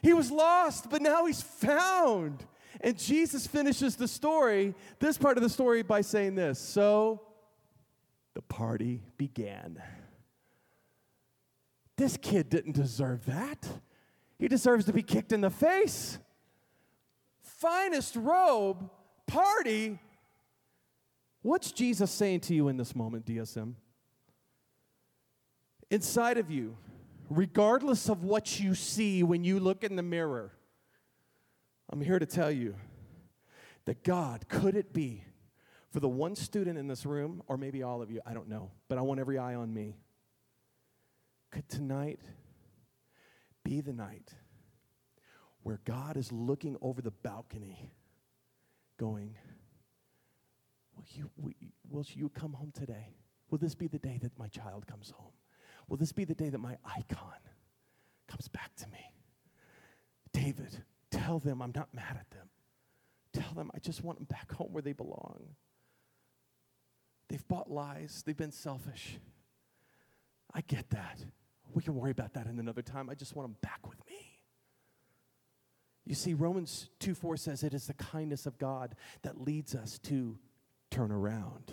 He 0.00 0.12
was 0.12 0.30
lost, 0.30 0.88
but 0.88 1.02
now 1.02 1.26
he's 1.26 1.42
found. 1.42 2.46
And 2.80 2.96
Jesus 2.96 3.44
finishes 3.46 3.96
the 3.96 4.06
story, 4.08 4.72
this 5.00 5.18
part 5.18 5.36
of 5.36 5.42
the 5.42 5.50
story, 5.50 5.82
by 5.82 6.00
saying 6.00 6.36
this 6.36 6.60
So 6.60 7.22
the 8.34 8.42
party 8.42 9.02
began. 9.16 9.82
This 11.96 12.16
kid 12.16 12.48
didn't 12.48 12.72
deserve 12.72 13.26
that. 13.26 13.68
He 14.38 14.48
deserves 14.48 14.84
to 14.86 14.92
be 14.92 15.02
kicked 15.02 15.32
in 15.32 15.40
the 15.40 15.50
face. 15.50 16.18
Finest 17.40 18.16
robe, 18.16 18.90
party. 19.26 19.98
What's 21.42 21.72
Jesus 21.72 22.10
saying 22.10 22.40
to 22.40 22.54
you 22.54 22.68
in 22.68 22.76
this 22.76 22.96
moment, 22.96 23.26
DSM? 23.26 23.74
Inside 25.90 26.38
of 26.38 26.50
you, 26.50 26.76
regardless 27.30 28.08
of 28.08 28.24
what 28.24 28.58
you 28.58 28.74
see 28.74 29.22
when 29.22 29.44
you 29.44 29.60
look 29.60 29.84
in 29.84 29.94
the 29.94 30.02
mirror, 30.02 30.52
I'm 31.90 32.00
here 32.00 32.18
to 32.18 32.26
tell 32.26 32.50
you 32.50 32.74
that 33.84 34.02
God, 34.02 34.48
could 34.48 34.74
it 34.74 34.92
be 34.92 35.24
for 35.90 36.00
the 36.00 36.08
one 36.08 36.34
student 36.34 36.76
in 36.76 36.88
this 36.88 37.06
room, 37.06 37.42
or 37.46 37.56
maybe 37.56 37.84
all 37.84 38.02
of 38.02 38.10
you, 38.10 38.20
I 38.26 38.34
don't 38.34 38.48
know, 38.48 38.72
but 38.88 38.98
I 38.98 39.02
want 39.02 39.20
every 39.20 39.38
eye 39.38 39.54
on 39.54 39.72
me 39.72 39.94
could 41.54 41.68
tonight 41.68 42.18
be 43.62 43.80
the 43.80 43.92
night 43.92 44.34
where 45.62 45.78
God 45.84 46.16
is 46.16 46.32
looking 46.32 46.76
over 46.82 47.00
the 47.00 47.12
balcony, 47.12 47.92
going, 48.98 49.36
Will 50.96 51.04
you, 51.14 51.30
will 51.88 52.04
you 52.08 52.28
come 52.28 52.54
home 52.54 52.72
today? 52.74 53.14
Will 53.50 53.58
this 53.58 53.74
be 53.74 53.86
the 53.86 54.00
day 54.00 54.18
that 54.22 54.36
my 54.36 54.48
child 54.48 54.86
comes 54.88 55.10
home? 55.10 55.32
Will 55.88 55.96
this 55.96 56.12
be 56.12 56.24
the 56.24 56.34
day 56.34 56.48
that 56.48 56.58
my 56.58 56.76
icon 56.84 57.38
comes 58.26 58.48
back 58.48 58.74
to 58.76 58.88
me? 58.88 59.12
David, 60.32 60.82
tell 61.12 61.38
them 61.38 61.62
I'm 61.62 61.72
not 61.74 61.94
mad 61.94 62.16
at 62.18 62.30
them. 62.30 62.48
Tell 63.32 63.52
them 63.54 63.70
I 63.74 63.78
just 63.78 64.02
want 64.02 64.18
them 64.18 64.26
back 64.28 64.50
home 64.52 64.72
where 64.72 64.82
they 64.82 64.92
belong. 64.92 65.54
They've 67.28 67.46
bought 67.46 67.70
lies, 67.70 68.24
they've 68.26 68.36
been 68.36 68.50
selfish. 68.50 69.18
I 70.52 70.60
get 70.62 70.90
that. 70.90 71.18
We 71.72 71.82
can 71.82 71.94
worry 71.94 72.10
about 72.10 72.34
that 72.34 72.46
in 72.46 72.58
another 72.58 72.82
time. 72.82 73.10
I 73.10 73.14
just 73.14 73.34
want 73.34 73.48
them 73.48 73.56
back 73.62 73.88
with 73.88 73.98
me. 74.08 74.40
You 76.06 76.14
see, 76.14 76.34
Romans 76.34 76.90
2 77.00 77.14
4 77.14 77.36
says 77.36 77.62
it 77.62 77.74
is 77.74 77.86
the 77.86 77.94
kindness 77.94 78.46
of 78.46 78.58
God 78.58 78.94
that 79.22 79.40
leads 79.40 79.74
us 79.74 79.98
to 80.00 80.38
turn 80.90 81.10
around. 81.10 81.72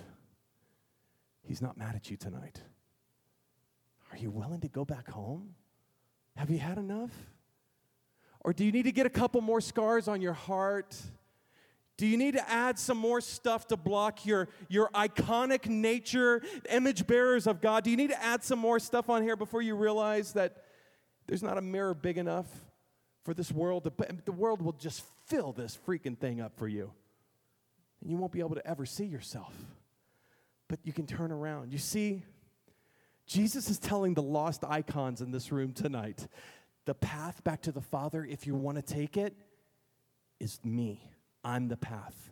He's 1.44 1.62
not 1.62 1.78
mad 1.78 1.96
at 1.96 2.10
you 2.10 2.18
tonight. 2.18 2.62
Are 4.12 4.18
you 4.18 4.32
willing 4.32 4.62
to 4.62 4.70
go 4.70 4.86
back 4.86 5.10
home? 5.10 5.56
Have 6.36 6.50
you 6.50 6.60
had 6.60 6.78
enough? 6.78 7.12
Or 8.42 8.54
do 8.54 8.66
you 8.66 8.72
need 8.72 8.84
to 8.84 8.92
get 8.92 9.06
a 9.06 9.10
couple 9.10 9.42
more 9.42 9.62
scars 9.62 10.08
on 10.08 10.22
your 10.22 10.34
heart? 10.34 10.98
Do 12.02 12.08
you 12.08 12.18
need 12.18 12.34
to 12.34 12.50
add 12.50 12.80
some 12.80 12.98
more 12.98 13.22
stuff 13.22 13.68
to 13.68 13.78
block 13.78 14.26
your, 14.26 14.50
your 14.70 14.90
iconic 14.90 15.68
nature, 15.68 16.42
image 16.68 17.06
bearers 17.06 17.46
of 17.46 17.62
God? 17.62 17.84
Do 17.84 17.92
you 17.92 17.96
need 17.96 18.10
to 18.10 18.20
add 18.24 18.44
some 18.44 18.58
more 18.58 18.80
stuff 18.80 19.08
on 19.08 19.22
here 19.22 19.36
before 19.36 19.62
you 19.62 19.76
realize 19.76 20.34
that 20.34 20.64
there's 21.28 21.44
not 21.44 21.60
a 21.60 21.62
mirror 21.62 21.94
big 21.94 22.18
enough 22.18 22.48
for 23.24 23.36
this 23.36 23.52
world 23.52 23.84
to, 23.84 23.94
the 24.26 24.32
world 24.32 24.64
will 24.64 24.72
just 24.72 25.04
fill 25.28 25.52
this 25.52 25.78
freaking 25.88 26.18
thing 26.18 26.42
up 26.42 26.58
for 26.58 26.68
you. 26.68 26.92
And 28.02 28.10
you 28.10 28.18
won't 28.18 28.32
be 28.32 28.40
able 28.40 28.56
to 28.56 28.68
ever 28.68 28.88
see 28.88 29.06
yourself. 29.06 29.54
But 30.70 30.80
you 30.84 30.94
can 30.94 31.06
turn 31.06 31.32
around. 31.32 31.72
You 31.72 31.78
see, 31.78 32.24
Jesus 33.28 33.70
is 33.70 33.78
telling 33.78 34.16
the 34.16 34.24
lost 34.24 34.64
icons 34.68 35.22
in 35.22 35.30
this 35.30 35.52
room 35.52 35.72
tonight 35.72 36.28
the 36.86 36.96
path 36.96 37.44
back 37.44 37.62
to 37.62 37.72
the 37.72 37.80
Father, 37.80 38.26
if 38.26 38.48
you 38.48 38.56
want 38.56 38.78
to 38.78 38.82
take 38.82 39.18
it, 39.18 39.36
is 40.40 40.60
me. 40.64 41.11
I'm 41.44 41.68
the 41.68 41.78
path. 41.78 42.32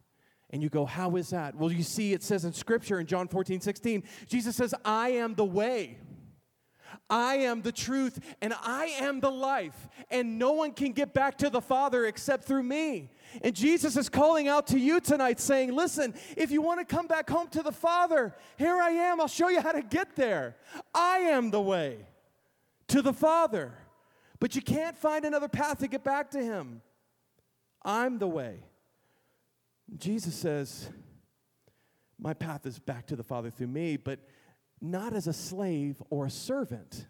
And 0.51 0.63
you 0.63 0.69
go, 0.69 0.85
How 0.85 1.15
is 1.15 1.29
that? 1.29 1.55
Well, 1.55 1.71
you 1.71 1.83
see, 1.83 2.13
it 2.13 2.23
says 2.23 2.45
in 2.45 2.53
Scripture 2.53 2.99
in 2.99 3.05
John 3.05 3.27
14, 3.27 3.61
16, 3.61 4.03
Jesus 4.27 4.55
says, 4.55 4.73
I 4.83 5.09
am 5.09 5.35
the 5.35 5.45
way. 5.45 5.97
I 7.09 7.35
am 7.35 7.61
the 7.61 7.71
truth 7.71 8.19
and 8.41 8.53
I 8.61 8.85
am 8.99 9.19
the 9.19 9.31
life, 9.31 9.87
and 10.09 10.37
no 10.37 10.53
one 10.53 10.71
can 10.71 10.91
get 10.91 11.13
back 11.13 11.37
to 11.39 11.49
the 11.49 11.61
Father 11.61 12.05
except 12.05 12.45
through 12.45 12.63
me. 12.63 13.11
And 13.43 13.55
Jesus 13.55 13.95
is 13.95 14.09
calling 14.09 14.47
out 14.47 14.67
to 14.67 14.79
you 14.79 14.99
tonight, 14.99 15.39
saying, 15.39 15.73
Listen, 15.73 16.13
if 16.35 16.51
you 16.51 16.61
want 16.61 16.79
to 16.79 16.95
come 16.95 17.07
back 17.07 17.29
home 17.29 17.47
to 17.49 17.61
the 17.61 17.71
Father, 17.71 18.35
here 18.57 18.75
I 18.75 18.89
am. 18.89 19.21
I'll 19.21 19.27
show 19.27 19.49
you 19.49 19.61
how 19.61 19.71
to 19.71 19.81
get 19.81 20.15
there. 20.15 20.55
I 20.93 21.19
am 21.19 21.51
the 21.51 21.61
way 21.61 21.97
to 22.87 23.01
the 23.01 23.13
Father, 23.13 23.73
but 24.39 24.55
you 24.55 24.61
can't 24.61 24.97
find 24.97 25.25
another 25.25 25.47
path 25.47 25.79
to 25.79 25.87
get 25.87 26.03
back 26.03 26.31
to 26.31 26.43
Him. 26.43 26.81
I'm 27.83 28.17
the 28.17 28.27
way. 28.27 28.63
Jesus 29.97 30.35
says, 30.35 30.89
My 32.17 32.33
path 32.33 32.65
is 32.65 32.79
back 32.79 33.07
to 33.07 33.15
the 33.15 33.23
Father 33.23 33.49
through 33.49 33.67
me, 33.67 33.97
but 33.97 34.19
not 34.81 35.13
as 35.13 35.27
a 35.27 35.33
slave 35.33 36.01
or 36.09 36.25
a 36.25 36.29
servant. 36.29 37.07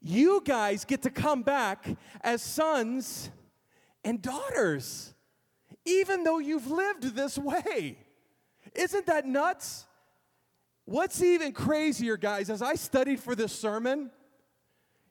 You 0.00 0.42
guys 0.44 0.84
get 0.84 1.02
to 1.02 1.10
come 1.10 1.42
back 1.42 1.96
as 2.20 2.42
sons 2.42 3.30
and 4.04 4.20
daughters, 4.20 5.14
even 5.84 6.24
though 6.24 6.38
you've 6.38 6.70
lived 6.70 7.14
this 7.14 7.38
way. 7.38 7.98
Isn't 8.74 9.06
that 9.06 9.26
nuts? 9.26 9.86
What's 10.84 11.22
even 11.22 11.52
crazier, 11.52 12.16
guys, 12.16 12.50
as 12.50 12.60
I 12.60 12.74
studied 12.74 13.18
for 13.18 13.34
this 13.34 13.52
sermon, 13.52 14.10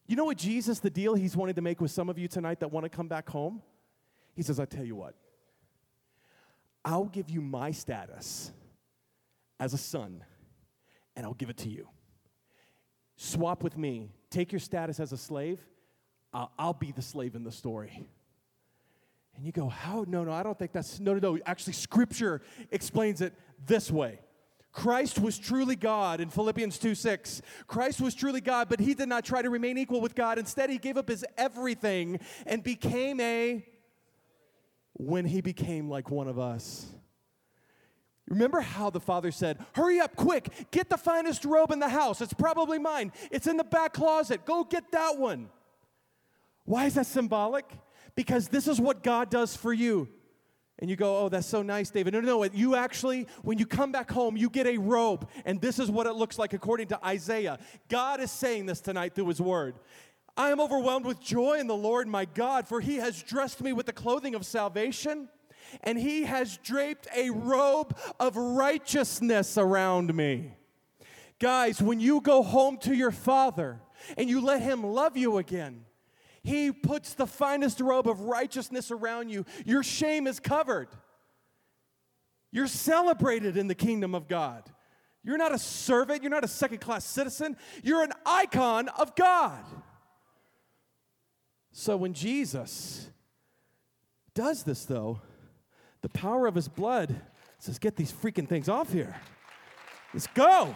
you 0.06 0.16
know 0.16 0.26
what 0.26 0.38
Jesus, 0.38 0.80
the 0.80 0.90
deal 0.90 1.16
he's 1.16 1.36
wanting 1.36 1.56
to 1.56 1.62
make 1.62 1.82
with 1.82 1.92
some 1.92 2.10
of 2.10 2.20
you 2.20 2.28
tonight 2.28 2.60
that 2.60 2.72
want 2.72 2.84
to 2.84 2.90
come 2.90 3.08
back 3.08 3.30
home? 3.30 3.62
He 4.36 4.44
says, 4.44 4.60
I 4.60 4.66
tell 4.66 4.84
you 4.84 4.96
what, 4.96 5.16
I'll 6.86 7.06
give 7.06 7.30
you 7.30 7.42
my 7.42 7.72
status 7.72 8.52
as 9.60 9.74
a 9.74 9.78
son 9.78 10.24
and 11.16 11.26
I'll 11.26 11.34
give 11.34 11.50
it 11.50 11.58
to 11.58 11.70
you. 11.70 11.88
Swap 13.16 13.64
with 13.64 13.78
me. 13.78 14.12
Take 14.30 14.52
your 14.52 14.60
status 14.60 15.00
as 15.00 15.12
a 15.12 15.18
slave. 15.18 15.60
I'll, 16.34 16.74
be 16.74 16.92
the 16.92 17.02
slave 17.02 17.36
in 17.36 17.44
the 17.44 17.52
story. 17.52 18.08
And 19.36 19.46
you 19.46 19.52
go, 19.52 19.70
how? 19.70 20.04
No, 20.08 20.24
no, 20.24 20.32
I 20.32 20.42
don't 20.42 20.58
think 20.58 20.72
that's, 20.72 21.00
no, 21.00 21.14
no, 21.14 21.34
no. 21.34 21.40
Actually, 21.46 21.74
Scripture 21.74 22.42
explains 22.72 23.22
it 23.22 23.34
this 23.66 23.92
way. 23.92 24.20
Christ 24.72 25.20
was 25.20 25.38
truly 25.38 25.76
God 25.76 26.20
in 26.20 26.30
Philippians 26.30 26.80
2 26.80 26.96
6. 26.96 27.44
Christ 27.68 28.02
was 28.02 28.16
truly 28.16 28.42
God, 28.42 28.68
but 28.68 28.80
he 28.80 28.96
did 28.96 29.08
not 29.08 29.24
try 29.24 29.44
to 29.44 29.50
remain 29.52 29.78
equal 29.78 30.02
with 30.02 30.16
God. 30.16 30.40
Instead, 30.40 30.72
he 30.72 30.80
gave 30.80 30.98
up 30.98 31.08
his 31.08 31.24
everything 31.38 32.20
and 32.48 32.64
became 32.64 33.20
a, 33.20 33.64
when 34.94 35.26
he 35.26 35.42
became 35.42 35.90
like 35.90 36.10
one 36.10 36.28
of 36.28 36.40
us. 36.40 36.88
Remember 38.30 38.62
how 38.62 38.90
the 38.90 39.00
father 39.00 39.32
said, 39.32 39.58
Hurry 39.74 40.00
up, 40.00 40.16
quick, 40.16 40.50
get 40.72 40.90
the 40.90 40.98
finest 40.98 41.44
robe 41.46 41.72
in 41.72 41.80
the 41.80 41.90
house. 41.90 42.22
It's 42.22 42.34
probably 42.34 42.80
mine. 42.80 43.12
It's 43.32 43.48
in 43.48 43.58
the 43.58 43.64
back 43.64 43.94
closet. 43.94 44.46
Go 44.46 44.64
get 44.64 44.92
that 44.92 45.18
one. 45.18 45.50
Why 46.66 46.86
is 46.86 46.94
that 46.94 47.06
symbolic? 47.06 47.70
Because 48.16 48.48
this 48.48 48.68
is 48.68 48.80
what 48.80 49.04
God 49.04 49.30
does 49.30 49.56
for 49.56 49.74
you. 49.74 50.08
And 50.80 50.90
you 50.90 50.96
go, 50.96 51.20
Oh, 51.20 51.30
that's 51.30 51.48
so 51.48 51.62
nice, 51.62 51.90
David. 51.90 52.14
No, 52.14 52.22
no, 52.22 52.44
no. 52.44 52.50
You 52.54 52.76
actually, 52.76 53.28
when 53.42 53.58
you 53.58 53.66
come 53.66 53.92
back 53.92 54.10
home, 54.10 54.38
you 54.38 54.50
get 54.50 54.68
a 54.68 54.78
robe. 54.78 55.28
And 55.46 55.60
this 55.60 55.78
is 55.78 55.92
what 55.92 56.08
it 56.08 56.14
looks 56.14 56.40
like 56.40 56.54
according 56.54 56.88
to 56.88 57.06
Isaiah. 57.06 57.60
God 57.90 58.22
is 58.22 58.32
saying 58.32 58.68
this 58.68 58.80
tonight 58.80 59.16
through 59.16 59.28
his 59.28 59.42
word. 59.42 59.76
I 60.36 60.50
am 60.50 60.60
overwhelmed 60.60 61.06
with 61.06 61.20
joy 61.20 61.60
in 61.60 61.68
the 61.68 61.76
Lord 61.76 62.08
my 62.08 62.26
God, 62.26 62.68
for 62.68 62.82
he 62.82 62.96
has 62.98 63.22
dressed 63.22 63.62
me 63.62 63.74
with 63.74 63.86
the 63.86 63.94
clothing 63.94 64.36
of 64.36 64.46
salvation 64.46 65.30
and 65.82 65.98
he 65.98 66.24
has 66.24 66.58
draped 66.58 67.08
a 67.16 67.30
robe 67.30 67.98
of 68.20 68.36
righteousness 68.36 69.58
around 69.58 70.14
me. 70.14 70.56
Guys, 71.40 71.82
when 71.82 72.00
you 72.00 72.22
go 72.22 72.44
home 72.44 72.78
to 72.78 72.94
your 72.94 73.12
father 73.12 73.82
and 74.18 74.30
you 74.30 74.42
let 74.42 74.62
him 74.62 74.84
love 74.84 75.18
you 75.18 75.38
again, 75.38 75.86
he 76.44 76.72
puts 76.72 77.14
the 77.14 77.26
finest 77.26 77.80
robe 77.80 78.08
of 78.08 78.22
righteousness 78.22 78.92
around 78.92 79.30
you. 79.30 79.46
Your 79.66 79.84
shame 79.84 80.28
is 80.28 80.40
covered. 80.40 80.90
You're 82.52 82.68
celebrated 82.68 83.58
in 83.58 83.68
the 83.68 83.76
kingdom 83.76 84.14
of 84.14 84.28
God. 84.28 84.64
You're 85.24 85.38
not 85.38 85.54
a 85.54 85.58
servant, 85.58 86.22
you're 86.22 86.30
not 86.30 86.44
a 86.44 86.50
second 86.50 86.82
class 86.82 87.06
citizen, 87.06 87.56
you're 87.82 88.04
an 88.04 88.12
icon 88.26 88.90
of 88.90 89.16
God. 89.16 89.64
So 91.76 91.98
when 91.98 92.14
Jesus 92.14 93.10
does 94.36 94.62
this, 94.62 94.86
though, 94.86 95.20
the 96.02 96.10
power 96.10 96.46
of 96.46 96.54
his 96.54 96.68
blood 96.68 97.16
says, 97.58 97.80
Get 97.80 97.96
these 97.96 98.12
freaking 98.12 98.48
things 98.48 98.70
off 98.70 98.94
here. 98.94 99.16
Let's 100.14 100.28
go. 100.28 100.76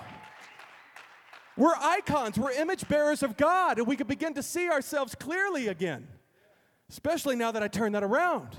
We're 1.55 1.75
icons, 1.75 2.37
we're 2.37 2.51
image 2.51 2.87
bearers 2.87 3.21
of 3.21 3.37
God, 3.37 3.77
and 3.77 3.87
we 3.87 3.95
can 3.95 4.07
begin 4.07 4.33
to 4.35 4.43
see 4.43 4.69
ourselves 4.69 5.15
clearly 5.15 5.67
again, 5.67 6.07
especially 6.89 7.35
now 7.35 7.51
that 7.51 7.63
I 7.63 7.67
turn 7.67 7.91
that 7.93 8.03
around. 8.03 8.55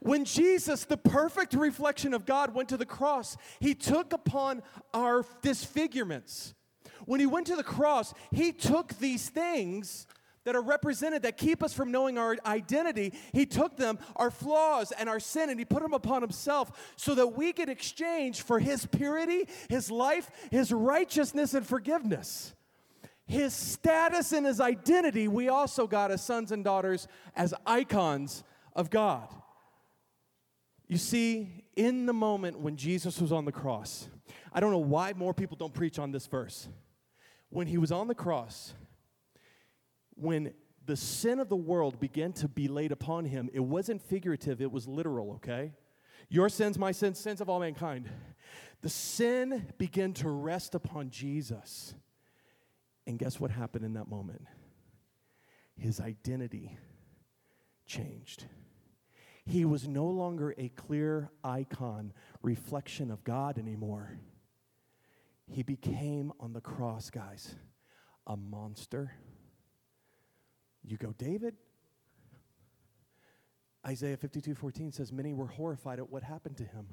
When 0.00 0.26
Jesus, 0.26 0.84
the 0.84 0.96
perfect 0.98 1.54
reflection 1.54 2.12
of 2.12 2.26
God, 2.26 2.54
went 2.54 2.68
to 2.70 2.76
the 2.76 2.86
cross, 2.86 3.38
he 3.60 3.74
took 3.74 4.12
upon 4.12 4.62
our 4.92 5.24
disfigurements. 5.40 6.54
When 7.06 7.20
he 7.20 7.26
went 7.26 7.46
to 7.46 7.56
the 7.56 7.64
cross, 7.64 8.12
he 8.30 8.52
took 8.52 8.98
these 8.98 9.30
things 9.30 10.06
that 10.44 10.54
are 10.54 10.62
represented 10.62 11.22
that 11.22 11.36
keep 11.36 11.62
us 11.62 11.72
from 11.72 11.90
knowing 11.90 12.18
our 12.18 12.36
identity. 12.46 13.12
He 13.32 13.46
took 13.46 13.76
them, 13.76 13.98
our 14.16 14.30
flaws 14.30 14.92
and 14.92 15.08
our 15.08 15.20
sin, 15.20 15.50
and 15.50 15.58
He 15.58 15.64
put 15.64 15.82
them 15.82 15.94
upon 15.94 16.22
Himself 16.22 16.94
so 16.96 17.14
that 17.14 17.28
we 17.28 17.52
could 17.52 17.68
exchange 17.68 18.42
for 18.42 18.58
His 18.58 18.86
purity, 18.86 19.48
His 19.68 19.90
life, 19.90 20.30
His 20.50 20.72
righteousness, 20.72 21.54
and 21.54 21.66
forgiveness. 21.66 22.54
His 23.26 23.54
status 23.54 24.32
and 24.32 24.46
His 24.46 24.60
identity, 24.60 25.28
we 25.28 25.48
also 25.48 25.86
got 25.86 26.10
as 26.10 26.22
sons 26.22 26.52
and 26.52 26.62
daughters, 26.62 27.08
as 27.34 27.54
icons 27.66 28.44
of 28.76 28.90
God. 28.90 29.28
You 30.86 30.98
see, 30.98 31.64
in 31.74 32.04
the 32.04 32.12
moment 32.12 32.60
when 32.60 32.76
Jesus 32.76 33.20
was 33.20 33.32
on 33.32 33.46
the 33.46 33.52
cross, 33.52 34.08
I 34.52 34.60
don't 34.60 34.70
know 34.70 34.78
why 34.78 35.14
more 35.16 35.32
people 35.32 35.56
don't 35.56 35.72
preach 35.72 35.98
on 35.98 36.12
this 36.12 36.26
verse. 36.26 36.68
When 37.48 37.66
He 37.66 37.78
was 37.78 37.90
on 37.90 38.08
the 38.08 38.14
cross, 38.14 38.74
when 40.16 40.52
the 40.86 40.96
sin 40.96 41.40
of 41.40 41.48
the 41.48 41.56
world 41.56 41.98
began 41.98 42.32
to 42.34 42.48
be 42.48 42.68
laid 42.68 42.92
upon 42.92 43.24
him, 43.24 43.48
it 43.52 43.60
wasn't 43.60 44.02
figurative, 44.02 44.60
it 44.60 44.70
was 44.70 44.86
literal, 44.86 45.32
okay? 45.32 45.72
Your 46.28 46.48
sins, 46.48 46.78
my 46.78 46.92
sins, 46.92 47.18
sins 47.18 47.40
of 47.40 47.48
all 47.48 47.60
mankind. 47.60 48.08
The 48.82 48.88
sin 48.88 49.72
began 49.78 50.12
to 50.14 50.28
rest 50.28 50.74
upon 50.74 51.10
Jesus. 51.10 51.94
And 53.06 53.18
guess 53.18 53.40
what 53.40 53.50
happened 53.50 53.84
in 53.84 53.94
that 53.94 54.08
moment? 54.08 54.42
His 55.76 56.00
identity 56.00 56.78
changed. 57.86 58.44
He 59.46 59.64
was 59.64 59.86
no 59.86 60.06
longer 60.06 60.54
a 60.56 60.68
clear 60.70 61.30
icon, 61.42 62.12
reflection 62.42 63.10
of 63.10 63.24
God 63.24 63.58
anymore. 63.58 64.18
He 65.46 65.62
became 65.62 66.32
on 66.40 66.54
the 66.54 66.62
cross, 66.62 67.10
guys, 67.10 67.54
a 68.26 68.36
monster 68.36 69.12
you 70.86 70.96
go, 70.96 71.14
David? 71.16 71.54
Isaiah 73.86 74.16
52 74.16 74.54
14 74.54 74.92
says, 74.92 75.12
Many 75.12 75.32
were 75.32 75.46
horrified 75.46 75.98
at 75.98 76.10
what 76.10 76.22
happened 76.22 76.56
to 76.58 76.64
him. 76.64 76.88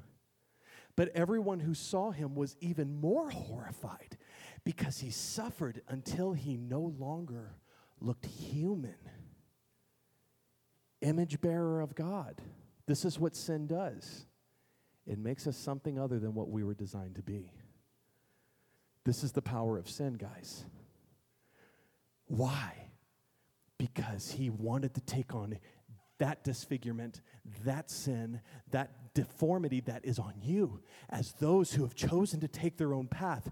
But 0.94 1.08
everyone 1.14 1.60
who 1.60 1.74
saw 1.74 2.10
him 2.10 2.34
was 2.34 2.56
even 2.60 3.00
more 3.00 3.30
horrified 3.30 4.18
because 4.64 4.98
he 4.98 5.10
suffered 5.10 5.80
until 5.88 6.32
he 6.32 6.56
no 6.56 6.94
longer 6.98 7.56
looked 8.00 8.26
human. 8.26 8.96
Image 11.00 11.40
bearer 11.40 11.80
of 11.80 11.94
God. 11.94 12.40
This 12.86 13.04
is 13.04 13.18
what 13.18 13.34
sin 13.34 13.66
does 13.66 14.26
it 15.06 15.18
makes 15.18 15.46
us 15.46 15.56
something 15.56 15.98
other 15.98 16.18
than 16.18 16.34
what 16.34 16.48
we 16.48 16.62
were 16.62 16.74
designed 16.74 17.16
to 17.16 17.22
be. 17.22 17.50
This 19.04 19.24
is 19.24 19.32
the 19.32 19.42
power 19.42 19.78
of 19.78 19.88
sin, 19.88 20.14
guys. 20.14 20.64
Why? 22.26 22.91
Because 23.82 24.30
he 24.30 24.48
wanted 24.48 24.94
to 24.94 25.00
take 25.00 25.34
on 25.34 25.58
that 26.18 26.44
disfigurement, 26.44 27.20
that 27.64 27.90
sin, 27.90 28.40
that 28.70 29.12
deformity 29.12 29.80
that 29.80 30.04
is 30.04 30.20
on 30.20 30.34
you 30.40 30.80
as 31.10 31.32
those 31.40 31.72
who 31.72 31.82
have 31.82 31.96
chosen 31.96 32.38
to 32.38 32.46
take 32.46 32.76
their 32.76 32.94
own 32.94 33.08
path. 33.08 33.50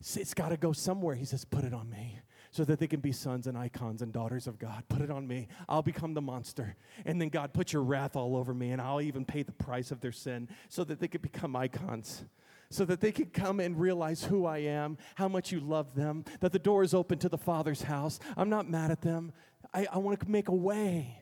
It's 0.00 0.34
got 0.34 0.50
to 0.50 0.58
go 0.58 0.72
somewhere. 0.74 1.14
He 1.14 1.24
says, 1.24 1.46
Put 1.46 1.64
it 1.64 1.72
on 1.72 1.88
me. 1.88 2.18
so 2.50 2.62
that 2.64 2.78
they 2.78 2.86
can 2.86 3.00
be 3.00 3.10
sons 3.10 3.46
and 3.46 3.56
icons 3.56 4.02
and 4.02 4.12
daughters 4.12 4.46
of 4.46 4.58
God. 4.58 4.84
Put 4.90 5.00
it 5.00 5.10
on 5.10 5.26
me. 5.26 5.48
I'll 5.66 5.82
become 5.82 6.12
the 6.12 6.20
monster. 6.20 6.76
And 7.06 7.18
then, 7.18 7.30
God, 7.30 7.54
put 7.54 7.72
your 7.72 7.82
wrath 7.82 8.16
all 8.16 8.36
over 8.36 8.52
me, 8.52 8.72
and 8.72 8.82
I'll 8.82 9.00
even 9.00 9.24
pay 9.24 9.42
the 9.42 9.52
price 9.52 9.90
of 9.90 10.02
their 10.02 10.12
sin 10.12 10.48
so 10.68 10.84
that 10.84 11.00
they 11.00 11.08
could 11.08 11.22
become 11.22 11.56
icons. 11.56 12.24
So 12.72 12.84
that 12.84 13.00
they 13.00 13.10
could 13.12 13.32
come 13.32 13.58
and 13.58 13.80
realize 13.80 14.22
who 14.22 14.46
I 14.46 14.58
am, 14.58 14.96
how 15.16 15.26
much 15.26 15.50
you 15.50 15.58
love 15.58 15.94
them, 15.96 16.24
that 16.38 16.52
the 16.52 16.58
door 16.58 16.84
is 16.84 16.94
open 16.94 17.18
to 17.18 17.28
the 17.28 17.38
Father's 17.38 17.82
house. 17.82 18.20
I'm 18.36 18.48
not 18.48 18.70
mad 18.70 18.92
at 18.92 19.00
them. 19.02 19.32
I, 19.72 19.86
I 19.92 19.98
want 19.98 20.20
to 20.20 20.30
make 20.30 20.48
a 20.48 20.54
way. 20.54 21.16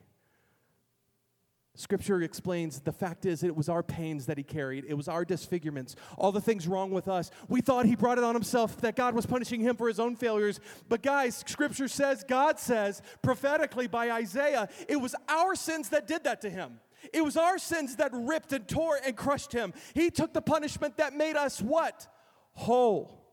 Scripture 1.75 2.21
explains 2.21 2.81
the 2.81 2.91
fact 2.91 3.25
is 3.25 3.41
it 3.41 3.55
was 3.55 3.69
our 3.69 3.81
pains 3.81 4.25
that 4.25 4.37
he 4.37 4.43
carried. 4.43 4.83
It 4.85 4.95
was 4.95 5.07
our 5.07 5.23
disfigurements, 5.23 5.95
all 6.17 6.33
the 6.33 6.41
things 6.41 6.67
wrong 6.67 6.91
with 6.91 7.07
us. 7.07 7.31
We 7.47 7.61
thought 7.61 7.85
he 7.85 7.95
brought 7.95 8.17
it 8.17 8.23
on 8.25 8.35
himself, 8.35 8.81
that 8.81 8.97
God 8.97 9.15
was 9.15 9.25
punishing 9.25 9.61
him 9.61 9.77
for 9.77 9.87
his 9.87 9.97
own 9.97 10.17
failures. 10.17 10.59
But 10.89 11.01
guys, 11.01 11.41
Scripture 11.47 11.87
says, 11.87 12.25
God 12.27 12.59
says 12.59 13.01
prophetically 13.21 13.87
by 13.87 14.11
Isaiah, 14.11 14.67
it 14.89 14.97
was 14.97 15.15
our 15.29 15.55
sins 15.55 15.87
that 15.89 16.05
did 16.05 16.25
that 16.25 16.41
to 16.41 16.49
him. 16.49 16.81
It 17.13 17.23
was 17.23 17.37
our 17.37 17.57
sins 17.57 17.95
that 17.95 18.11
ripped 18.13 18.51
and 18.51 18.67
tore 18.67 18.99
and 19.05 19.15
crushed 19.15 19.53
him. 19.53 19.73
He 19.93 20.09
took 20.09 20.33
the 20.33 20.41
punishment 20.41 20.97
that 20.97 21.13
made 21.15 21.37
us 21.37 21.61
what? 21.61 22.07
Whole. 22.53 23.23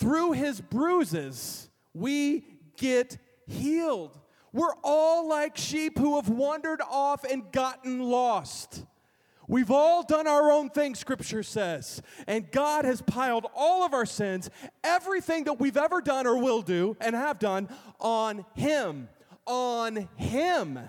Through 0.00 0.32
his 0.32 0.60
bruises, 0.60 1.70
we 1.94 2.44
get 2.76 3.18
healed. 3.46 4.18
We're 4.58 4.74
all 4.82 5.28
like 5.28 5.56
sheep 5.56 5.96
who 5.96 6.16
have 6.16 6.28
wandered 6.28 6.80
off 6.90 7.22
and 7.22 7.52
gotten 7.52 8.00
lost. 8.00 8.84
We've 9.46 9.70
all 9.70 10.02
done 10.02 10.26
our 10.26 10.50
own 10.50 10.70
thing, 10.70 10.96
Scripture 10.96 11.44
says. 11.44 12.02
And 12.26 12.50
God 12.50 12.84
has 12.84 13.00
piled 13.00 13.46
all 13.54 13.86
of 13.86 13.94
our 13.94 14.04
sins, 14.04 14.50
everything 14.82 15.44
that 15.44 15.60
we've 15.60 15.76
ever 15.76 16.00
done 16.00 16.26
or 16.26 16.42
will 16.42 16.62
do 16.62 16.96
and 17.00 17.14
have 17.14 17.38
done, 17.38 17.68
on 18.00 18.44
Him. 18.56 19.08
On 19.46 20.08
Him. 20.16 20.80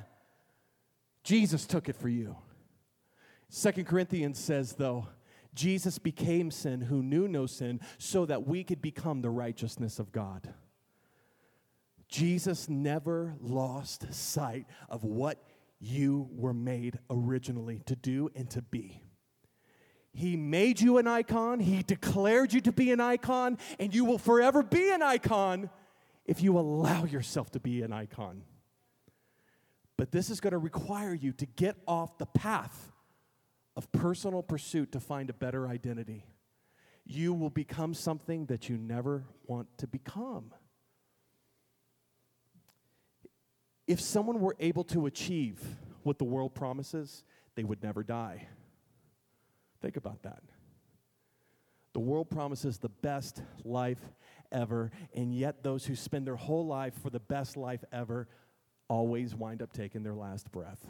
Jesus 1.24 1.68
took 1.68 1.88
it 1.88 1.96
for 1.96 2.10
you. 2.10 2.38
Second 3.50 3.86
Corinthians 3.86 4.40
says, 4.40 4.74
though, 4.74 5.06
Jesus 5.54 6.00
became 6.00 6.50
sin 6.50 6.82
who 6.82 7.04
knew 7.04 7.28
no 7.28 7.46
sin 7.46 7.82
so 8.00 8.26
that 8.26 8.48
we 8.48 8.64
could 8.64 8.82
become 8.82 9.22
the 9.22 9.30
righteousness 9.30 10.00
of 10.00 10.12
God. 10.12 10.52
Jesus 12.10 12.68
never 12.68 13.36
lost 13.40 14.14
sight 14.14 14.66
of 14.90 15.04
what 15.04 15.42
you 15.80 16.28
were 16.32 16.54
made 16.54 17.00
originally 17.10 17.82
to 17.86 17.96
do 17.96 18.30
and 18.36 18.50
to 18.50 18.62
be. 18.62 19.02
He 20.12 20.36
made 20.36 20.82
you 20.82 20.98
an 20.98 21.08
icon, 21.08 21.60
He 21.60 21.84
declared 21.84 22.52
you 22.52 22.62
to 22.62 22.72
be 22.72 22.92
an 22.92 23.00
icon, 23.00 23.58
and 23.80 23.94
you 23.94 24.06
will 24.06 24.18
forever 24.18 24.64
be 24.64 24.92
an 24.92 25.04
icon 25.04 25.70
if 26.26 26.42
you 26.42 26.58
allow 26.58 27.06
yourself 27.06 27.52
to 27.52 27.60
be 27.60 27.84
an 27.84 27.94
icon. 27.94 28.42
But 29.96 30.12
this 30.12 30.30
is 30.30 30.40
going 30.40 30.52
to 30.52 30.58
require 30.58 31.14
you 31.14 31.32
to 31.34 31.46
get 31.46 31.76
off 31.88 32.18
the 32.18 32.26
path 32.26 32.92
of 33.76 33.92
personal 33.92 34.42
pursuit 34.42 34.92
to 34.94 35.00
find 35.00 35.30
a 35.30 35.34
better 35.34 35.68
identity. 35.68 36.26
You 37.06 37.34
will 37.34 37.50
become 37.50 37.94
something 37.94 38.48
that 38.48 38.68
you 38.68 38.78
never 38.78 39.26
want 39.46 39.68
to 39.78 39.88
become. 39.88 40.52
If 43.90 44.00
someone 44.00 44.40
were 44.40 44.56
able 44.60 44.84
to 44.86 45.08
achieve 45.08 45.60
what 46.04 46.20
the 46.20 46.24
world 46.24 46.54
promises, 46.54 47.24
they 47.56 47.64
would 47.64 47.82
never 47.82 48.04
die. 48.04 48.48
Think 49.82 49.98
about 49.98 50.22
that. 50.22 50.44
The 51.94 52.00
world 52.00 52.30
promises 52.30 52.78
the 52.78 52.90
best 52.90 53.42
life 53.66 53.98
ever, 54.52 54.92
and 55.16 55.34
yet 55.34 55.64
those 55.64 55.88
who 55.88 55.96
spend 55.96 56.28
their 56.28 56.36
whole 56.36 56.68
life 56.68 56.94
for 57.02 57.10
the 57.10 57.20
best 57.20 57.58
life 57.58 57.84
ever 57.92 58.28
always 58.90 59.34
wind 59.34 59.64
up 59.64 59.74
taking 59.74 60.04
their 60.04 60.14
last 60.14 60.52
breath. 60.52 60.86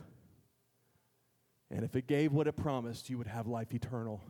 And 1.71 1.85
if 1.85 1.95
it 1.95 2.05
gave 2.05 2.33
what 2.33 2.47
it 2.47 2.57
promised, 2.57 3.09
you 3.09 3.17
would 3.17 3.27
have 3.27 3.47
life 3.47 3.73
eternal. 3.73 4.21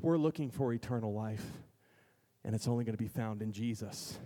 We're 0.00 0.18
looking 0.18 0.50
for 0.50 0.72
eternal 0.72 1.14
life, 1.14 1.46
and 2.44 2.56
it's 2.56 2.66
only 2.66 2.84
going 2.84 2.96
to 2.96 3.02
be 3.02 3.08
found 3.08 3.40
in 3.40 3.52
Jesus 3.52 4.18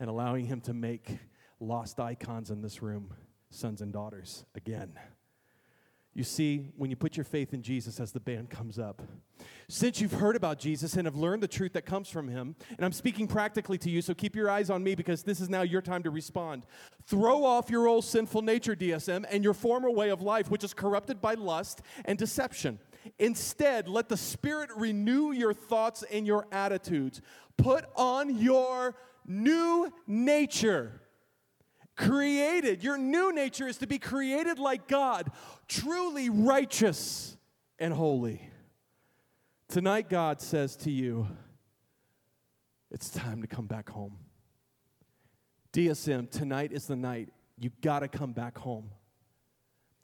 and 0.00 0.08
allowing 0.08 0.46
Him 0.46 0.62
to 0.62 0.72
make 0.72 1.18
lost 1.60 2.00
icons 2.00 2.50
in 2.50 2.62
this 2.62 2.80
room 2.80 3.12
sons 3.54 3.80
and 3.80 3.92
daughters 3.92 4.44
again. 4.54 4.92
You 6.14 6.22
see, 6.22 6.68
when 6.76 6.90
you 6.90 6.96
put 6.96 7.16
your 7.16 7.24
faith 7.24 7.52
in 7.52 7.62
Jesus 7.62 7.98
as 7.98 8.12
the 8.12 8.20
band 8.20 8.48
comes 8.48 8.78
up, 8.78 9.02
since 9.68 10.00
you've 10.00 10.12
heard 10.12 10.36
about 10.36 10.60
Jesus 10.60 10.94
and 10.94 11.06
have 11.08 11.16
learned 11.16 11.42
the 11.42 11.48
truth 11.48 11.72
that 11.72 11.86
comes 11.86 12.08
from 12.08 12.28
him, 12.28 12.54
and 12.70 12.84
I'm 12.84 12.92
speaking 12.92 13.26
practically 13.26 13.78
to 13.78 13.90
you, 13.90 14.00
so 14.00 14.14
keep 14.14 14.36
your 14.36 14.48
eyes 14.48 14.70
on 14.70 14.84
me 14.84 14.94
because 14.94 15.24
this 15.24 15.40
is 15.40 15.48
now 15.48 15.62
your 15.62 15.82
time 15.82 16.04
to 16.04 16.10
respond. 16.10 16.66
Throw 17.06 17.44
off 17.44 17.68
your 17.68 17.88
old 17.88 18.04
sinful 18.04 18.42
nature, 18.42 18.76
DSM, 18.76 19.24
and 19.28 19.42
your 19.42 19.54
former 19.54 19.90
way 19.90 20.10
of 20.10 20.22
life, 20.22 20.52
which 20.52 20.62
is 20.62 20.72
corrupted 20.72 21.20
by 21.20 21.34
lust 21.34 21.82
and 22.04 22.16
deception. 22.16 22.78
Instead, 23.18 23.88
let 23.88 24.08
the 24.08 24.16
Spirit 24.16 24.70
renew 24.76 25.32
your 25.32 25.52
thoughts 25.52 26.04
and 26.12 26.28
your 26.28 26.46
attitudes. 26.52 27.20
Put 27.56 27.86
on 27.96 28.38
your 28.38 28.94
new 29.26 29.92
nature 30.06 31.00
created. 31.96 32.82
Your 32.82 32.98
new 32.98 33.32
nature 33.32 33.68
is 33.68 33.78
to 33.78 33.86
be 33.86 33.98
created 33.98 34.58
like 34.58 34.88
God, 34.88 35.30
truly 35.68 36.30
righteous 36.30 37.36
and 37.78 37.92
holy. 37.92 38.50
Tonight, 39.68 40.08
God 40.08 40.40
says 40.40 40.76
to 40.76 40.90
you, 40.90 41.26
it's 42.90 43.10
time 43.10 43.42
to 43.42 43.48
come 43.48 43.66
back 43.66 43.88
home. 43.90 44.18
DSM, 45.72 46.30
tonight 46.30 46.72
is 46.72 46.86
the 46.86 46.96
night. 46.96 47.30
You 47.58 47.70
got 47.80 48.00
to 48.00 48.08
come 48.08 48.32
back 48.32 48.56
home. 48.58 48.90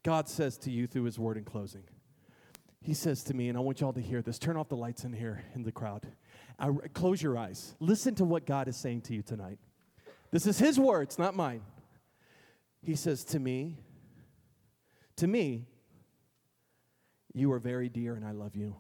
God 0.03 0.29
says 0.29 0.59
to 0.59 0.71
you 0.71 0.87
through 0.87 1.05
his 1.05 1.19
word 1.19 1.37
in 1.37 1.45
closing. 1.45 1.85
He 2.83 2.95
says 2.95 3.23
to 3.25 3.35
me, 3.35 3.49
and 3.49 3.59
I 3.59 3.61
want 3.61 3.81
y'all 3.81 3.93
to 3.93 4.01
hear 4.01 4.23
this 4.23 4.39
turn 4.39 4.57
off 4.57 4.69
the 4.69 4.77
lights 4.77 5.05
in 5.05 5.13
here 5.13 5.45
in 5.55 5.63
the 5.63 5.71
crowd. 5.71 6.07
I, 6.59 6.71
close 6.95 7.23
your 7.23 7.37
eyes. 7.37 7.75
Listen 7.79 8.15
to 8.17 8.25
what 8.25 8.47
God 8.47 8.69
is 8.69 8.77
saying 8.77 9.03
to 9.03 9.15
you 9.15 9.23
tonight. 9.23 9.59
This 10.31 10.47
is 10.47 10.59
his 10.59 10.79
words, 10.79 11.19
not 11.19 11.37
mine. 11.37 11.61
He 12.83 12.95
says 12.95 13.25
to 13.27 13.39
me, 13.39 13.77
To 15.17 15.27
me, 15.27 15.67
you 17.33 17.53
are 17.53 17.59
very 17.59 17.89
dear 17.89 18.15
and 18.15 18.25
I 18.25 18.33
love 18.33 18.57
you. 18.57 18.77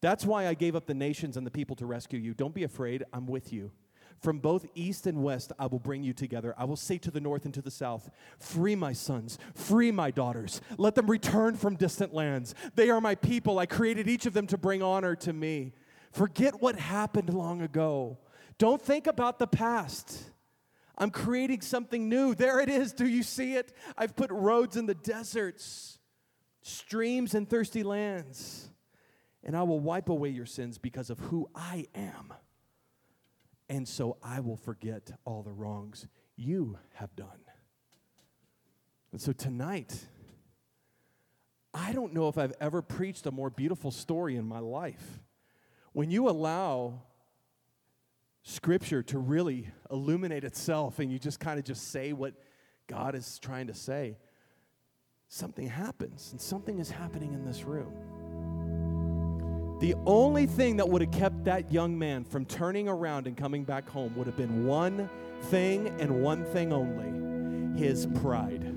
That's 0.00 0.24
why 0.24 0.46
I 0.46 0.54
gave 0.54 0.76
up 0.76 0.86
the 0.86 0.94
nations 0.94 1.36
and 1.36 1.46
the 1.46 1.50
people 1.50 1.74
to 1.76 1.86
rescue 1.86 2.18
you. 2.18 2.34
Don't 2.34 2.54
be 2.54 2.62
afraid, 2.62 3.04
I'm 3.12 3.26
with 3.26 3.52
you. 3.52 3.72
From 4.20 4.38
both 4.38 4.66
east 4.74 5.06
and 5.06 5.22
west, 5.22 5.52
I 5.58 5.66
will 5.66 5.78
bring 5.78 6.02
you 6.02 6.12
together. 6.12 6.54
I 6.58 6.64
will 6.64 6.76
say 6.76 6.98
to 6.98 7.10
the 7.10 7.20
north 7.20 7.44
and 7.44 7.54
to 7.54 7.62
the 7.62 7.70
south, 7.70 8.10
Free 8.38 8.74
my 8.74 8.92
sons, 8.92 9.38
free 9.54 9.92
my 9.92 10.10
daughters. 10.10 10.60
Let 10.76 10.94
them 10.94 11.08
return 11.08 11.54
from 11.54 11.76
distant 11.76 12.12
lands. 12.12 12.54
They 12.74 12.90
are 12.90 13.00
my 13.00 13.14
people. 13.14 13.58
I 13.58 13.66
created 13.66 14.08
each 14.08 14.26
of 14.26 14.34
them 14.34 14.46
to 14.48 14.58
bring 14.58 14.82
honor 14.82 15.14
to 15.16 15.32
me. 15.32 15.72
Forget 16.10 16.60
what 16.60 16.78
happened 16.78 17.32
long 17.32 17.62
ago. 17.62 18.18
Don't 18.58 18.82
think 18.82 19.06
about 19.06 19.38
the 19.38 19.46
past. 19.46 20.30
I'm 20.98 21.10
creating 21.10 21.60
something 21.60 22.08
new. 22.08 22.34
There 22.34 22.60
it 22.60 22.68
is. 22.68 22.92
Do 22.92 23.06
you 23.06 23.22
see 23.22 23.54
it? 23.54 23.72
I've 23.96 24.16
put 24.16 24.30
roads 24.32 24.76
in 24.76 24.86
the 24.86 24.96
deserts, 24.96 26.00
streams 26.62 27.34
in 27.34 27.46
thirsty 27.46 27.84
lands, 27.84 28.68
and 29.44 29.56
I 29.56 29.62
will 29.62 29.78
wipe 29.78 30.08
away 30.08 30.30
your 30.30 30.44
sins 30.44 30.76
because 30.76 31.08
of 31.08 31.20
who 31.20 31.48
I 31.54 31.86
am. 31.94 32.34
And 33.68 33.86
so 33.86 34.16
I 34.22 34.40
will 34.40 34.56
forget 34.56 35.12
all 35.24 35.42
the 35.42 35.52
wrongs 35.52 36.08
you 36.36 36.78
have 36.94 37.14
done. 37.14 37.44
And 39.12 39.20
so 39.20 39.32
tonight, 39.32 40.06
I 41.72 41.92
don't 41.92 42.12
know 42.12 42.28
if 42.28 42.36
I've 42.36 42.54
ever 42.60 42.82
preached 42.82 43.26
a 43.26 43.30
more 43.30 43.50
beautiful 43.50 43.90
story 43.90 44.36
in 44.36 44.46
my 44.46 44.58
life. 44.58 45.20
When 45.92 46.10
you 46.10 46.28
allow 46.28 47.02
scripture 48.48 49.02
to 49.02 49.18
really 49.18 49.68
illuminate 49.90 50.42
itself 50.42 50.98
and 51.00 51.12
you 51.12 51.18
just 51.18 51.38
kind 51.38 51.58
of 51.58 51.66
just 51.66 51.90
say 51.90 52.14
what 52.14 52.32
God 52.86 53.14
is 53.14 53.38
trying 53.38 53.66
to 53.66 53.74
say, 53.74 54.16
something 55.28 55.66
happens 55.66 56.30
and 56.32 56.40
something 56.40 56.78
is 56.78 56.90
happening 56.90 57.34
in 57.34 57.44
this 57.44 57.64
room. 57.64 57.92
The 59.80 59.94
only 60.06 60.46
thing 60.46 60.78
that 60.78 60.88
would 60.88 61.02
have 61.02 61.12
kept 61.12 61.44
that 61.44 61.70
young 61.70 61.98
man 61.98 62.24
from 62.24 62.46
turning 62.46 62.88
around 62.88 63.26
and 63.26 63.36
coming 63.36 63.64
back 63.64 63.88
home 63.88 64.16
would 64.16 64.26
have 64.26 64.36
been 64.36 64.64
one 64.64 65.10
thing 65.42 65.88
and 66.00 66.22
one 66.22 66.44
thing 66.46 66.72
only 66.72 67.78
his 67.78 68.06
pride. 68.22 68.67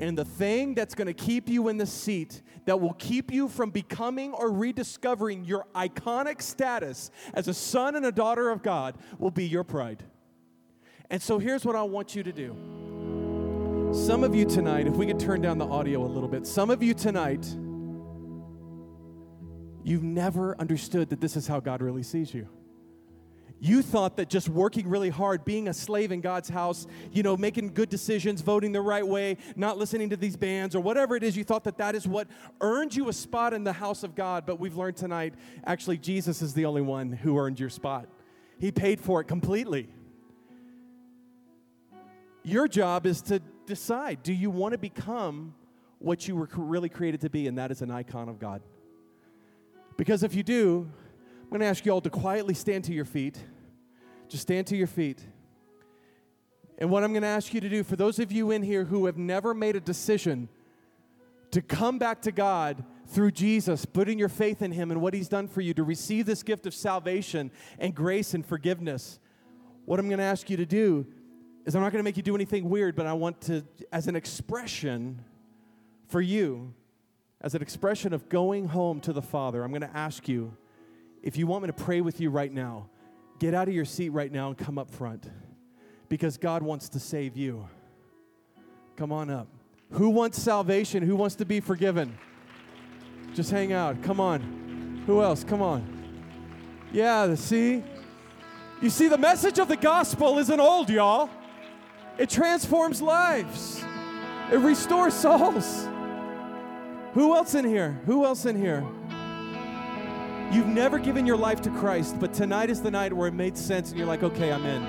And 0.00 0.18
the 0.18 0.24
thing 0.24 0.74
that's 0.74 0.94
going 0.94 1.06
to 1.06 1.14
keep 1.14 1.48
you 1.48 1.68
in 1.68 1.76
the 1.76 1.86
seat, 1.86 2.42
that 2.64 2.80
will 2.80 2.94
keep 2.94 3.32
you 3.32 3.48
from 3.48 3.70
becoming 3.70 4.32
or 4.32 4.50
rediscovering 4.50 5.44
your 5.44 5.66
iconic 5.74 6.42
status 6.42 7.10
as 7.32 7.46
a 7.46 7.54
son 7.54 7.94
and 7.94 8.04
a 8.04 8.12
daughter 8.12 8.50
of 8.50 8.62
God, 8.62 8.96
will 9.18 9.30
be 9.30 9.46
your 9.46 9.64
pride. 9.64 10.02
And 11.10 11.22
so 11.22 11.38
here's 11.38 11.64
what 11.64 11.76
I 11.76 11.82
want 11.82 12.16
you 12.16 12.22
to 12.22 12.32
do. 12.32 12.56
Some 13.94 14.24
of 14.24 14.34
you 14.34 14.44
tonight, 14.44 14.88
if 14.88 14.94
we 14.94 15.06
could 15.06 15.20
turn 15.20 15.40
down 15.40 15.58
the 15.58 15.66
audio 15.66 16.04
a 16.04 16.08
little 16.08 16.28
bit, 16.28 16.46
some 16.46 16.70
of 16.70 16.82
you 16.82 16.94
tonight, 16.94 17.46
you've 19.84 20.02
never 20.02 20.58
understood 20.60 21.10
that 21.10 21.20
this 21.20 21.36
is 21.36 21.46
how 21.46 21.60
God 21.60 21.80
really 21.80 22.02
sees 22.02 22.34
you. 22.34 22.48
You 23.60 23.82
thought 23.82 24.16
that 24.16 24.28
just 24.28 24.48
working 24.48 24.88
really 24.88 25.08
hard, 25.08 25.44
being 25.44 25.68
a 25.68 25.74
slave 25.74 26.12
in 26.12 26.20
God's 26.20 26.48
house, 26.48 26.86
you 27.12 27.22
know, 27.22 27.36
making 27.36 27.72
good 27.72 27.88
decisions, 27.88 28.42
voting 28.42 28.72
the 28.72 28.80
right 28.80 29.06
way, 29.06 29.38
not 29.56 29.78
listening 29.78 30.10
to 30.10 30.16
these 30.16 30.36
bands 30.36 30.74
or 30.74 30.80
whatever 30.80 31.16
it 31.16 31.22
is, 31.22 31.36
you 31.36 31.44
thought 31.44 31.64
that 31.64 31.78
that 31.78 31.94
is 31.94 32.06
what 32.06 32.28
earned 32.60 32.94
you 32.94 33.08
a 33.08 33.12
spot 33.12 33.54
in 33.54 33.64
the 33.64 33.72
house 33.72 34.02
of 34.02 34.14
God. 34.14 34.44
But 34.44 34.60
we've 34.60 34.76
learned 34.76 34.96
tonight 34.96 35.34
actually, 35.64 35.98
Jesus 35.98 36.42
is 36.42 36.52
the 36.52 36.66
only 36.66 36.82
one 36.82 37.12
who 37.12 37.38
earned 37.38 37.58
your 37.58 37.70
spot. 37.70 38.08
He 38.58 38.70
paid 38.70 39.00
for 39.00 39.20
it 39.20 39.24
completely. 39.24 39.88
Your 42.42 42.68
job 42.68 43.06
is 43.06 43.22
to 43.22 43.40
decide 43.66 44.22
do 44.22 44.32
you 44.32 44.50
want 44.50 44.72
to 44.72 44.78
become 44.78 45.54
what 45.98 46.28
you 46.28 46.36
were 46.36 46.48
really 46.54 46.90
created 46.90 47.22
to 47.22 47.30
be, 47.30 47.46
and 47.48 47.56
that 47.56 47.70
is 47.70 47.80
an 47.80 47.90
icon 47.90 48.28
of 48.28 48.38
God? 48.38 48.60
Because 49.96 50.22
if 50.22 50.34
you 50.34 50.42
do, 50.42 50.90
I'm 51.44 51.50
going 51.50 51.60
to 51.60 51.66
ask 51.66 51.84
you 51.86 51.92
all 51.92 52.00
to 52.00 52.10
quietly 52.10 52.54
stand 52.54 52.84
to 52.84 52.92
your 52.92 53.04
feet. 53.04 53.38
Just 54.28 54.42
stand 54.42 54.66
to 54.68 54.76
your 54.76 54.86
feet. 54.86 55.24
And 56.78 56.90
what 56.90 57.04
I'm 57.04 57.12
going 57.12 57.22
to 57.22 57.28
ask 57.28 57.54
you 57.54 57.60
to 57.60 57.68
do, 57.68 57.84
for 57.84 57.96
those 57.96 58.18
of 58.18 58.32
you 58.32 58.50
in 58.50 58.62
here 58.62 58.84
who 58.84 59.06
have 59.06 59.16
never 59.16 59.54
made 59.54 59.76
a 59.76 59.80
decision 59.80 60.48
to 61.52 61.62
come 61.62 61.98
back 61.98 62.22
to 62.22 62.32
God 62.32 62.84
through 63.06 63.30
Jesus, 63.30 63.84
putting 63.84 64.18
your 64.18 64.28
faith 64.28 64.62
in 64.62 64.72
Him 64.72 64.90
and 64.90 65.00
what 65.00 65.14
He's 65.14 65.28
done 65.28 65.46
for 65.46 65.60
you, 65.60 65.74
to 65.74 65.84
receive 65.84 66.26
this 66.26 66.42
gift 66.42 66.66
of 66.66 66.74
salvation 66.74 67.52
and 67.78 67.94
grace 67.94 68.34
and 68.34 68.44
forgiveness, 68.44 69.20
what 69.84 70.00
I'm 70.00 70.08
going 70.08 70.18
to 70.18 70.24
ask 70.24 70.50
you 70.50 70.56
to 70.56 70.66
do 70.66 71.06
is 71.64 71.76
I'm 71.76 71.82
not 71.82 71.92
going 71.92 72.00
to 72.00 72.04
make 72.04 72.16
you 72.16 72.22
do 72.22 72.34
anything 72.34 72.68
weird, 72.68 72.96
but 72.96 73.06
I 73.06 73.12
want 73.12 73.40
to, 73.42 73.64
as 73.92 74.08
an 74.08 74.16
expression 74.16 75.22
for 76.08 76.20
you, 76.20 76.74
as 77.40 77.54
an 77.54 77.62
expression 77.62 78.12
of 78.12 78.28
going 78.28 78.66
home 78.66 79.00
to 79.00 79.12
the 79.12 79.22
Father, 79.22 79.62
I'm 79.62 79.70
going 79.70 79.82
to 79.82 79.96
ask 79.96 80.26
you 80.26 80.56
if 81.24 81.38
you 81.38 81.46
want 81.46 81.62
me 81.62 81.68
to 81.68 81.72
pray 81.72 82.02
with 82.02 82.20
you 82.20 82.28
right 82.28 82.52
now, 82.52 82.90
get 83.38 83.54
out 83.54 83.66
of 83.66 83.72
your 83.72 83.86
seat 83.86 84.10
right 84.10 84.30
now 84.30 84.48
and 84.48 84.58
come 84.58 84.76
up 84.76 84.90
front 84.90 85.26
because 86.10 86.36
God 86.36 86.62
wants 86.62 86.90
to 86.90 87.00
save 87.00 87.34
you. 87.34 87.66
Come 88.96 89.10
on 89.10 89.30
up. 89.30 89.48
Who 89.92 90.10
wants 90.10 90.40
salvation? 90.40 91.02
Who 91.02 91.16
wants 91.16 91.36
to 91.36 91.46
be 91.46 91.60
forgiven? 91.60 92.18
Just 93.32 93.50
hang 93.50 93.72
out. 93.72 94.02
Come 94.02 94.20
on. 94.20 95.02
Who 95.06 95.22
else? 95.22 95.44
Come 95.44 95.62
on. 95.62 95.82
Yeah, 96.92 97.34
see? 97.36 97.82
You 98.82 98.90
see, 98.90 99.08
the 99.08 99.16
message 99.16 99.58
of 99.58 99.68
the 99.68 99.78
gospel 99.78 100.38
isn't 100.38 100.60
old, 100.60 100.90
y'all. 100.90 101.30
It 102.18 102.28
transforms 102.28 103.00
lives, 103.00 103.82
it 104.52 104.58
restores 104.58 105.14
souls. 105.14 105.88
Who 107.14 107.34
else 107.34 107.54
in 107.54 107.64
here? 107.64 107.98
Who 108.04 108.26
else 108.26 108.44
in 108.44 108.60
here? 108.60 108.84
You've 110.54 110.68
never 110.68 111.00
given 111.00 111.26
your 111.26 111.36
life 111.36 111.60
to 111.62 111.70
Christ, 111.70 112.20
but 112.20 112.32
tonight 112.32 112.70
is 112.70 112.80
the 112.80 112.90
night 112.90 113.12
where 113.12 113.26
it 113.26 113.34
made 113.34 113.58
sense 113.58 113.90
and 113.90 113.98
you're 113.98 114.06
like, 114.06 114.22
okay, 114.22 114.52
I'm 114.52 114.64
in. 114.64 114.82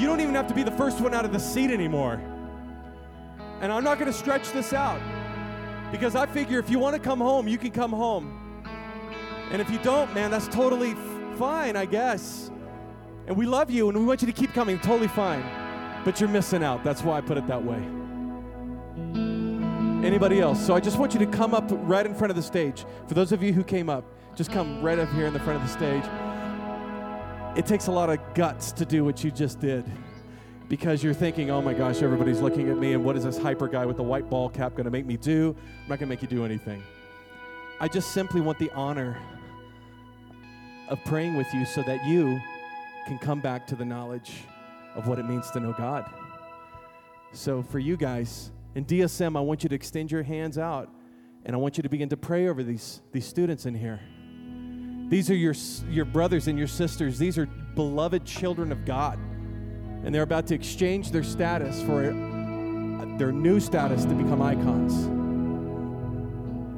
You 0.00 0.06
don't 0.06 0.20
even 0.20 0.36
have 0.36 0.46
to 0.46 0.54
be 0.54 0.62
the 0.62 0.70
first 0.70 1.00
one 1.00 1.12
out 1.14 1.24
of 1.24 1.32
the 1.32 1.40
seat 1.40 1.72
anymore. 1.72 2.22
And 3.60 3.72
I'm 3.72 3.82
not 3.82 3.98
going 3.98 4.06
to 4.06 4.16
stretch 4.16 4.52
this 4.52 4.72
out 4.72 5.00
because 5.90 6.14
I 6.14 6.26
figure 6.26 6.60
if 6.60 6.70
you 6.70 6.78
want 6.78 6.94
to 6.94 7.02
come 7.02 7.18
home, 7.18 7.48
you 7.48 7.58
can 7.58 7.72
come 7.72 7.90
home. 7.90 8.62
And 9.50 9.60
if 9.60 9.68
you 9.68 9.78
don't, 9.78 10.14
man, 10.14 10.30
that's 10.30 10.46
totally 10.46 10.92
f- 10.92 11.38
fine, 11.38 11.74
I 11.74 11.84
guess. 11.84 12.48
And 13.26 13.36
we 13.36 13.46
love 13.46 13.72
you 13.72 13.88
and 13.88 13.98
we 13.98 14.04
want 14.04 14.22
you 14.22 14.26
to 14.26 14.32
keep 14.32 14.54
coming, 14.54 14.78
totally 14.78 15.08
fine. 15.08 15.42
But 16.04 16.20
you're 16.20 16.30
missing 16.30 16.62
out. 16.62 16.84
That's 16.84 17.02
why 17.02 17.18
I 17.18 17.20
put 17.20 17.36
it 17.36 17.48
that 17.48 17.64
way. 17.64 17.82
Anybody 20.06 20.40
else? 20.40 20.64
So 20.64 20.72
I 20.72 20.78
just 20.78 21.00
want 21.00 21.14
you 21.14 21.18
to 21.18 21.26
come 21.26 21.52
up 21.52 21.64
right 21.68 22.06
in 22.06 22.14
front 22.14 22.30
of 22.30 22.36
the 22.36 22.42
stage. 22.44 22.84
For 23.08 23.14
those 23.14 23.32
of 23.32 23.42
you 23.42 23.52
who 23.52 23.64
came 23.64 23.90
up, 23.90 24.04
just 24.38 24.52
come 24.52 24.80
right 24.80 25.00
up 25.00 25.12
here 25.14 25.26
in 25.26 25.32
the 25.32 25.40
front 25.40 25.60
of 25.60 25.68
the 25.68 25.74
stage. 25.74 26.04
It 27.58 27.66
takes 27.66 27.88
a 27.88 27.90
lot 27.90 28.08
of 28.08 28.20
guts 28.34 28.70
to 28.70 28.84
do 28.84 29.04
what 29.04 29.24
you 29.24 29.32
just 29.32 29.58
did 29.58 29.84
because 30.68 31.02
you're 31.02 31.12
thinking, 31.12 31.50
oh 31.50 31.60
my 31.60 31.74
gosh, 31.74 32.02
everybody's 32.02 32.40
looking 32.40 32.70
at 32.70 32.78
me, 32.78 32.92
and 32.92 33.04
what 33.04 33.16
is 33.16 33.24
this 33.24 33.36
hyper 33.36 33.66
guy 33.66 33.84
with 33.84 33.96
the 33.96 34.02
white 34.04 34.30
ball 34.30 34.48
cap 34.48 34.76
going 34.76 34.84
to 34.84 34.92
make 34.92 35.06
me 35.06 35.16
do? 35.16 35.56
I'm 35.58 35.88
not 35.88 35.98
going 35.98 36.06
to 36.06 36.06
make 36.06 36.22
you 36.22 36.28
do 36.28 36.44
anything. 36.44 36.84
I 37.80 37.88
just 37.88 38.12
simply 38.12 38.40
want 38.40 38.60
the 38.60 38.70
honor 38.74 39.20
of 40.88 41.04
praying 41.04 41.36
with 41.36 41.52
you 41.52 41.66
so 41.66 41.82
that 41.82 42.06
you 42.06 42.38
can 43.08 43.18
come 43.18 43.40
back 43.40 43.66
to 43.66 43.74
the 43.74 43.84
knowledge 43.84 44.44
of 44.94 45.08
what 45.08 45.18
it 45.18 45.24
means 45.24 45.50
to 45.50 45.58
know 45.58 45.74
God. 45.76 46.08
So, 47.32 47.60
for 47.60 47.80
you 47.80 47.96
guys, 47.96 48.52
in 48.76 48.84
DSM, 48.84 49.36
I 49.36 49.40
want 49.40 49.64
you 49.64 49.68
to 49.68 49.74
extend 49.74 50.12
your 50.12 50.22
hands 50.22 50.58
out 50.58 50.88
and 51.44 51.56
I 51.56 51.58
want 51.58 51.76
you 51.76 51.82
to 51.82 51.88
begin 51.88 52.08
to 52.10 52.16
pray 52.16 52.46
over 52.46 52.62
these, 52.62 53.00
these 53.10 53.26
students 53.26 53.66
in 53.66 53.74
here. 53.74 53.98
These 55.08 55.30
are 55.30 55.34
your, 55.34 55.54
your 55.88 56.04
brothers 56.04 56.48
and 56.48 56.58
your 56.58 56.68
sisters. 56.68 57.18
These 57.18 57.38
are 57.38 57.46
beloved 57.46 58.24
children 58.24 58.72
of 58.72 58.84
God. 58.84 59.18
And 60.04 60.14
they're 60.14 60.22
about 60.22 60.46
to 60.48 60.54
exchange 60.54 61.10
their 61.10 61.24
status 61.24 61.80
for 61.82 62.02
their 63.18 63.32
new 63.32 63.58
status 63.58 64.04
to 64.04 64.14
become 64.14 64.40
icons. 64.40 64.94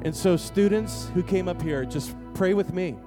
And 0.03 0.15
so, 0.15 0.35
students 0.35 1.07
who 1.13 1.21
came 1.21 1.47
up 1.47 1.61
here, 1.61 1.85
just 1.85 2.15
pray 2.33 2.55
with 2.55 2.73
me. 2.73 2.97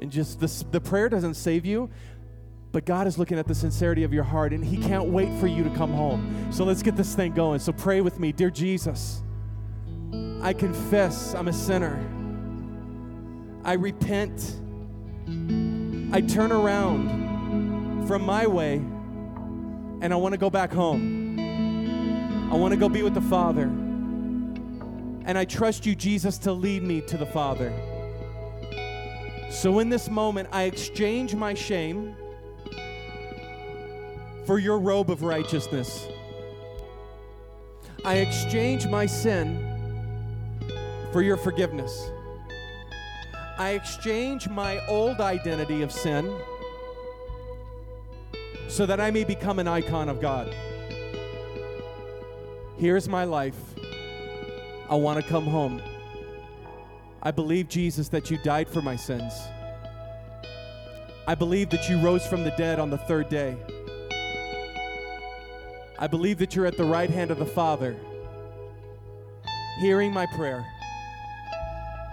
And 0.00 0.12
just 0.12 0.38
this, 0.38 0.64
the 0.70 0.80
prayer 0.80 1.08
doesn't 1.08 1.34
save 1.34 1.66
you, 1.66 1.90
but 2.70 2.84
God 2.84 3.08
is 3.08 3.18
looking 3.18 3.38
at 3.38 3.48
the 3.48 3.54
sincerity 3.54 4.04
of 4.04 4.12
your 4.12 4.22
heart, 4.22 4.52
and 4.52 4.64
He 4.64 4.76
can't 4.76 5.06
wait 5.06 5.28
for 5.40 5.48
you 5.48 5.64
to 5.64 5.70
come 5.70 5.92
home. 5.92 6.52
So 6.52 6.64
let's 6.64 6.82
get 6.82 6.94
this 6.96 7.16
thing 7.16 7.32
going. 7.32 7.58
So 7.58 7.72
pray 7.72 8.00
with 8.00 8.20
me. 8.20 8.30
Dear 8.30 8.50
Jesus, 8.50 9.22
I 10.40 10.52
confess 10.52 11.34
I'm 11.34 11.48
a 11.48 11.52
sinner. 11.52 12.17
I 13.68 13.74
repent. 13.74 14.56
I 16.10 16.22
turn 16.22 16.52
around 16.52 18.08
from 18.08 18.22
my 18.22 18.46
way 18.46 18.76
and 18.76 20.10
I 20.10 20.16
want 20.16 20.32
to 20.32 20.38
go 20.38 20.48
back 20.48 20.72
home. 20.72 21.38
I 22.50 22.56
want 22.56 22.72
to 22.72 22.80
go 22.80 22.88
be 22.88 23.02
with 23.02 23.12
the 23.12 23.20
Father. 23.20 23.64
And 23.64 25.36
I 25.36 25.44
trust 25.44 25.84
you, 25.84 25.94
Jesus, 25.94 26.38
to 26.38 26.52
lead 26.52 26.82
me 26.82 27.02
to 27.02 27.18
the 27.18 27.26
Father. 27.26 27.70
So 29.50 29.80
in 29.80 29.90
this 29.90 30.08
moment, 30.08 30.48
I 30.50 30.62
exchange 30.62 31.34
my 31.34 31.52
shame 31.52 32.16
for 34.46 34.58
your 34.58 34.78
robe 34.78 35.10
of 35.10 35.22
righteousness. 35.22 36.08
I 38.02 38.14
exchange 38.14 38.86
my 38.86 39.04
sin 39.04 39.62
for 41.12 41.20
your 41.20 41.36
forgiveness. 41.36 42.10
I 43.58 43.70
exchange 43.70 44.48
my 44.48 44.86
old 44.86 45.20
identity 45.20 45.82
of 45.82 45.90
sin 45.90 46.32
so 48.68 48.86
that 48.86 49.00
I 49.00 49.10
may 49.10 49.24
become 49.24 49.58
an 49.58 49.66
icon 49.66 50.08
of 50.08 50.20
God. 50.20 50.54
Here's 52.76 53.08
my 53.08 53.24
life. 53.24 53.56
I 54.88 54.94
want 54.94 55.20
to 55.20 55.28
come 55.28 55.44
home. 55.44 55.82
I 57.20 57.32
believe, 57.32 57.68
Jesus, 57.68 58.08
that 58.10 58.30
you 58.30 58.38
died 58.38 58.68
for 58.68 58.80
my 58.80 58.94
sins. 58.94 59.34
I 61.26 61.34
believe 61.34 61.68
that 61.70 61.88
you 61.88 61.98
rose 61.98 62.24
from 62.24 62.44
the 62.44 62.52
dead 62.52 62.78
on 62.78 62.90
the 62.90 62.98
third 62.98 63.28
day. 63.28 63.56
I 65.98 66.06
believe 66.06 66.38
that 66.38 66.54
you're 66.54 66.66
at 66.66 66.76
the 66.76 66.84
right 66.84 67.10
hand 67.10 67.32
of 67.32 67.40
the 67.40 67.46
Father, 67.46 67.96
hearing 69.80 70.12
my 70.12 70.26
prayer 70.26 70.64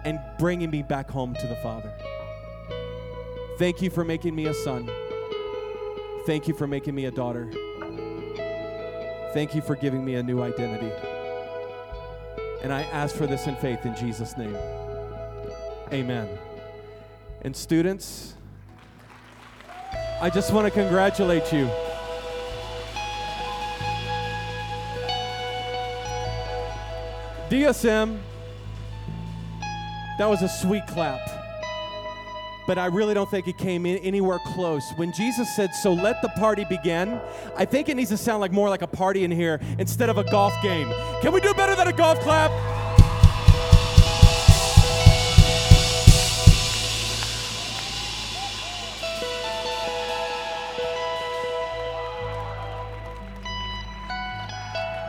and 0.05 0.19
bringing 0.37 0.69
me 0.69 0.83
back 0.83 1.09
home 1.09 1.33
to 1.33 1.47
the 1.47 1.55
Father. 1.57 1.91
Thank 3.57 3.81
you 3.81 3.89
for 3.89 4.05
making 4.05 4.35
me 4.35 4.45
a 4.45 4.53
son. 4.53 4.89
Thank 6.25 6.47
you 6.47 6.53
for 6.53 6.67
making 6.67 6.95
me 6.95 7.05
a 7.05 7.11
daughter. 7.11 7.51
Thank 9.33 9.53
you 9.53 9.61
for 9.61 9.75
giving 9.75 10.05
me 10.05 10.15
a 10.15 10.23
new 10.23 10.41
identity. 10.41 10.91
And 12.63 12.71
I 12.71 12.83
ask 12.83 13.15
for 13.15 13.27
this 13.27 13.47
in 13.47 13.55
faith 13.57 13.85
in 13.85 13.95
Jesus' 13.95 14.37
name. 14.37 14.55
Amen. 15.91 16.29
And 17.41 17.55
students, 17.55 18.35
I 20.21 20.29
just 20.29 20.53
want 20.53 20.65
to 20.65 20.71
congratulate 20.71 21.51
you. 21.51 21.69
DSM 27.49 28.19
that 30.17 30.29
was 30.29 30.41
a 30.41 30.49
sweet 30.49 30.87
clap. 30.87 31.19
But 32.67 32.77
I 32.79 32.87
really 32.87 33.13
don't 33.13 33.29
think 33.29 33.47
it 33.47 33.57
came 33.57 33.85
in 33.85 33.97
anywhere 33.97 34.39
close. 34.39 34.91
When 34.95 35.11
Jesus 35.11 35.53
said, 35.55 35.75
So 35.75 35.93
let 35.93 36.21
the 36.21 36.29
party 36.29 36.65
begin, 36.65 37.19
I 37.55 37.65
think 37.65 37.89
it 37.89 37.95
needs 37.95 38.09
to 38.09 38.17
sound 38.17 38.41
like 38.41 38.51
more 38.51 38.69
like 38.69 38.81
a 38.81 38.87
party 38.87 39.23
in 39.23 39.31
here 39.31 39.59
instead 39.77 40.09
of 40.09 40.17
a 40.17 40.23
golf 40.23 40.53
game. 40.63 40.91
Can 41.21 41.31
we 41.31 41.41
do 41.41 41.53
better 41.53 41.75
than 41.75 41.87
a 41.87 41.93
golf 41.93 42.19
clap? 42.21 42.51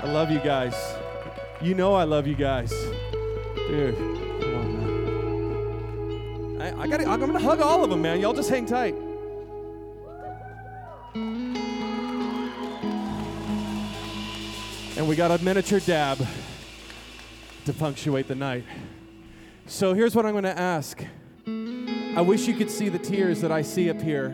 I 0.03 0.09
love 0.09 0.31
you 0.31 0.41
guys. 0.41 0.75
You 1.63 1.75
know 1.75 1.95
I 1.95 2.05
love 2.05 2.27
you 2.27 2.35
guys. 2.35 2.71
Dude. 3.69 4.16
I 6.87 6.89
gotta, 6.89 7.09
I'm 7.09 7.19
gonna 7.19 7.41
hug 7.41 7.61
all 7.61 7.83
of 7.83 7.91
them, 7.91 8.01
man. 8.01 8.21
Y'all 8.21 8.33
just 8.33 8.49
hang 8.49 8.65
tight. 8.65 8.95
And 14.97 15.09
we 15.09 15.17
got 15.17 15.33
a 15.33 15.43
miniature 15.43 15.81
dab 15.81 16.25
to 17.65 17.73
punctuate 17.73 18.29
the 18.29 18.37
night. 18.37 18.63
So 19.67 19.95
here's 19.95 20.15
what 20.15 20.27
I'm 20.27 20.33
going 20.33 20.45
to 20.45 20.57
ask. 20.57 21.05
I 21.49 22.21
wish 22.21 22.47
you 22.47 22.55
could 22.55 22.71
see 22.71 22.89
the 22.89 23.01
tears 23.01 23.41
that 23.41 23.51
I 23.51 23.63
see 23.63 23.91
up 23.91 24.01
here 24.01 24.33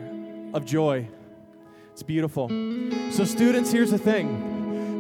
of 0.53 0.67
joy. 0.67 1.09
It's 1.93 2.03
beautiful. 2.03 2.51
So, 3.11 3.25
students, 3.25 3.73
here's 3.73 3.93
the 3.93 3.99
thing 3.99 4.52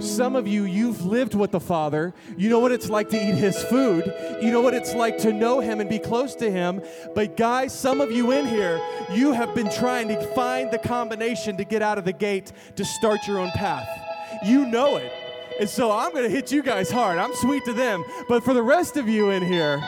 some 0.02 0.34
of 0.34 0.48
you, 0.48 0.64
you've 0.64 1.06
lived 1.06 1.34
with 1.34 1.52
the 1.52 1.60
Father. 1.60 2.12
You 2.36 2.50
know 2.50 2.58
what 2.58 2.72
it's 2.72 2.90
like 2.90 3.08
to 3.10 3.16
eat 3.16 3.36
His 3.36 3.62
food. 3.62 4.12
You 4.42 4.50
know 4.50 4.60
what 4.60 4.74
it's 4.74 4.94
like 4.94 5.16
to 5.18 5.32
know 5.32 5.60
Him 5.60 5.80
and 5.80 5.88
be 5.88 6.00
close 6.00 6.34
to 6.36 6.50
Him. 6.50 6.82
But, 7.14 7.36
guys, 7.36 7.78
some 7.78 8.00
of 8.00 8.10
you 8.10 8.32
in 8.32 8.46
here, 8.46 8.80
you 9.12 9.32
have 9.32 9.54
been 9.54 9.70
trying 9.70 10.08
to 10.08 10.20
find 10.34 10.72
the 10.72 10.78
combination 10.78 11.56
to 11.56 11.64
get 11.64 11.82
out 11.82 11.98
of 11.98 12.04
the 12.04 12.12
gate 12.12 12.52
to 12.74 12.84
start 12.84 13.28
your 13.28 13.38
own 13.38 13.50
path. 13.52 13.88
You 14.44 14.66
know 14.66 14.96
it. 14.96 15.12
And 15.60 15.68
so 15.68 15.92
I'm 15.92 16.10
going 16.10 16.24
to 16.24 16.30
hit 16.30 16.50
you 16.50 16.62
guys 16.62 16.90
hard. 16.90 17.18
I'm 17.18 17.34
sweet 17.36 17.64
to 17.66 17.72
them. 17.72 18.04
But 18.28 18.42
for 18.42 18.54
the 18.54 18.62
rest 18.62 18.96
of 18.96 19.08
you 19.08 19.30
in 19.30 19.44
here, 19.44 19.80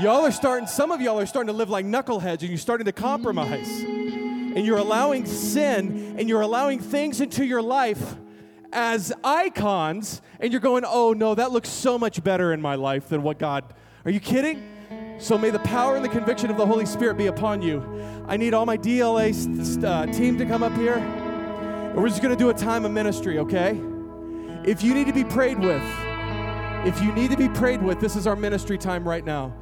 y'all 0.00 0.24
are 0.24 0.30
starting, 0.30 0.68
some 0.68 0.92
of 0.92 1.00
y'all 1.00 1.18
are 1.18 1.26
starting 1.26 1.48
to 1.48 1.56
live 1.56 1.70
like 1.70 1.86
knuckleheads 1.86 2.40
and 2.40 2.50
you're 2.50 2.58
starting 2.58 2.84
to 2.84 2.92
compromise. 2.92 3.82
And 3.82 4.64
you're 4.64 4.78
allowing 4.78 5.26
sin 5.26 6.14
and 6.16 6.28
you're 6.28 6.42
allowing 6.42 6.78
things 6.78 7.20
into 7.20 7.44
your 7.44 7.62
life 7.62 8.14
as 8.74 9.12
icons. 9.22 10.20
And 10.40 10.52
you're 10.52 10.60
going, 10.60 10.84
oh 10.86 11.14
no, 11.14 11.34
that 11.34 11.52
looks 11.52 11.70
so 11.70 11.98
much 11.98 12.22
better 12.22 12.52
in 12.52 12.60
my 12.60 12.74
life 12.74 13.08
than 13.08 13.22
what 13.22 13.38
God. 13.38 13.64
Are 14.04 14.10
you 14.10 14.20
kidding? 14.20 14.70
So 15.18 15.38
may 15.38 15.50
the 15.50 15.60
power 15.60 15.96
and 15.96 16.04
the 16.04 16.08
conviction 16.10 16.50
of 16.50 16.56
the 16.56 16.66
Holy 16.66 16.84
Spirit 16.84 17.16
be 17.16 17.28
upon 17.28 17.62
you. 17.62 17.82
I 18.26 18.36
need 18.36 18.52
all 18.52 18.66
my 18.66 18.76
DLA 18.76 19.84
uh, 19.84 20.12
team 20.12 20.36
to 20.38 20.44
come 20.44 20.62
up 20.62 20.74
here. 20.74 20.98
We're 21.94 22.08
just 22.08 22.20
going 22.20 22.36
to 22.36 22.38
do 22.38 22.50
a 22.50 22.54
time 22.54 22.84
of 22.84 22.90
ministry, 22.90 23.38
okay? 23.38 23.80
If 24.64 24.82
you 24.82 24.92
need 24.92 25.06
to 25.06 25.12
be 25.12 25.24
prayed 25.24 25.58
with, 25.58 25.82
if 26.84 27.00
you 27.00 27.12
need 27.12 27.30
to 27.30 27.36
be 27.36 27.48
prayed 27.48 27.80
with, 27.80 28.00
this 28.00 28.16
is 28.16 28.26
our 28.26 28.36
ministry 28.36 28.76
time 28.76 29.08
right 29.08 29.24
now. 29.24 29.54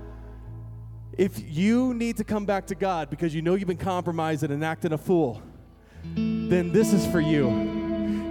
If 1.18 1.38
you 1.44 1.92
need 1.92 2.16
to 2.16 2.24
come 2.24 2.46
back 2.46 2.66
to 2.68 2.74
God 2.74 3.10
because 3.10 3.34
you 3.34 3.42
know 3.42 3.54
you've 3.54 3.68
been 3.68 3.76
compromised 3.76 4.42
and 4.44 4.64
acting 4.64 4.92
a 4.92 4.98
fool, 4.98 5.42
then 6.14 6.72
this 6.72 6.94
is 6.94 7.06
for 7.06 7.20
you. 7.20 7.82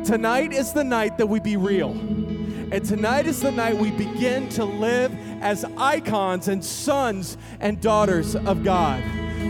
Tonight 0.05 0.53
is 0.53 0.73
the 0.73 0.83
night 0.83 1.17
that 1.17 1.27
we 1.27 1.39
be 1.39 1.57
real. 1.57 1.91
And 1.91 2.85
tonight 2.85 3.25
is 3.25 3.41
the 3.41 3.51
night 3.51 3.75
we 3.75 3.91
begin 3.91 4.47
to 4.49 4.63
live 4.63 5.13
as 5.41 5.65
icons 5.77 6.47
and 6.47 6.63
sons 6.63 7.37
and 7.59 7.81
daughters 7.81 8.35
of 8.35 8.63
God. 8.63 9.03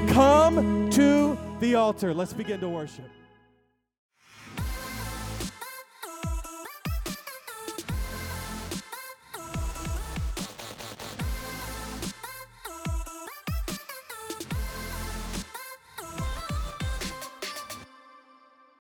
Come 0.09 0.89
to 0.91 1.37
the 1.59 1.75
altar. 1.75 2.13
Let's 2.13 2.33
begin 2.33 2.59
to 2.61 2.69
worship. 2.69 3.10